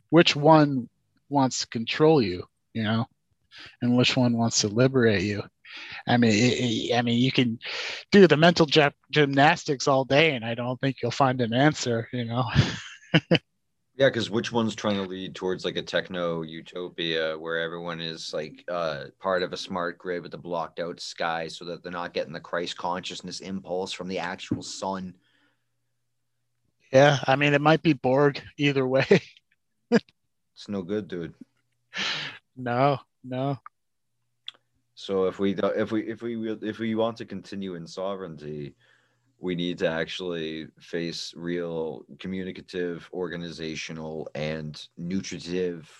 [0.10, 0.90] which one
[1.30, 2.44] wants to control you,
[2.74, 3.06] you know,
[3.82, 5.44] and which one wants to liberate you.
[6.08, 7.60] I mean, it, it, I mean, you can
[8.12, 8.68] do the mental
[9.12, 12.46] gymnastics all day, and I don't think you'll find an answer, you know.
[13.98, 18.32] Yeah, because which one's trying to lead towards like a techno utopia where everyone is
[18.32, 21.92] like uh, part of a smart grid with a blocked out sky so that they're
[21.92, 25.16] not getting the Christ consciousness impulse from the actual sun?
[26.94, 29.08] Yeah, I mean, it might be Borg either way.
[29.92, 31.34] it's no good, dude.
[32.56, 33.58] No, no.
[34.94, 38.76] So if we if we if we if we want to continue in sovereignty,
[39.40, 45.92] we need to actually face real communicative, organizational, and nutritive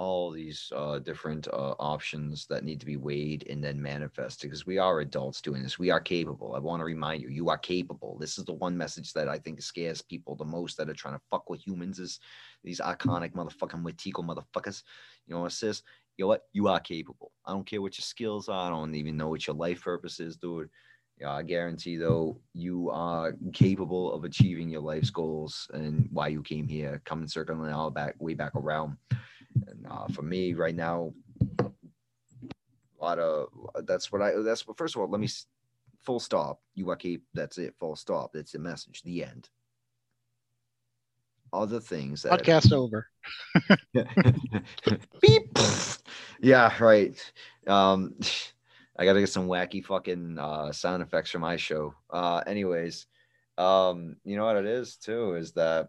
[0.00, 4.64] all these uh, different uh, options that need to be weighed and then manifested because
[4.64, 5.78] we are adults doing this.
[5.78, 6.54] We are capable.
[6.54, 8.16] I want to remind you, you are capable.
[8.18, 11.16] This is the one message that I think scares people the most that are trying
[11.16, 12.18] to fuck with humans is
[12.64, 14.84] these iconic motherfucking Wetiko motherfuckers.
[15.26, 15.82] You know what says?
[16.16, 16.44] You know what?
[16.54, 17.32] You are capable.
[17.44, 18.68] I don't care what your skills are.
[18.68, 20.70] I don't even know what your life purpose is, dude.
[21.20, 26.42] Yeah, I guarantee though you are capable of achieving your life's goals and why you
[26.42, 28.96] came here, coming circling all back way back around.
[29.66, 31.12] And uh, for me right now,
[31.58, 31.70] a
[32.98, 33.48] lot of
[33.84, 35.28] that's what I that's what first of all, let me
[36.00, 36.62] full stop.
[36.74, 37.28] You are capable.
[37.34, 37.74] That's it.
[37.78, 38.32] Full stop.
[38.32, 39.02] That's the message.
[39.02, 39.50] The end.
[41.52, 43.08] Other things that podcast over.
[45.20, 45.58] Beep.
[46.40, 47.32] yeah, right.
[47.66, 48.14] Um
[49.00, 51.94] I gotta get some wacky fucking uh, sound effects for my show.
[52.10, 53.06] Uh, anyways,
[53.56, 55.88] um, you know what it is too is that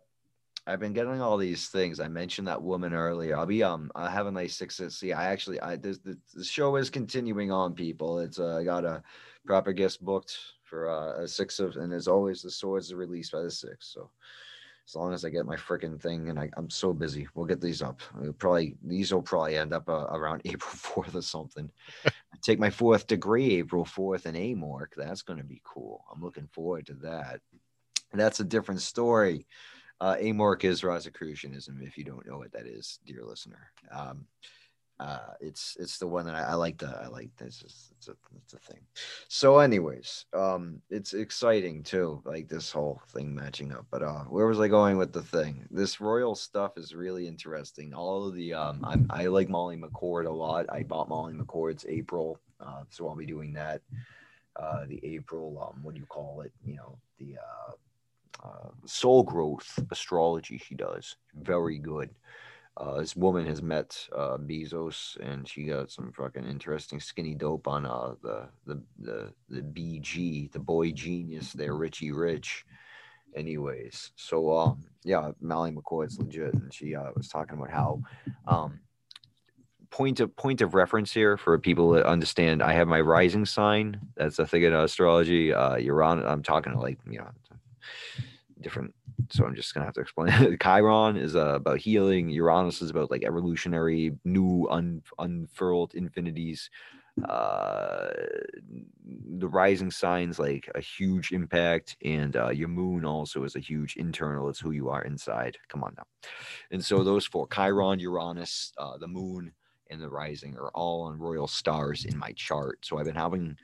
[0.65, 1.99] I've been getting all these things.
[1.99, 3.35] I mentioned that woman earlier.
[3.35, 4.79] I'll be um I have a nice six.
[4.89, 7.73] See, I actually I this the, the show is continuing on.
[7.73, 9.03] People, it's uh, I got a
[9.45, 13.33] proper guest booked for uh, a six of, and as always, the swords are released
[13.33, 13.91] by the six.
[13.93, 14.09] So
[14.91, 17.61] As long as I get my freaking thing, and I, I'm so busy, we'll get
[17.61, 18.01] these up.
[18.13, 21.71] We'll probably these will probably end up uh, around April fourth or something.
[22.05, 22.11] I
[22.41, 24.87] take my fourth degree April fourth in AMORC.
[24.97, 26.03] That's going to be cool.
[26.13, 27.39] I'm looking forward to that.
[28.11, 29.47] That's a different story.
[30.01, 33.71] Uh, AMORC is Rosicrucianism, if you don't know what that is, dear listener.
[33.93, 34.25] Um,
[35.01, 36.77] uh, it's it's the one that I, I like.
[36.77, 37.63] The I like this.
[37.63, 38.81] Is, it's a it's a thing.
[39.29, 42.21] So, anyways, um, it's exciting too.
[42.23, 43.87] Like this whole thing matching up.
[43.89, 45.65] But uh, where was I going with the thing?
[45.71, 47.95] This royal stuff is really interesting.
[47.95, 50.67] All of the um, I'm, I like Molly McCord a lot.
[50.69, 53.81] I bought Molly McCord's April, uh, so I'll be doing that.
[54.55, 56.51] Uh, the April, um, what do you call it?
[56.63, 61.15] You know, the uh, uh, soul growth astrology she does.
[61.33, 62.11] Very good
[62.77, 67.67] uh, this woman has met uh, Bezos, and she got some fucking interesting skinny dope
[67.67, 72.65] on uh, the the the the BG, the boy genius there, Richie Rich.
[73.35, 78.01] Anyways, so um, yeah, Molly McCord's legit, and she uh, was talking about how
[78.47, 78.79] um,
[79.89, 82.63] point of point of reference here for people that understand.
[82.63, 83.99] I have my rising sign.
[84.15, 85.53] That's a thing in astrology.
[85.53, 86.25] Uh, Uranus.
[86.25, 87.29] I'm talking like you know
[88.61, 88.93] different
[89.29, 90.57] so I'm just gonna have to explain.
[90.63, 92.29] Chiron is uh, about healing.
[92.29, 96.69] Uranus is about like evolutionary, new, un- unfurled infinities.
[97.27, 98.09] Uh,
[99.37, 103.97] the rising signs like a huge impact, and uh, your moon also is a huge
[103.97, 104.49] internal.
[104.49, 105.57] It's who you are inside.
[105.67, 106.03] Come on now.
[106.71, 109.51] And so those four: Chiron, Uranus, uh, the moon,
[109.89, 112.79] and the rising are all on royal stars in my chart.
[112.83, 113.57] So I've been having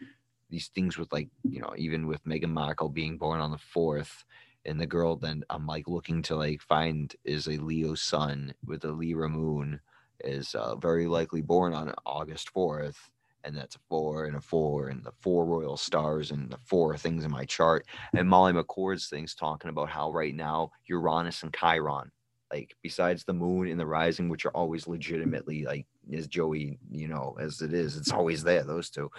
[0.49, 4.23] these things with like you know even with Meghan Markle being born on the fourth
[4.65, 8.83] and the girl then I'm like looking to like find is a Leo sun with
[8.85, 9.79] a Libra moon
[10.21, 12.97] is uh, very likely born on August 4th
[13.43, 16.97] and that's a four and a four and the four royal stars and the four
[16.97, 21.55] things in my chart and Molly McCord's things talking about how right now Uranus and
[21.55, 22.11] Chiron
[22.51, 27.07] like besides the moon and the rising which are always legitimately like as Joey you
[27.07, 29.09] know as it is it's always there those two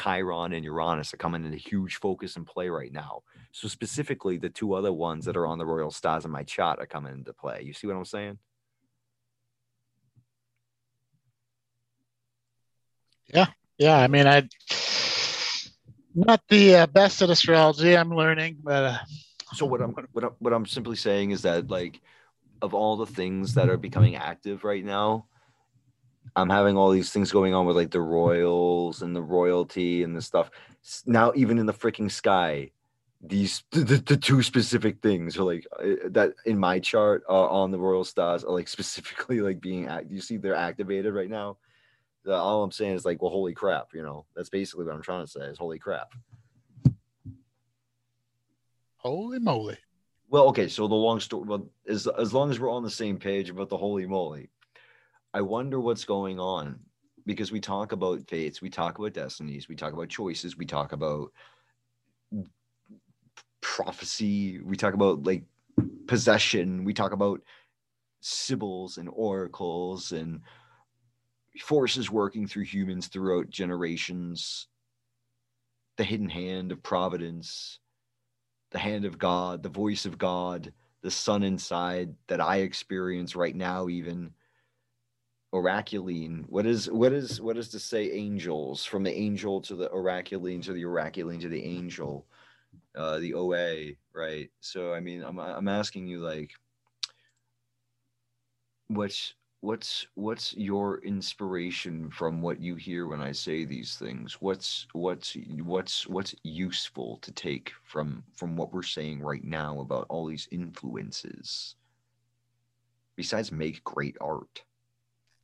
[0.00, 3.22] Chiron and Uranus are coming into huge focus and play right now.
[3.52, 6.80] So specifically, the two other ones that are on the royal stars in my chart
[6.80, 7.62] are coming into play.
[7.62, 8.38] You see what I'm saying?
[13.32, 13.46] Yeah,
[13.78, 13.98] yeah.
[13.98, 14.48] I mean, I
[16.14, 17.96] not the uh, best at astrology.
[17.96, 18.98] I'm learning, but uh,
[19.54, 22.00] so what I'm what I'm, what I'm simply saying is that like
[22.62, 25.26] of all the things that are becoming active right now,
[26.36, 30.16] I'm having all these things going on with like the royals and the royalty and
[30.16, 30.50] the stuff.
[31.06, 32.70] Now, even in the freaking sky,
[33.26, 37.70] these the, the two specific things are like uh, that in my chart uh, on
[37.70, 40.10] the royal stars are like specifically like being act.
[40.10, 41.56] You see, they're activated right now.
[42.24, 44.24] The, all I'm saying is like, well, holy crap, you know.
[44.34, 46.12] That's basically what I'm trying to say is holy crap.
[48.96, 49.76] Holy moly.
[50.30, 53.18] Well, okay, so the long story, well, as as long as we're on the same
[53.18, 54.50] page about the holy moly,
[55.34, 56.78] I wonder what's going on
[57.26, 60.92] because we talk about fates, we talk about destinies, we talk about choices, we talk
[60.92, 61.32] about
[63.60, 65.42] prophecy, we talk about like
[66.06, 67.40] possession, we talk about
[68.20, 70.40] sibyls and oracles and
[71.60, 74.68] forces working through humans throughout generations,
[75.96, 77.80] the hidden hand of providence,
[78.70, 83.56] the hand of God, the voice of God, the sun inside that I experience right
[83.56, 84.32] now, even
[85.54, 88.84] oraculine what is what is what is to say angels?
[88.84, 92.26] From the angel to the oraculine to the oraculine to the angel
[92.96, 94.50] uh the oa right?
[94.60, 96.50] So i mean i'm i'm asking you like
[98.88, 104.40] what's what's what's your inspiration from what you hear when i say these things?
[104.40, 110.06] What's what's what's what's useful to take from from what we're saying right now about
[110.08, 111.76] all these influences
[113.16, 114.64] besides make great art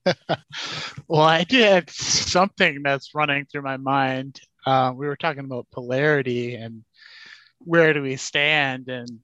[1.08, 4.40] well, I did something that's running through my mind.
[4.66, 6.84] Uh, we were talking about polarity and
[7.58, 9.20] where do we stand, and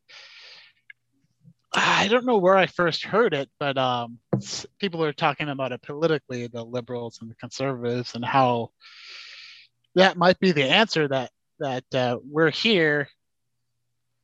[1.73, 4.19] I don't know where I first heard it, but um,
[4.79, 8.71] people are talking about it politically, the liberals and the conservatives, and how
[9.95, 13.09] that might be the answer that that uh, we're here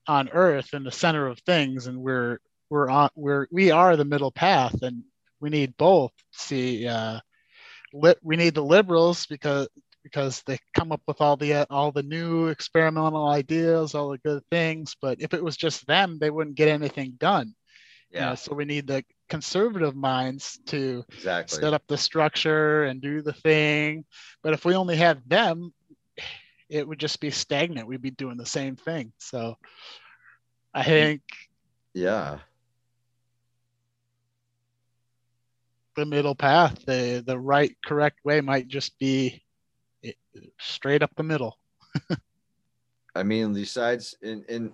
[0.07, 2.39] on Earth in the center of things, and we're
[2.69, 5.05] we're on we're we are the middle path, and
[5.43, 6.13] we need both.
[6.31, 7.19] See, uh,
[7.93, 9.69] li- we need the liberals because
[10.03, 14.19] because they come up with all the uh, all the new experimental ideas, all the
[14.19, 14.97] good things.
[15.01, 17.55] But if it was just them, they wouldn't get anything done.
[18.11, 18.21] Yeah.
[18.21, 21.61] You know, so we need the conservative minds to exactly.
[21.61, 24.05] set up the structure and do the thing.
[24.43, 25.73] But if we only had them,
[26.69, 27.87] it would just be stagnant.
[27.87, 29.13] We'd be doing the same thing.
[29.19, 29.57] So
[30.73, 31.23] I think
[31.95, 32.39] yeah
[35.97, 36.85] the middle path.
[36.85, 39.43] The the right correct way might just be
[40.59, 41.59] straight up the middle.
[43.15, 44.73] I mean, besides in in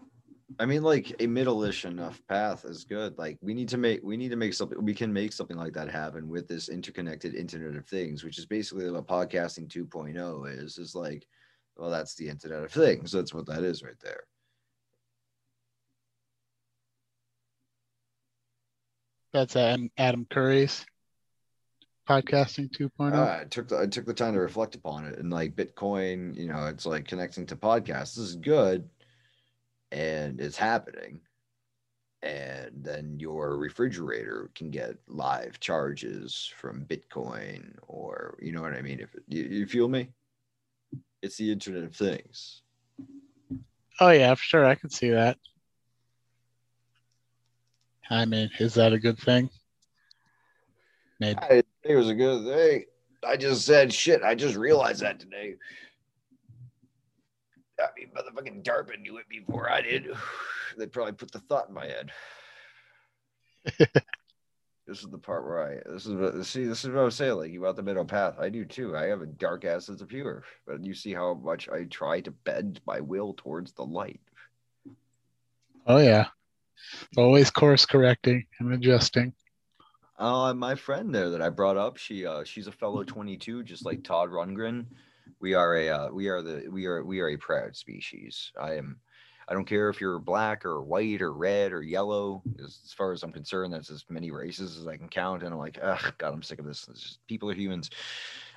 [0.58, 3.18] I mean like a middle-ish enough path is good.
[3.18, 5.74] Like we need to make we need to make something we can make something like
[5.74, 10.78] that happen with this interconnected internet of things, which is basically what podcasting 2.0 is,
[10.78, 11.26] is like,
[11.76, 13.12] well, that's the internet of things.
[13.12, 14.24] That's what that is right there.
[19.32, 20.86] That's Adam, Adam Curry's
[22.09, 22.89] podcasting oh.
[23.05, 23.14] 2.0.
[23.14, 26.36] Uh, I took the I took the time to reflect upon it and like Bitcoin,
[26.36, 28.14] you know, it's like connecting to podcasts.
[28.14, 28.89] This is good,
[29.93, 31.20] and it's happening.
[32.20, 38.82] And then your refrigerator can get live charges from Bitcoin, or you know what I
[38.82, 39.01] mean.
[39.01, 40.09] If you, you feel me,
[41.22, 42.62] it's the Internet of Things.
[44.01, 45.39] oh yeah, for sure, I can see that.
[48.10, 49.51] I mean, is that a good thing?
[51.20, 51.39] Maybe.
[51.40, 52.85] I it was a good thing.
[53.27, 54.23] I just said shit.
[54.23, 55.55] I just realized that today.
[57.81, 60.09] I mean, motherfucking DARPA knew it before I did.
[60.77, 62.12] They probably put the thought in my head.
[64.86, 65.93] this is the part where I.
[65.93, 66.47] This is what.
[66.47, 67.32] See, this is what I'm saying.
[67.32, 68.39] Like you out the middle path.
[68.39, 68.97] I do too.
[68.97, 72.20] I have a dark ass sense of humor, but you see how much I try
[72.20, 74.20] to bend my will towards the light.
[75.85, 76.27] Oh yeah,
[77.16, 79.32] always course correcting and adjusting.
[80.18, 83.84] Uh, my friend there that I brought up, she uh, she's a fellow 22, just
[83.86, 84.86] like Todd Rundgren.
[85.40, 88.50] We are a uh, we are the we are we are a proud species.
[88.60, 88.98] I am.
[89.50, 92.42] I don't care if you're black or white or red or yellow.
[92.62, 95.42] As, as far as I'm concerned, that's as many races as I can count.
[95.42, 96.86] And I'm like, ugh, God, I'm sick of this.
[96.86, 97.88] Just, people are humans.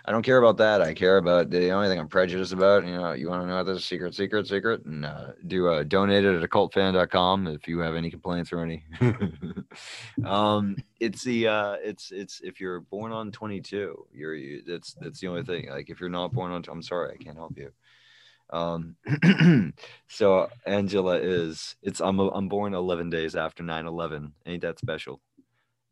[0.05, 0.81] I don't care about that.
[0.81, 2.85] I care about the only thing I'm prejudiced about.
[2.85, 6.25] You know, you want to know this secret, secret, secret, and uh, do uh, donate
[6.25, 8.83] it at occultfan.com if you have any complaints or any.
[10.25, 15.19] um, it's the uh, it's it's if you're born on 22, you're you, that's that's
[15.19, 15.69] the only thing.
[15.69, 17.71] Like if you're not born on, I'm sorry, I can't help you.
[18.49, 18.95] Um,
[20.07, 24.31] so Angela is it's I'm I'm born 11 days after 9/11.
[24.45, 25.21] Ain't that special?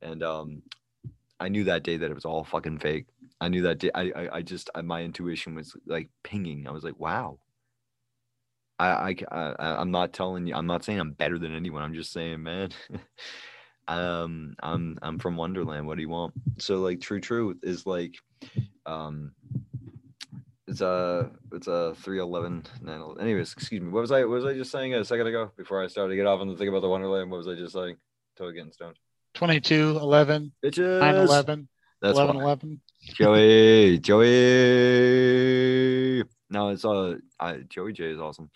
[0.02, 0.64] And um,
[1.40, 3.06] I knew that day that it was all fucking fake.
[3.42, 3.92] I knew that day.
[3.94, 6.68] I, I, I just, I, my intuition was like pinging.
[6.68, 7.40] I was like, wow.
[8.78, 10.56] I, I, I, I'm not telling you.
[10.56, 11.82] I'm not saying I'm better than anyone.
[11.82, 12.70] I'm just saying, man.
[13.88, 15.88] um, I'm, I'm from Wonderland.
[15.88, 16.34] What do you want?
[16.58, 18.16] So like, true truth is like,
[18.86, 19.32] um,
[20.68, 22.64] it's a, it's a 311.
[23.20, 23.90] Anyways, excuse me.
[23.90, 26.16] What was I, what was I just saying a second ago before I started to
[26.16, 27.32] get off on the thing about the Wonderland?
[27.32, 27.96] What was I just saying?
[28.38, 28.98] Toe getting stoned.
[29.34, 31.00] 22, 11, Bitches.
[31.00, 31.68] 9, 11,
[32.02, 32.44] That's 11, why.
[32.44, 32.82] 11.
[33.02, 34.26] Joey, Joey.
[36.50, 38.50] No, it's uh, I, Joey J is awesome.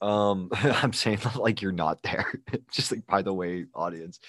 [0.00, 2.32] Um, I'm saying like you're not there.
[2.70, 4.20] Just like by the way, audience.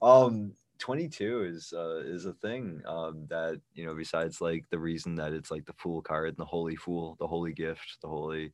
[0.00, 5.14] Um, 22 is uh is a thing um that you know besides like the reason
[5.14, 8.52] that it's like the fool card and the holy fool the holy gift the holy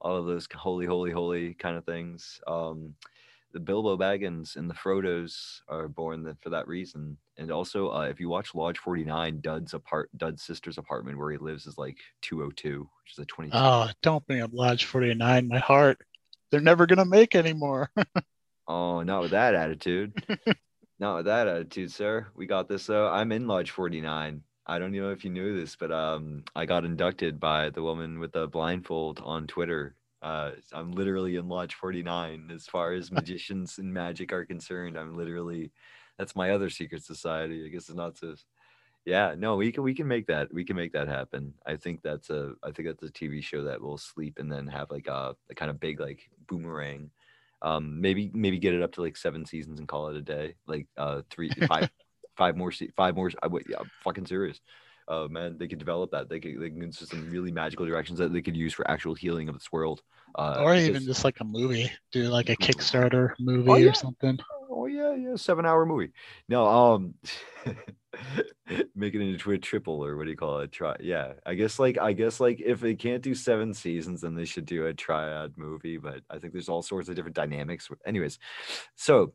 [0.00, 2.92] all of those holy holy holy kind of things um
[3.52, 7.16] the Bilbo Baggins and the Frodos are born for that reason.
[7.36, 11.38] And also, uh, if you watch Lodge 49, Dud's apart, Dud's sister's apartment where he
[11.38, 13.50] lives is like 202, which is a 20.
[13.52, 15.48] Oh, don't bring up Lodge 49.
[15.48, 15.98] My heart.
[16.50, 17.90] They're never going to make anymore.
[18.68, 20.14] Oh, not with that attitude.
[20.98, 22.28] not with that attitude, sir.
[22.34, 22.86] We got this.
[22.86, 23.08] though.
[23.08, 24.42] I'm in Lodge 49.
[24.66, 28.20] I don't know if you knew this, but um, I got inducted by the woman
[28.20, 29.96] with the blindfold on Twitter.
[30.22, 34.96] Uh, I'm literally in Lodge 49 as far as magicians and magic are concerned.
[34.96, 35.72] I'm literally,
[36.18, 37.64] that's my other secret society.
[37.64, 38.34] I guess it's not so.
[39.04, 41.54] Yeah, no, we can we can make that we can make that happen.
[41.66, 44.68] I think that's a I think that's a TV show that will sleep and then
[44.68, 47.10] have like a, a kind of big like boomerang.
[47.62, 50.54] Um, maybe maybe get it up to like seven seasons and call it a day.
[50.68, 51.90] Like uh, three five
[52.36, 53.30] five more se- five more.
[53.42, 54.60] I would yeah, I'm fucking serious.
[55.14, 56.30] Oh man, they could develop that.
[56.30, 59.14] They could they can into some really magical directions that they could use for actual
[59.14, 60.00] healing of this world.
[60.34, 61.90] Uh, or because- even just like a movie.
[62.12, 63.90] Do like a Kickstarter movie Oh, yeah.
[63.90, 64.38] or something.
[64.70, 66.12] Oh yeah, yeah, seven hour movie.
[66.48, 67.14] No, um,
[68.96, 70.72] make it into a triple or what do you call it?
[70.72, 71.34] Try, yeah.
[71.44, 74.64] I guess like I guess like if they can't do seven seasons, then they should
[74.64, 75.98] do a triad movie.
[75.98, 77.90] But I think there's all sorts of different dynamics.
[78.06, 78.38] Anyways,
[78.96, 79.34] so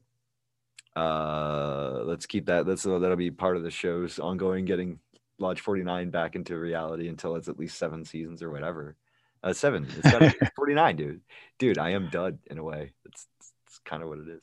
[0.96, 2.66] uh, let's keep that.
[2.66, 4.98] That's uh, that'll be part of the show's ongoing getting
[5.40, 8.96] Lodge 49 back into reality until it's at least seven seasons or whatever.
[9.44, 9.88] Uh, seven.
[9.98, 11.22] It's got to be 49, dude.
[11.60, 12.94] Dude, I am dud in a way.
[13.06, 13.28] It's
[13.68, 14.42] it's kind of what it is.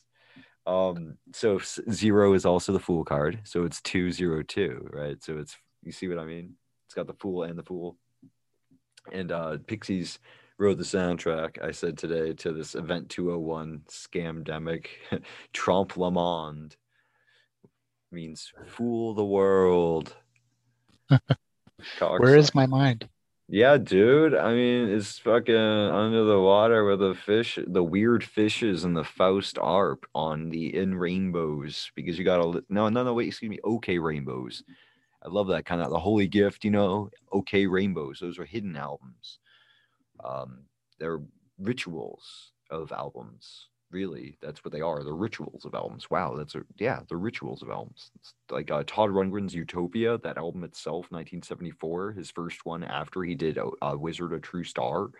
[0.66, 1.61] Um, so
[1.91, 3.41] zero is also the fool card.
[3.45, 5.23] So it's two zero two, right?
[5.23, 6.55] So it's you see what I mean?
[6.87, 7.97] It's got the fool and the fool.
[9.12, 10.19] And uh Pixies
[10.59, 14.87] wrote the soundtrack, I said today, to this event 201 scamdemic
[15.53, 16.77] Trompe Le Monde
[18.12, 20.15] means fool the world.
[21.99, 23.09] Where is my mind?
[23.49, 24.35] Yeah, dude.
[24.35, 29.05] I mean, it's fucking under the water with the fish, the weird fishes and the
[29.05, 33.13] Faust arp on the in rainbows because you gotta no, no, no.
[33.13, 33.59] Wait, excuse me.
[33.65, 34.63] Okay, rainbows.
[35.23, 37.11] I love that kind of the holy gift, you know.
[37.33, 38.19] Okay, rainbows.
[38.21, 39.39] Those are hidden albums.
[40.23, 40.65] Um,
[40.99, 41.21] they're
[41.59, 43.69] rituals of albums.
[43.90, 45.05] Really, that's what they are.
[45.05, 46.11] The rituals of albums.
[46.11, 48.11] Wow, that's a yeah, the rituals of albums.
[48.16, 53.35] It's like uh, Todd Rundgren's Utopia, that album itself, 1974, his first one after he
[53.35, 55.11] did uh, uh, Wizard of True Star,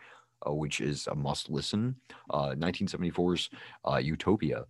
[0.47, 1.95] uh, which is a must listen.
[2.31, 3.51] Uh, 1974's
[3.91, 4.65] uh, Utopia.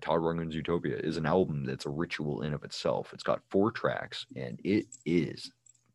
[0.00, 3.12] Todd Rundgren's Utopia is an album that's a ritual in of itself.
[3.12, 5.52] It's got four tracks, and it is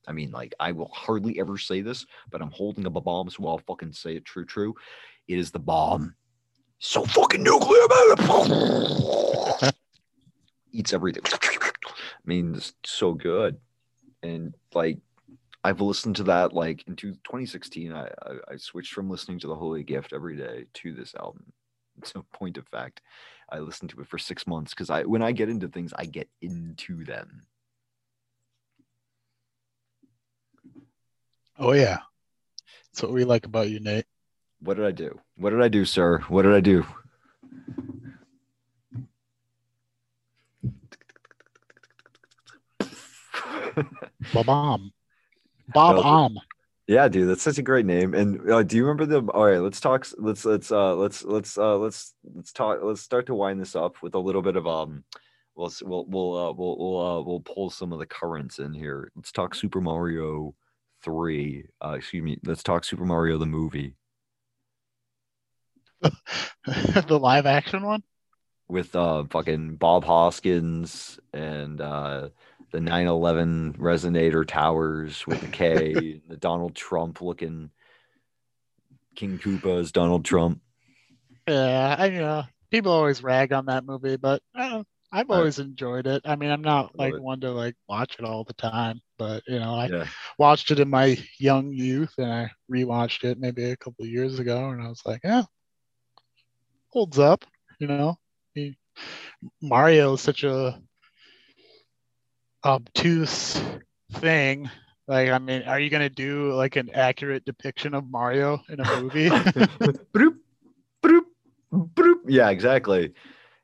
[0.08, 3.30] I mean, like, I will hardly ever say this, but I'm holding up a bomb,
[3.30, 4.74] so I'll fucking say it true, true.
[5.28, 6.16] It is the bomb.
[6.84, 9.72] So fucking nuclear, man.
[10.72, 11.22] Eats everything.
[11.32, 11.72] I
[12.26, 13.58] mean, it's so good.
[14.24, 14.98] And like,
[15.64, 17.94] I've listened to that like in 2016.
[17.94, 21.54] I, I, I switched from listening to the Holy Gift every day to this album.
[22.04, 23.02] So, point of fact,
[23.48, 26.06] I listened to it for six months because I, when I get into things, I
[26.06, 27.44] get into them.
[31.60, 32.00] Oh yeah,
[32.92, 34.06] that's what we like about you, Nate.
[34.62, 35.20] What did I do?
[35.38, 36.20] What did I do, sir?
[36.30, 36.86] What did I do?
[44.34, 44.92] Bob Om.
[45.74, 46.04] Bob No.
[46.04, 46.38] Om.
[46.88, 48.14] Yeah, dude, that's such a great name.
[48.14, 49.22] And uh, do you remember the?
[49.32, 50.06] All right, let's talk.
[50.18, 52.80] Let's let's uh let's let's uh let's let's talk.
[52.84, 55.04] Let's start to wind this up with a little bit of um.
[55.56, 59.12] We'll we'll we'll uh, we'll we'll, uh, we'll pull some of the currents in here.
[59.16, 60.54] Let's talk Super Mario
[61.02, 61.66] three.
[61.84, 62.38] Uh, excuse me.
[62.44, 63.96] Let's talk Super Mario the movie
[66.66, 68.04] the live action one.
[68.68, 72.30] with uh fucking Bob Hoskins and uh
[72.72, 77.72] the 911 resonator towers with the K, and the Donald Trump looking
[79.16, 80.62] King Koopa as Donald Trump.
[81.48, 85.60] Yeah, I you know people always rag on that movie, but uh, I've I- always
[85.60, 86.22] enjoyed it.
[86.26, 87.22] I mean, I'm not like it.
[87.22, 90.08] one to like watch it all the time, but you know, I Yeah.
[90.38, 94.40] watched it in my young youth, and I rewatched it maybe a couple of years
[94.40, 95.44] ago, and I was like, yeah,
[96.92, 97.46] holds up.
[97.80, 98.18] You know,
[99.62, 100.80] Mario is such a
[102.64, 103.62] obtuse
[104.14, 104.70] thing.
[105.08, 109.00] Like, I mean, are you gonna do like an accurate depiction of Mario in a
[109.00, 109.30] movie?
[110.14, 110.38] Broop,
[111.02, 111.26] broop,
[111.72, 112.22] broop.
[112.28, 113.14] Yeah, exactly.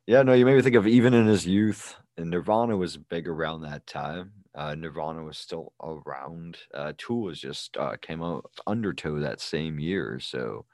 [0.07, 3.27] Yeah, no, you made me think of even in his youth, and Nirvana was big
[3.27, 4.31] around that time.
[4.55, 6.57] Uh, Nirvana was still around.
[6.73, 10.19] Uh, Tool was just uh, came out Undertow that same year.
[10.19, 10.65] So,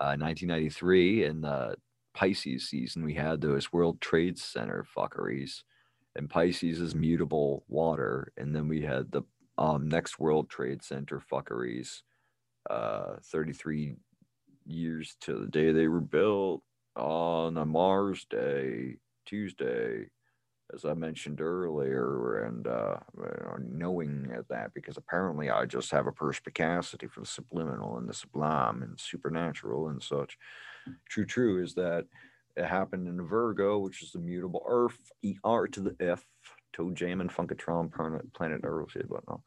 [0.00, 1.76] uh, 1993 in the
[2.14, 5.62] Pisces season, we had those World Trade Center fuckeries,
[6.16, 9.22] and Pisces is mutable water, and then we had the
[9.58, 12.02] um, next World Trade Center fuckeries.
[12.68, 13.96] Uh, 33
[14.66, 16.62] years to the day they were built
[16.96, 18.96] on a Mars Day,
[19.26, 20.08] Tuesday,
[20.74, 26.12] as I mentioned earlier, and uh, uh, knowing that because apparently I just have a
[26.12, 30.36] perspicacity for the subliminal and the sublime and supernatural and such.
[31.08, 32.06] True, true is that
[32.56, 36.24] it happened in Virgo, which is the mutable Earth, E R to the F,
[36.72, 37.92] Toe Jam and Funkotron,
[38.32, 39.40] planet, Earth, whatnot.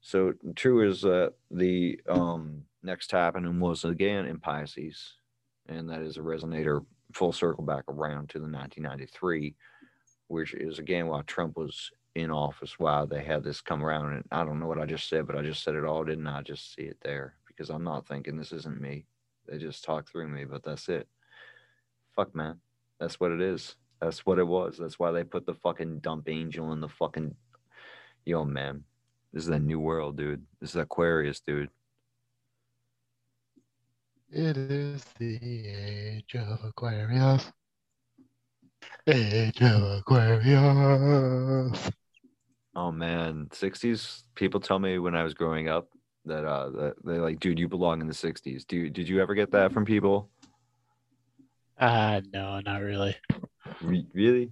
[0.00, 5.14] So true is that the um, next happening was again in Pisces,
[5.68, 9.54] and that is a resonator full circle back around to the 1993,
[10.30, 12.78] which is again why Trump was in office.
[12.78, 15.36] why they had this come around, and I don't know what I just said, but
[15.36, 16.42] I just said it all, didn't I?
[16.42, 19.06] Just see it there because I'm not thinking this isn't me.
[19.48, 21.08] They just talk through me, but that's it.
[22.14, 22.60] Fuck, man.
[23.00, 23.74] That's what it is.
[24.00, 24.78] That's what it was.
[24.78, 27.34] That's why they put the fucking dump angel in the fucking.
[28.24, 28.84] Yo, man.
[29.32, 30.44] This is a new world, dude.
[30.60, 31.70] This is Aquarius, dude.
[34.30, 37.50] It is the age of Aquarius.
[39.06, 40.60] Aquarius.
[42.74, 44.22] Oh man, '60s.
[44.34, 45.88] People tell me when I was growing up
[46.26, 48.66] that uh that they're like, dude, you belong in the '60s.
[48.66, 50.30] Do you, did you ever get that from people?
[51.78, 53.16] Uh no, not really.
[53.80, 54.50] Re- really?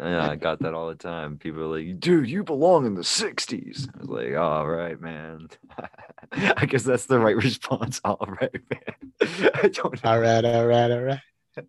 [0.00, 1.38] Yeah, I got that all the time.
[1.38, 3.88] People are like, dude, you belong in the '60s.
[3.94, 5.48] I was like, all right, man.
[6.32, 8.00] I guess that's the right response.
[8.04, 9.12] All right, man.
[9.54, 10.10] I don't know.
[10.10, 11.20] All right, all right, all right.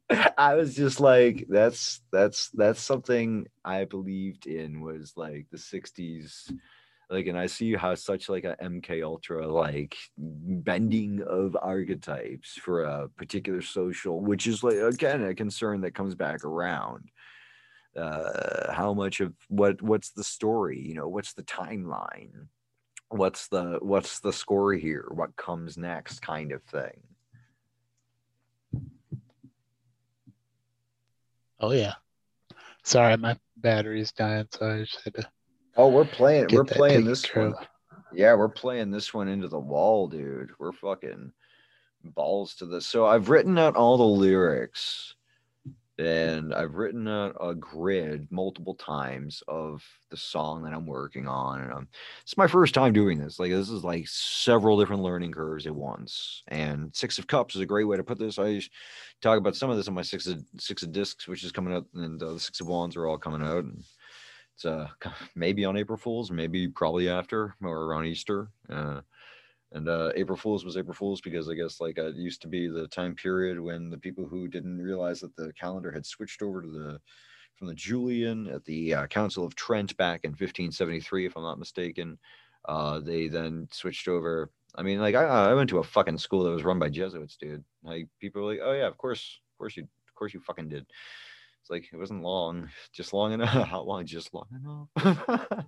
[0.37, 6.51] I was just like, that's that's that's something I believed in was like the '60s,
[7.09, 12.83] like, and I see how such like a MK Ultra like bending of archetypes for
[12.83, 17.09] a particular social, which is like again a concern that comes back around.
[17.97, 20.79] uh, how much of what what's the story?
[20.79, 22.47] You know what's the timeline?
[23.09, 25.07] What's the what's the score here?
[25.11, 27.01] What comes next kind of thing
[31.59, 31.93] Oh yeah.
[32.83, 35.29] Sorry, my battery's dying, so I just had to
[35.77, 36.47] Oh, we're playing.
[36.51, 37.53] we're playing this one.
[38.13, 40.51] Yeah, we're playing this one into the wall, dude.
[40.59, 41.31] We're fucking
[42.03, 42.85] balls to this.
[42.85, 45.15] So I've written out all the lyrics
[45.99, 51.61] and I've written out a grid multiple times of the song that I'm working on.
[51.61, 51.87] And um,
[52.23, 53.37] it's my first time doing this.
[53.37, 56.43] Like, this is like several different learning curves at once.
[56.47, 58.39] And Six of Cups is a great way to put this.
[58.39, 58.61] I
[59.21, 61.73] talk about some of this on my Six of, six of Discs, which is coming
[61.73, 63.65] out, and uh, the Six of Wands are all coming out.
[63.65, 63.83] And
[64.55, 64.87] it's uh,
[65.35, 68.49] maybe on April Fools, maybe probably after or around Easter.
[68.69, 69.01] Uh,
[69.71, 72.67] and uh, April Fools was April Fools because I guess like it used to be
[72.67, 76.61] the time period when the people who didn't realize that the calendar had switched over
[76.61, 76.99] to the
[77.55, 81.59] from the Julian at the uh, Council of Trent back in 1573, if I'm not
[81.59, 82.17] mistaken.
[82.65, 84.49] Uh, they then switched over.
[84.75, 87.35] I mean, like I, I went to a fucking school that was run by Jesuits,
[87.35, 87.63] dude.
[87.83, 90.69] Like people were like, oh yeah, of course, of course you, of course you fucking
[90.69, 90.85] did.
[91.61, 93.49] It's like it wasn't long, just long enough.
[93.67, 94.05] How long?
[94.05, 95.65] Just long enough.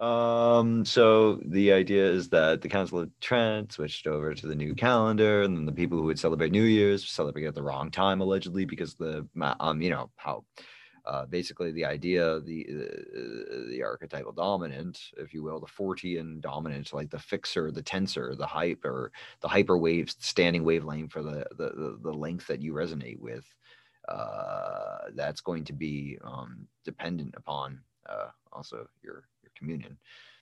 [0.00, 4.74] um, so the idea is that the Council of Trent switched over to the new
[4.74, 8.20] calendar, and then the people who would celebrate New Year's celebrate at the wrong time,
[8.20, 9.26] allegedly, because the
[9.60, 10.44] um, you know how.
[11.04, 16.92] Uh, basically, the idea, the uh, the archetypal dominant, if you will, the Fortean dominant,
[16.92, 21.68] like the fixer, the tensor, the hyper, the hyper waves, standing wavelength for the the
[21.68, 23.44] the, the length that you resonate with
[24.08, 29.96] uh, that's going to be um, dependent upon uh, also your your communion.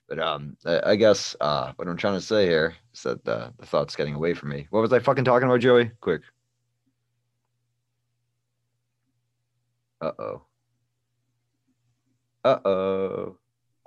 [0.07, 3.51] But um, I, I guess uh, what I'm trying to say here is that the,
[3.57, 4.67] the thought's getting away from me.
[4.69, 5.91] What was I fucking talking about, Joey?
[5.99, 6.21] Quick.
[10.01, 10.41] Uh oh.
[12.43, 13.37] Uh oh.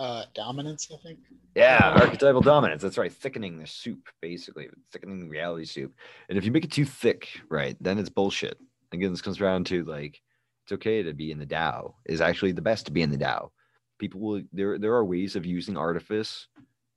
[0.00, 1.18] Uh, dominance, I think.
[1.55, 2.82] Yeah, archetypal dominance.
[2.82, 3.12] That's right.
[3.12, 5.92] Thickening the soup, basically, thickening the reality soup.
[6.28, 8.59] And if you make it too thick, right, then it's bullshit.
[8.93, 10.20] Again, this comes around to like
[10.65, 11.94] it's okay to be in the Tao.
[12.06, 13.52] Is actually the best to be in the Tao.
[13.98, 16.48] People will there there are ways of using artifice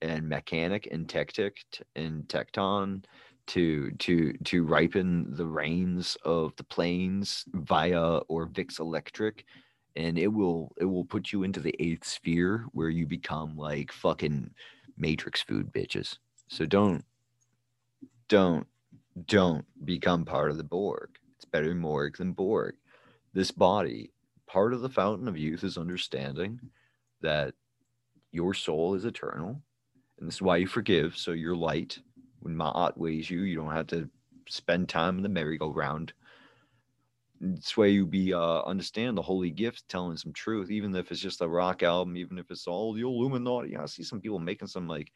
[0.01, 1.57] and mechanic and tectic
[1.95, 3.03] and tecton
[3.47, 9.45] to to to ripen the rains of the plains via or Vix Electric
[9.95, 13.91] and it will it will put you into the eighth sphere where you become like
[13.91, 14.49] fucking
[14.97, 17.03] matrix food bitches so don't
[18.27, 18.67] don't
[19.25, 21.09] don't become part of the borg
[21.51, 22.75] better morgue than borg.
[23.33, 24.11] This body
[24.47, 26.59] part of the fountain of youth is understanding
[27.21, 27.53] that
[28.31, 29.61] your soul is eternal
[30.19, 31.17] and this is why you forgive.
[31.17, 31.99] So you're light
[32.41, 34.09] when ma'at weighs you you don't have to
[34.47, 36.13] spend time in the merry-go-round.
[37.39, 41.21] This way you be uh understand the holy gift telling some truth even if it's
[41.21, 43.77] just a rock album even if it's all the illuminati.
[43.77, 45.11] I see some people making some like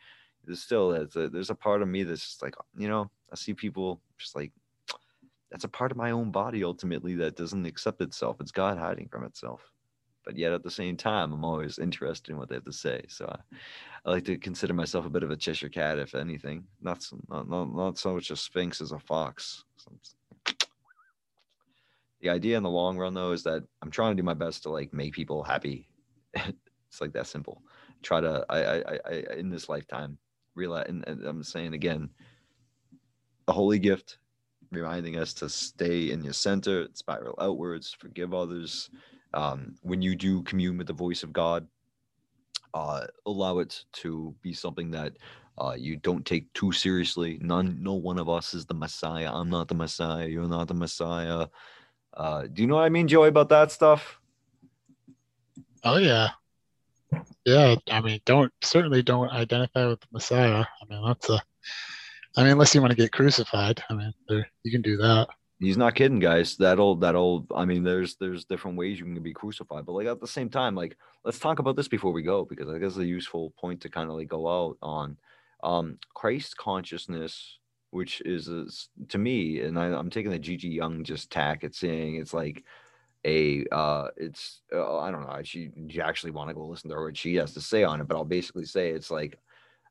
[0.45, 3.35] there's still there's a, there's a part of me that's just like you know i
[3.35, 4.51] see people just like
[5.55, 8.35] that's a part of my own body ultimately that doesn't accept itself.
[8.41, 9.61] It's god hiding from itself.
[10.25, 13.05] But yet at the same time i'm always interested in what they have to say.
[13.07, 13.37] So i,
[14.05, 16.65] I like to consider myself a bit of a cheshire cat if anything.
[16.81, 19.63] Not so, not, not, not so much a sphinx as a fox.
[22.21, 24.63] The idea in the long run though is that i'm trying to do my best
[24.63, 25.87] to like make people happy.
[26.35, 27.61] It's like that simple.
[28.03, 30.17] Try to i i i, I in this lifetime
[30.53, 32.09] realize and, and i'm saying again
[33.45, 34.17] the holy gift
[34.71, 38.89] reminding us to stay in your center spiral outwards forgive others
[39.33, 41.67] um, when you do commune with the voice of god
[42.73, 45.13] uh, allow it to be something that
[45.57, 49.49] uh, you don't take too seriously none no one of us is the messiah i'm
[49.49, 51.47] not the messiah you're not the messiah
[52.15, 54.19] uh, do you know what I mean, Joey, about that stuff?
[55.83, 56.29] Oh yeah.
[57.45, 60.65] Yeah, I mean, don't certainly don't identify with the Messiah.
[60.81, 61.41] I mean, that's a.
[62.37, 63.83] I mean, unless you want to get crucified.
[63.89, 65.27] I mean, you can do that.
[65.59, 66.57] He's not kidding, guys.
[66.57, 67.47] That'll that'll.
[67.55, 70.49] I mean, there's there's different ways you can be crucified, but like at the same
[70.49, 73.53] time, like let's talk about this before we go because I guess it's a useful
[73.59, 75.17] point to kind of like go out on.
[75.63, 77.57] Um, Christ consciousness
[77.95, 81.73] which is, is to me, and I, I'm taking the Gigi Young just tack at
[81.73, 82.61] saying it's like
[83.25, 86.95] a uh it's uh, I don't know she you actually want to go listen to
[86.97, 89.39] her what she has to say on it, but I'll basically say it's like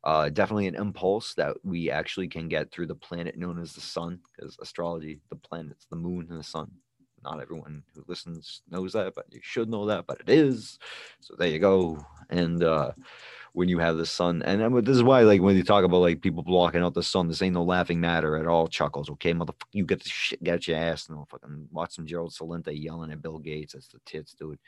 [0.04, 3.80] uh definitely an impulse that we actually can get through the planet known as the
[3.80, 6.70] sun, because astrology, the planets, the moon and the sun,
[7.24, 10.06] Not everyone who listens knows that, but you should know that.
[10.06, 10.78] But it is.
[11.20, 12.04] So there you go.
[12.28, 12.92] And uh,
[13.54, 16.20] when you have the sun, and this is why, like, when you talk about like
[16.20, 18.68] people blocking out the sun, this ain't no laughing matter at all.
[18.68, 22.32] Chuckles, okay, motherfucker, you get the shit, get your ass, no fucking watch some Gerald
[22.32, 23.72] Celente yelling at Bill Gates.
[23.72, 24.58] That's the tits, dude.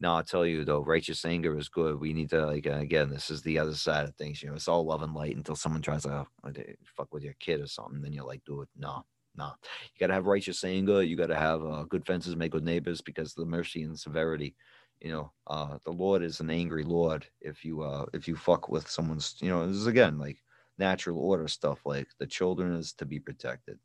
[0.00, 2.00] No, I'll tell you though, righteous anger is good.
[2.00, 4.42] We need to like again, this is the other side of things.
[4.42, 6.52] You know, it's all love and light until someone tries to uh,
[6.96, 8.00] fuck with your kid or something.
[8.00, 8.68] Then you're like, do it.
[8.76, 9.04] No,
[9.36, 9.52] no.
[9.94, 11.02] You gotta have righteous anger.
[11.02, 14.56] You gotta have uh, good fences, make good neighbors, because the mercy and severity.
[15.00, 18.68] You know, uh, the Lord is an angry Lord if you uh if you fuck
[18.70, 19.36] with someone's.
[19.40, 20.38] You know, this is again like
[20.78, 21.80] natural order stuff.
[21.84, 23.78] Like the children is to be protected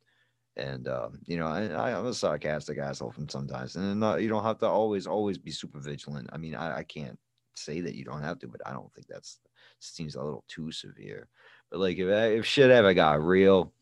[0.58, 4.44] and um, you know, I, I'm a sarcastic asshole from sometimes, and not, you don't
[4.44, 6.30] have to always always be super vigilant.
[6.32, 7.20] I mean, I, I can't
[7.56, 9.40] say that you don't have to, but I don't think that's
[9.80, 11.28] seems a little too severe.
[11.70, 13.74] But like, if if shit ever got real,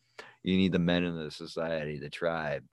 [0.42, 2.64] you need the men in the society, the tribe,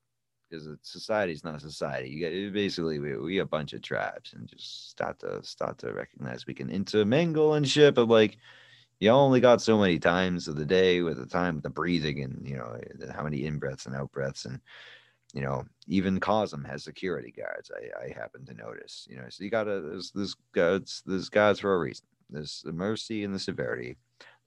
[0.50, 2.10] because society's not society.
[2.10, 5.94] You get basically we we a bunch of tribes, and just start to start to
[5.94, 8.38] recognize we can intermingle and shit, but like
[9.02, 12.24] you only got so many times of the day with the time with the breathing
[12.24, 12.78] and you know
[13.14, 14.60] how many in breaths and out breaths and
[15.34, 19.44] you know even Cosm has security guards I, I happen to notice you know so
[19.44, 22.06] you gotta there's there's gods there's guards for a reason.
[22.30, 23.98] There's the mercy and the severity.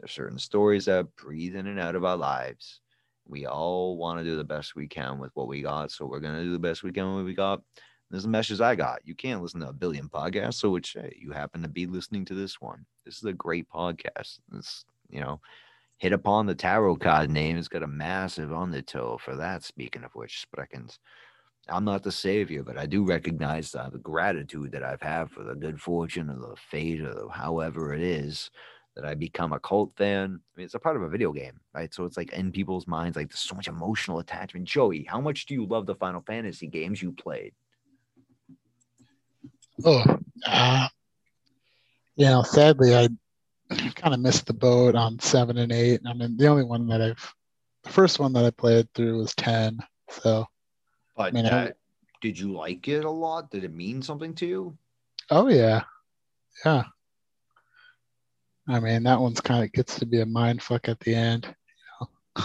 [0.00, 2.80] There's certain stories that breathe in and out of our lives.
[3.26, 6.20] We all want to do the best we can with what we got so we're
[6.20, 7.60] gonna do the best we can with what we got
[8.10, 9.00] there's a message I got.
[9.04, 12.24] You can't listen to a billion podcasts, so which hey, you happen to be listening
[12.26, 12.84] to this one.
[13.04, 14.38] This is a great podcast.
[14.54, 15.40] It's you know,
[15.98, 17.56] hit upon the tarot card name.
[17.56, 19.64] It's got a massive undertow for that.
[19.64, 20.98] Speaking of which, Spreckens.
[21.68, 25.54] I'm not the savior, but I do recognize the gratitude that I've had for the
[25.54, 28.50] good fortune or the fate or however it is
[28.96, 30.40] that I become Occult Fan.
[30.42, 31.92] I mean, it's a part of a video game, right?
[31.92, 34.66] So it's like in people's minds, like there's so much emotional attachment.
[34.66, 37.54] Joey, how much do you love the Final Fantasy games you played?
[39.84, 40.04] Oh,
[40.46, 40.88] uh,
[42.16, 43.08] you know, sadly, I
[43.96, 46.00] kind of missed the boat on seven and eight.
[46.06, 47.34] I mean, the only one that I've,
[47.82, 49.78] the first one that I played through was 10.
[50.10, 50.46] So,
[51.16, 51.72] but I mean, that, I,
[52.20, 53.50] did you like it a lot?
[53.50, 54.78] Did it mean something to you?
[55.30, 55.82] Oh, yeah.
[56.64, 56.84] Yeah.
[58.68, 61.46] I mean, that one's kind of gets to be a mind fuck at the end.
[61.46, 62.06] You
[62.38, 62.44] know?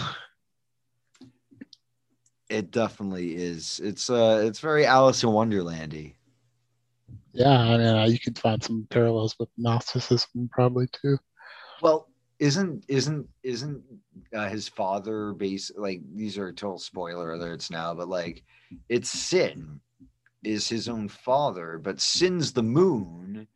[2.50, 3.80] It definitely is.
[3.82, 6.14] It's uh, it's very Alice in Wonderlandy.
[7.32, 11.18] Yeah, I mean, uh, you could find some parallels with Gnosticism probably too.
[11.80, 12.08] Well,
[12.38, 13.82] isn't isn't isn't
[14.34, 18.42] uh, his father base like these are total spoiler alerts now, but like
[18.88, 19.80] it's sin
[20.42, 23.46] is his own father, but sin's the moon,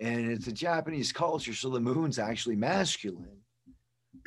[0.00, 3.40] and it's a Japanese culture, so the moon's actually masculine.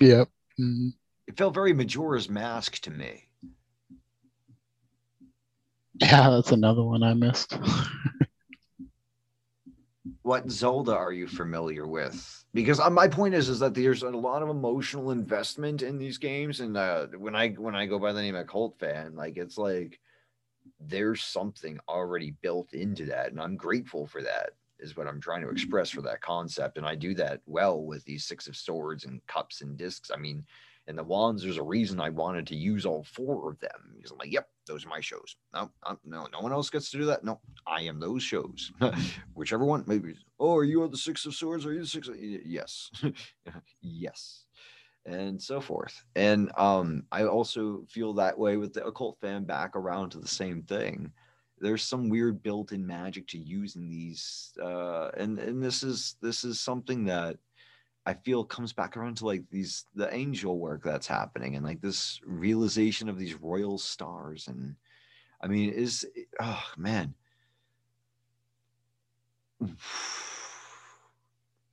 [0.00, 0.28] yep.
[0.58, 0.88] Mm-hmm.
[1.26, 3.25] It felt very Majora's Mask to me.
[6.00, 7.58] Yeah, that's another one I missed.
[10.22, 12.44] what Zelda are you familiar with?
[12.52, 16.18] Because uh, my point is, is that there's a lot of emotional investment in these
[16.18, 19.36] games, and uh, when I when I go by the name of cult fan, like
[19.36, 20.00] it's like
[20.80, 24.50] there's something already built into that, and I'm grateful for that.
[24.78, 28.04] Is what I'm trying to express for that concept, and I do that well with
[28.04, 30.10] these six of swords and cups and discs.
[30.10, 30.44] I mean,
[30.86, 34.10] and the wands, there's a reason I wanted to use all four of them because
[34.10, 35.36] I'm like, yep, those are my shows.
[35.54, 37.24] No, I'm, no, no one else gets to do that.
[37.24, 38.72] No, I am those shows.
[39.34, 40.14] Whichever one, maybe.
[40.38, 41.64] Oh, are you the six of swords?
[41.66, 42.08] Are you the six?
[42.08, 42.90] Of, yes,
[43.80, 44.44] yes,
[45.04, 46.04] and so forth.
[46.14, 50.28] And um, I also feel that way with the occult fan back around to the
[50.28, 51.12] same thing.
[51.58, 56.60] There's some weird built-in magic to using these, uh, and and this is this is
[56.60, 57.38] something that
[58.06, 61.80] I feel comes back around to like these the angel work that's happening and like
[61.80, 64.76] this realization of these royal stars and
[65.40, 66.06] I mean is
[66.40, 67.14] oh man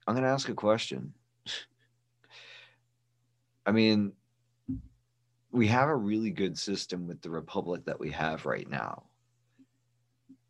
[0.06, 1.14] I'm going to ask a question.
[3.66, 4.14] I mean
[5.52, 9.04] we have a really good system with the republic that we have right now.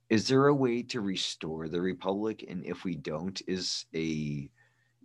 [0.10, 4.50] Is there a way to restore the republic and if we don't is a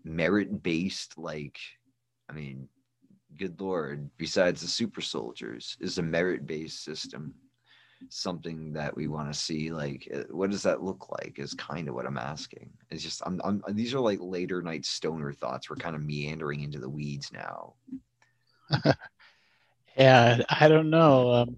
[0.09, 1.59] merit based like
[2.29, 2.69] i mean
[3.37, 7.35] good lord besides the super soldiers is a merit based system
[8.09, 9.71] something that we want to see?
[9.71, 12.71] Like uh, what does that look like is kind of what i'm asking.
[12.91, 15.69] It's just I'm, I'm these are like later night stoner thoughts.
[15.69, 17.75] We're kind of meandering into the weeds now.
[19.97, 21.57] Yeah i don't know um,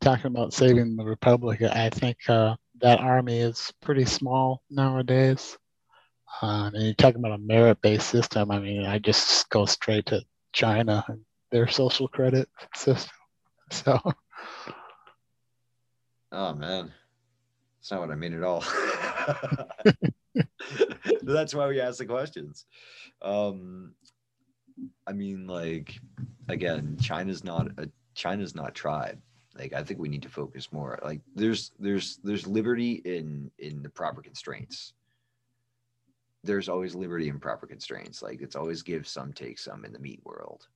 [0.00, 5.58] talking about saving the republic i think uh, that army is pretty small nowadays
[6.42, 8.50] uh, and you're talking about a merit-based system.
[8.50, 11.20] I mean, I just go straight to China and
[11.50, 13.10] their social credit system.
[13.72, 14.00] So
[16.32, 16.92] Oh man,
[17.78, 18.64] that's not what I mean at all.
[21.22, 22.66] that's why we ask the questions.
[23.20, 23.94] Um,
[25.06, 25.98] I mean, like
[26.48, 29.20] again, China's not a China's not tribe.
[29.58, 30.98] Like I think we need to focus more.
[31.02, 34.92] Like there's there's there's liberty in in the proper constraints.
[36.42, 38.22] There's always liberty and proper constraints.
[38.22, 40.68] Like it's always give some, take some in the meat world.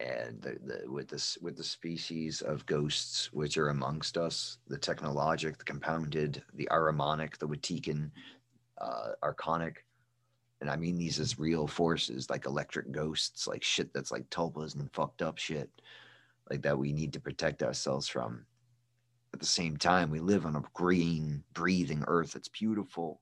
[0.00, 4.76] And the, the, with this with the species of ghosts which are amongst us the
[4.76, 8.10] technologic the compounded the Ahrimanic the watikan
[8.80, 9.76] uh archonic
[10.60, 14.74] and i mean these as real forces like electric ghosts like shit that's like tulpas
[14.74, 15.70] and fucked up shit
[16.50, 18.44] like that we need to protect ourselves from.
[19.32, 23.20] At the same time we live on a green breathing earth that's beautiful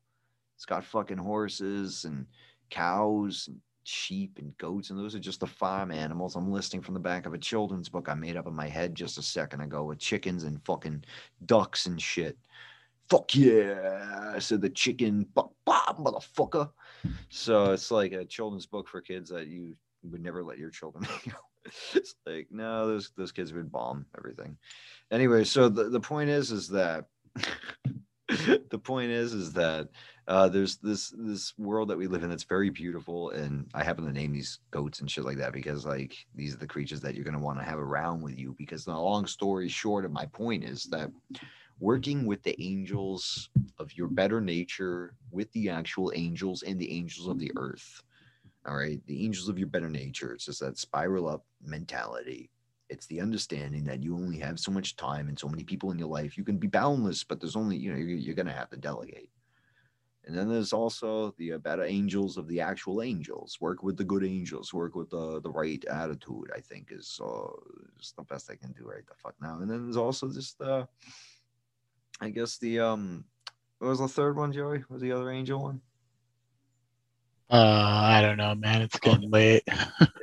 [0.62, 2.24] it's got fucking horses and
[2.70, 6.94] cows and sheep and goats, and those are just the farm animals I'm listing from
[6.94, 9.62] the back of a children's book I made up in my head just a second
[9.62, 11.02] ago with chickens and fucking
[11.46, 12.38] ducks and shit.
[13.10, 16.70] Fuck yeah, said the chicken, bah, bah, motherfucker.
[17.28, 19.74] So it's like a children's book for kids that you
[20.04, 21.08] would never let your children
[21.92, 24.56] it's like no, those those kids would bomb everything.
[25.10, 27.06] Anyway, so the, the point is is that
[28.70, 29.88] the point is is that
[30.28, 34.04] uh, there's this this world that we live in that's very beautiful, and I happen
[34.04, 37.14] to name these goats and shit like that because like these are the creatures that
[37.14, 38.54] you're gonna want to have around with you.
[38.58, 41.10] Because the long story short of my point is that
[41.80, 47.28] working with the angels of your better nature, with the actual angels and the angels
[47.28, 48.02] of the earth.
[48.66, 50.32] All right, the angels of your better nature.
[50.32, 52.50] It's just that spiral up mentality.
[52.92, 55.98] It's the understanding that you only have so much time and so many people in
[55.98, 56.36] your life.
[56.36, 58.76] You can be boundless, but there's only, you know, you're, you're going to have to
[58.76, 59.30] delegate.
[60.24, 63.58] And then there's also the uh, better angels of the actual angels.
[63.60, 64.72] Work with the good angels.
[64.72, 66.48] Work with the the right attitude.
[66.54, 67.50] I think is uh,
[68.16, 69.58] the best I can do right the fuck now.
[69.60, 70.86] And then there's also just uh,
[72.20, 73.24] I guess the um,
[73.78, 74.84] what was the third one, Joey?
[74.88, 75.80] Was the other angel one?
[77.52, 78.82] Uh, I don't know, man.
[78.82, 79.64] It's getting late.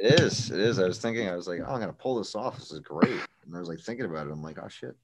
[0.02, 0.50] It is.
[0.50, 0.80] It is.
[0.80, 1.28] I was thinking.
[1.28, 2.58] I was like, oh, I'm gonna pull this off.
[2.58, 3.20] This is great.
[3.46, 4.32] And I was like thinking about it.
[4.32, 4.96] I'm like, oh shit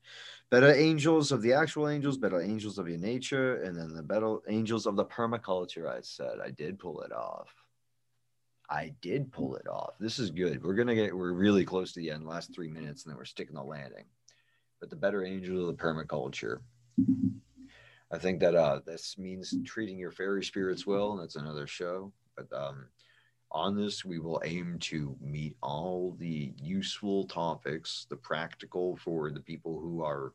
[0.49, 4.38] better angels of the actual angels, better angels of your nature, and then the better
[4.47, 5.89] angels of the permaculture.
[5.89, 7.49] I said I did pull it off.
[8.69, 9.93] I did pull it off.
[9.99, 10.64] This is good.
[10.64, 11.15] We're gonna get.
[11.15, 12.26] We're really close to the end.
[12.26, 14.06] Last three minutes, and then we're sticking the landing.
[14.80, 16.60] But the better angels of the permaculture.
[18.11, 22.11] I think that uh, this means treating your fairy spirits well, and that's another show.
[22.38, 22.86] But um,
[23.52, 29.40] on this, we will aim to meet all the useful topics, the practical for the
[29.40, 30.34] people who are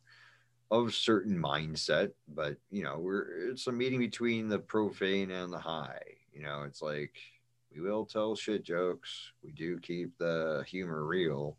[0.70, 2.12] of certain mindset.
[2.28, 6.02] But you know, we're it's a meeting between the profane and the high.
[6.32, 7.14] You know, it's like
[7.74, 9.32] we will tell shit jokes.
[9.44, 11.56] We do keep the humor real.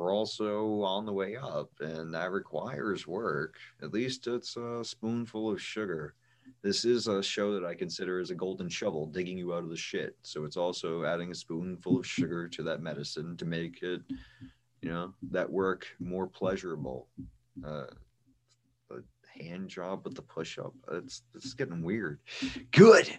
[0.00, 3.56] We're also on the way up, and that requires work.
[3.82, 6.14] At least it's a spoonful of sugar
[6.62, 9.70] this is a show that I consider as a golden shovel digging you out of
[9.70, 10.16] the shit.
[10.22, 14.02] So it's also adding a spoonful of sugar to that medicine to make it,
[14.82, 17.08] you know, that work more pleasurable.
[17.64, 17.86] Uh,
[19.40, 22.18] hand job with the push up, it's it's getting weird.
[22.72, 23.18] Good,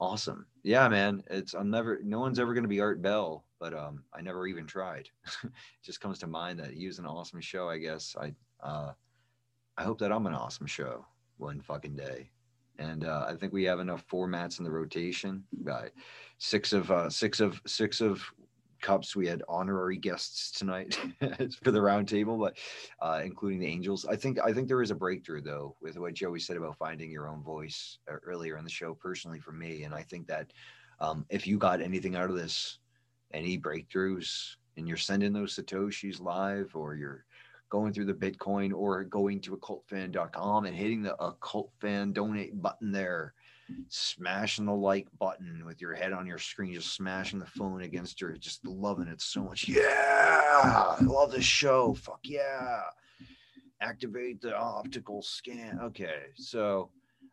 [0.00, 0.46] awesome.
[0.62, 1.24] Yeah, man.
[1.28, 1.98] It's I'm never.
[2.04, 5.08] No one's ever gonna be Art Bell, but um, I never even tried.
[5.44, 5.52] it
[5.82, 7.68] just comes to mind that he was an awesome show.
[7.68, 8.92] I guess I uh,
[9.76, 11.06] I hope that I'm an awesome show
[11.38, 12.30] one fucking day
[12.78, 15.44] and uh, I think we have enough formats in the rotation.
[15.70, 15.86] Uh,
[16.38, 18.22] six of uh, six of six of
[18.80, 19.16] cups.
[19.16, 20.94] We had honorary guests tonight
[21.62, 22.56] for the roundtable, but
[23.00, 24.04] uh, including the Angels.
[24.06, 27.10] I think I think there is a breakthrough though with what Joey said about finding
[27.10, 28.94] your own voice uh, earlier in the show.
[28.94, 30.52] Personally, for me, and I think that
[31.00, 32.78] um, if you got anything out of this,
[33.32, 37.24] any breakthroughs, and you're sending those satoshis live, or you're
[37.68, 42.92] going through the Bitcoin or going to occultfan.com and hitting the occult fan donate button
[42.92, 43.34] there,
[43.88, 48.20] smashing the like button with your head on your screen, just smashing the phone against
[48.20, 49.68] your, just loving it so much.
[49.68, 51.94] Yeah, I love this show.
[51.94, 52.82] Fuck yeah.
[53.80, 55.78] Activate the optical scan.
[55.82, 56.90] Okay, so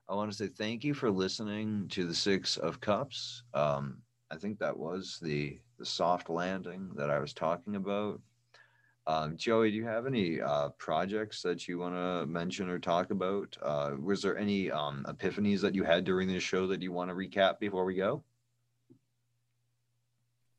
[0.09, 3.43] I want to say thank you for listening to the Six of Cups.
[3.53, 3.99] Um,
[4.33, 8.19] I think that was the the soft landing that I was talking about.
[9.05, 13.11] Um, Joey, do you have any uh, projects that you want to mention or talk
[13.11, 13.55] about?
[13.61, 17.11] Uh, was there any um, epiphanies that you had during this show that you want
[17.11, 18.23] to recap before we go?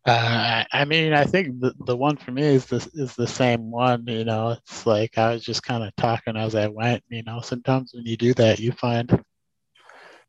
[0.06, 3.72] Uh, I mean, I think the, the one for me is the is the same
[3.72, 4.04] one.
[4.06, 7.02] You know, it's like I was just kind of talking as I went.
[7.08, 9.24] You know, sometimes when you do that, you find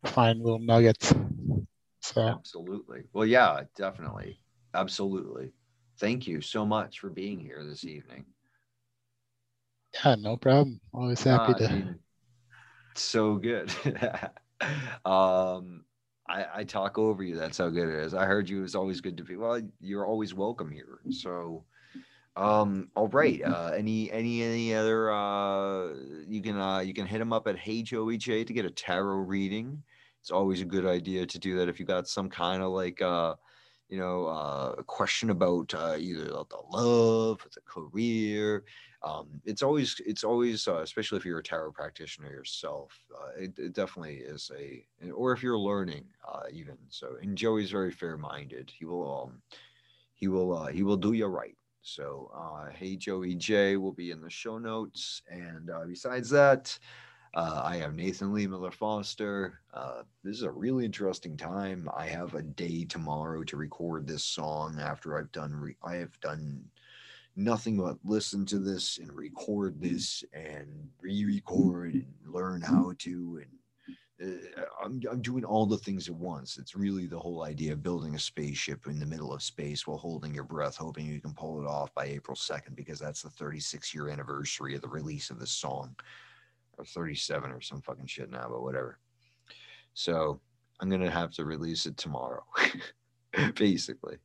[0.05, 1.13] find little nuggets.
[2.13, 3.03] So absolutely.
[3.13, 4.39] Well, yeah, definitely,
[4.73, 5.51] absolutely.
[5.97, 8.25] Thank you so much for being here this evening.
[9.93, 10.79] Yeah, no problem.
[10.93, 11.65] Always happy Uh, to.
[11.65, 11.99] I mean,
[12.95, 13.71] so good.
[15.05, 15.85] um,
[16.27, 17.35] I, I talk over you.
[17.35, 18.13] That's how good it is.
[18.13, 18.63] I heard you.
[18.63, 19.35] It's always good to be.
[19.35, 20.99] Well, you're always welcome here.
[21.09, 21.63] So,
[22.35, 23.41] um, all right.
[23.43, 25.11] Uh, any any any other?
[25.11, 25.93] Uh,
[26.27, 28.71] you can uh you can hit him up at Hey Joey J to get a
[28.71, 29.83] tarot reading.
[30.25, 32.99] It's always a good idea to do that if you got some kind of like
[32.99, 33.35] uh
[33.89, 38.63] you know, uh, a question about uh, either the love, the career.
[39.03, 43.59] Um, it's always, it's always, uh, especially if you're a tarot practitioner yourself, uh, it,
[43.59, 47.17] it definitely is a, or if you're learning, uh, even so.
[47.21, 48.71] And Joey's very fair-minded.
[48.75, 49.43] He will, um,
[50.15, 51.55] he will, uh, he will do you right.
[51.83, 55.21] So, uh, hey, Joey J will be in the show notes.
[55.29, 56.75] And uh, besides that,
[57.35, 59.59] uh, I have Nathan Lee Miller Foster.
[59.73, 61.89] Uh, this is a really interesting time.
[61.95, 65.53] I have a day tomorrow to record this song after I've done.
[65.53, 66.63] Re- I have done
[67.35, 73.51] nothing but listen to this and record this and re-record and learn how to and
[74.23, 76.57] uh, I'm, I'm doing all the things at once.
[76.57, 79.97] It's really the whole idea of building a spaceship in the middle of space while
[79.97, 83.29] holding your breath, hoping you can pull it off by April 2nd, because that's the
[83.29, 85.93] 36 year anniversary of the release of this song
[86.77, 88.99] or 37 or some fucking shit now, but whatever.
[89.93, 90.39] So
[90.79, 92.43] I'm gonna have to release it tomorrow,
[93.55, 94.17] basically.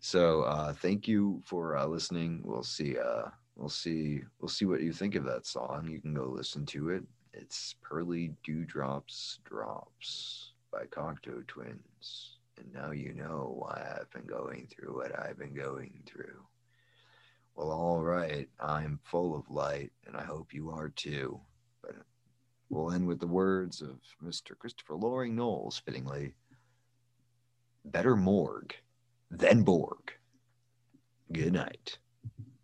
[0.00, 2.40] So uh, thank you for uh, listening.
[2.44, 2.96] We'll see.
[2.98, 4.22] Uh, we'll see.
[4.40, 5.88] We'll see what you think of that song.
[5.90, 7.04] You can go listen to it.
[7.34, 12.38] It's Pearly Dewdrops Drops by Cocteau Twins.
[12.56, 16.42] And now you know why I've been going through what I've been going through.
[17.54, 18.48] Well, all right.
[18.60, 21.40] I'm full of light, and I hope you are too.
[21.82, 21.96] But
[22.68, 24.58] we'll end with the words of Mr.
[24.58, 26.34] Christopher Loring Knowles, fittingly.
[27.84, 28.74] Better morgue
[29.30, 30.12] than Borg.
[31.32, 31.98] Good night.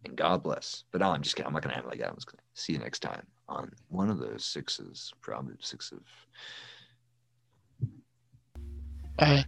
[0.04, 0.84] And God bless.
[0.90, 1.46] But no, I'm just kidding.
[1.46, 2.08] I'm not going to it like that.
[2.08, 5.92] I'm just going to see you next time on one of those sixes, probably six
[5.92, 6.00] of.
[9.16, 9.44] Bye.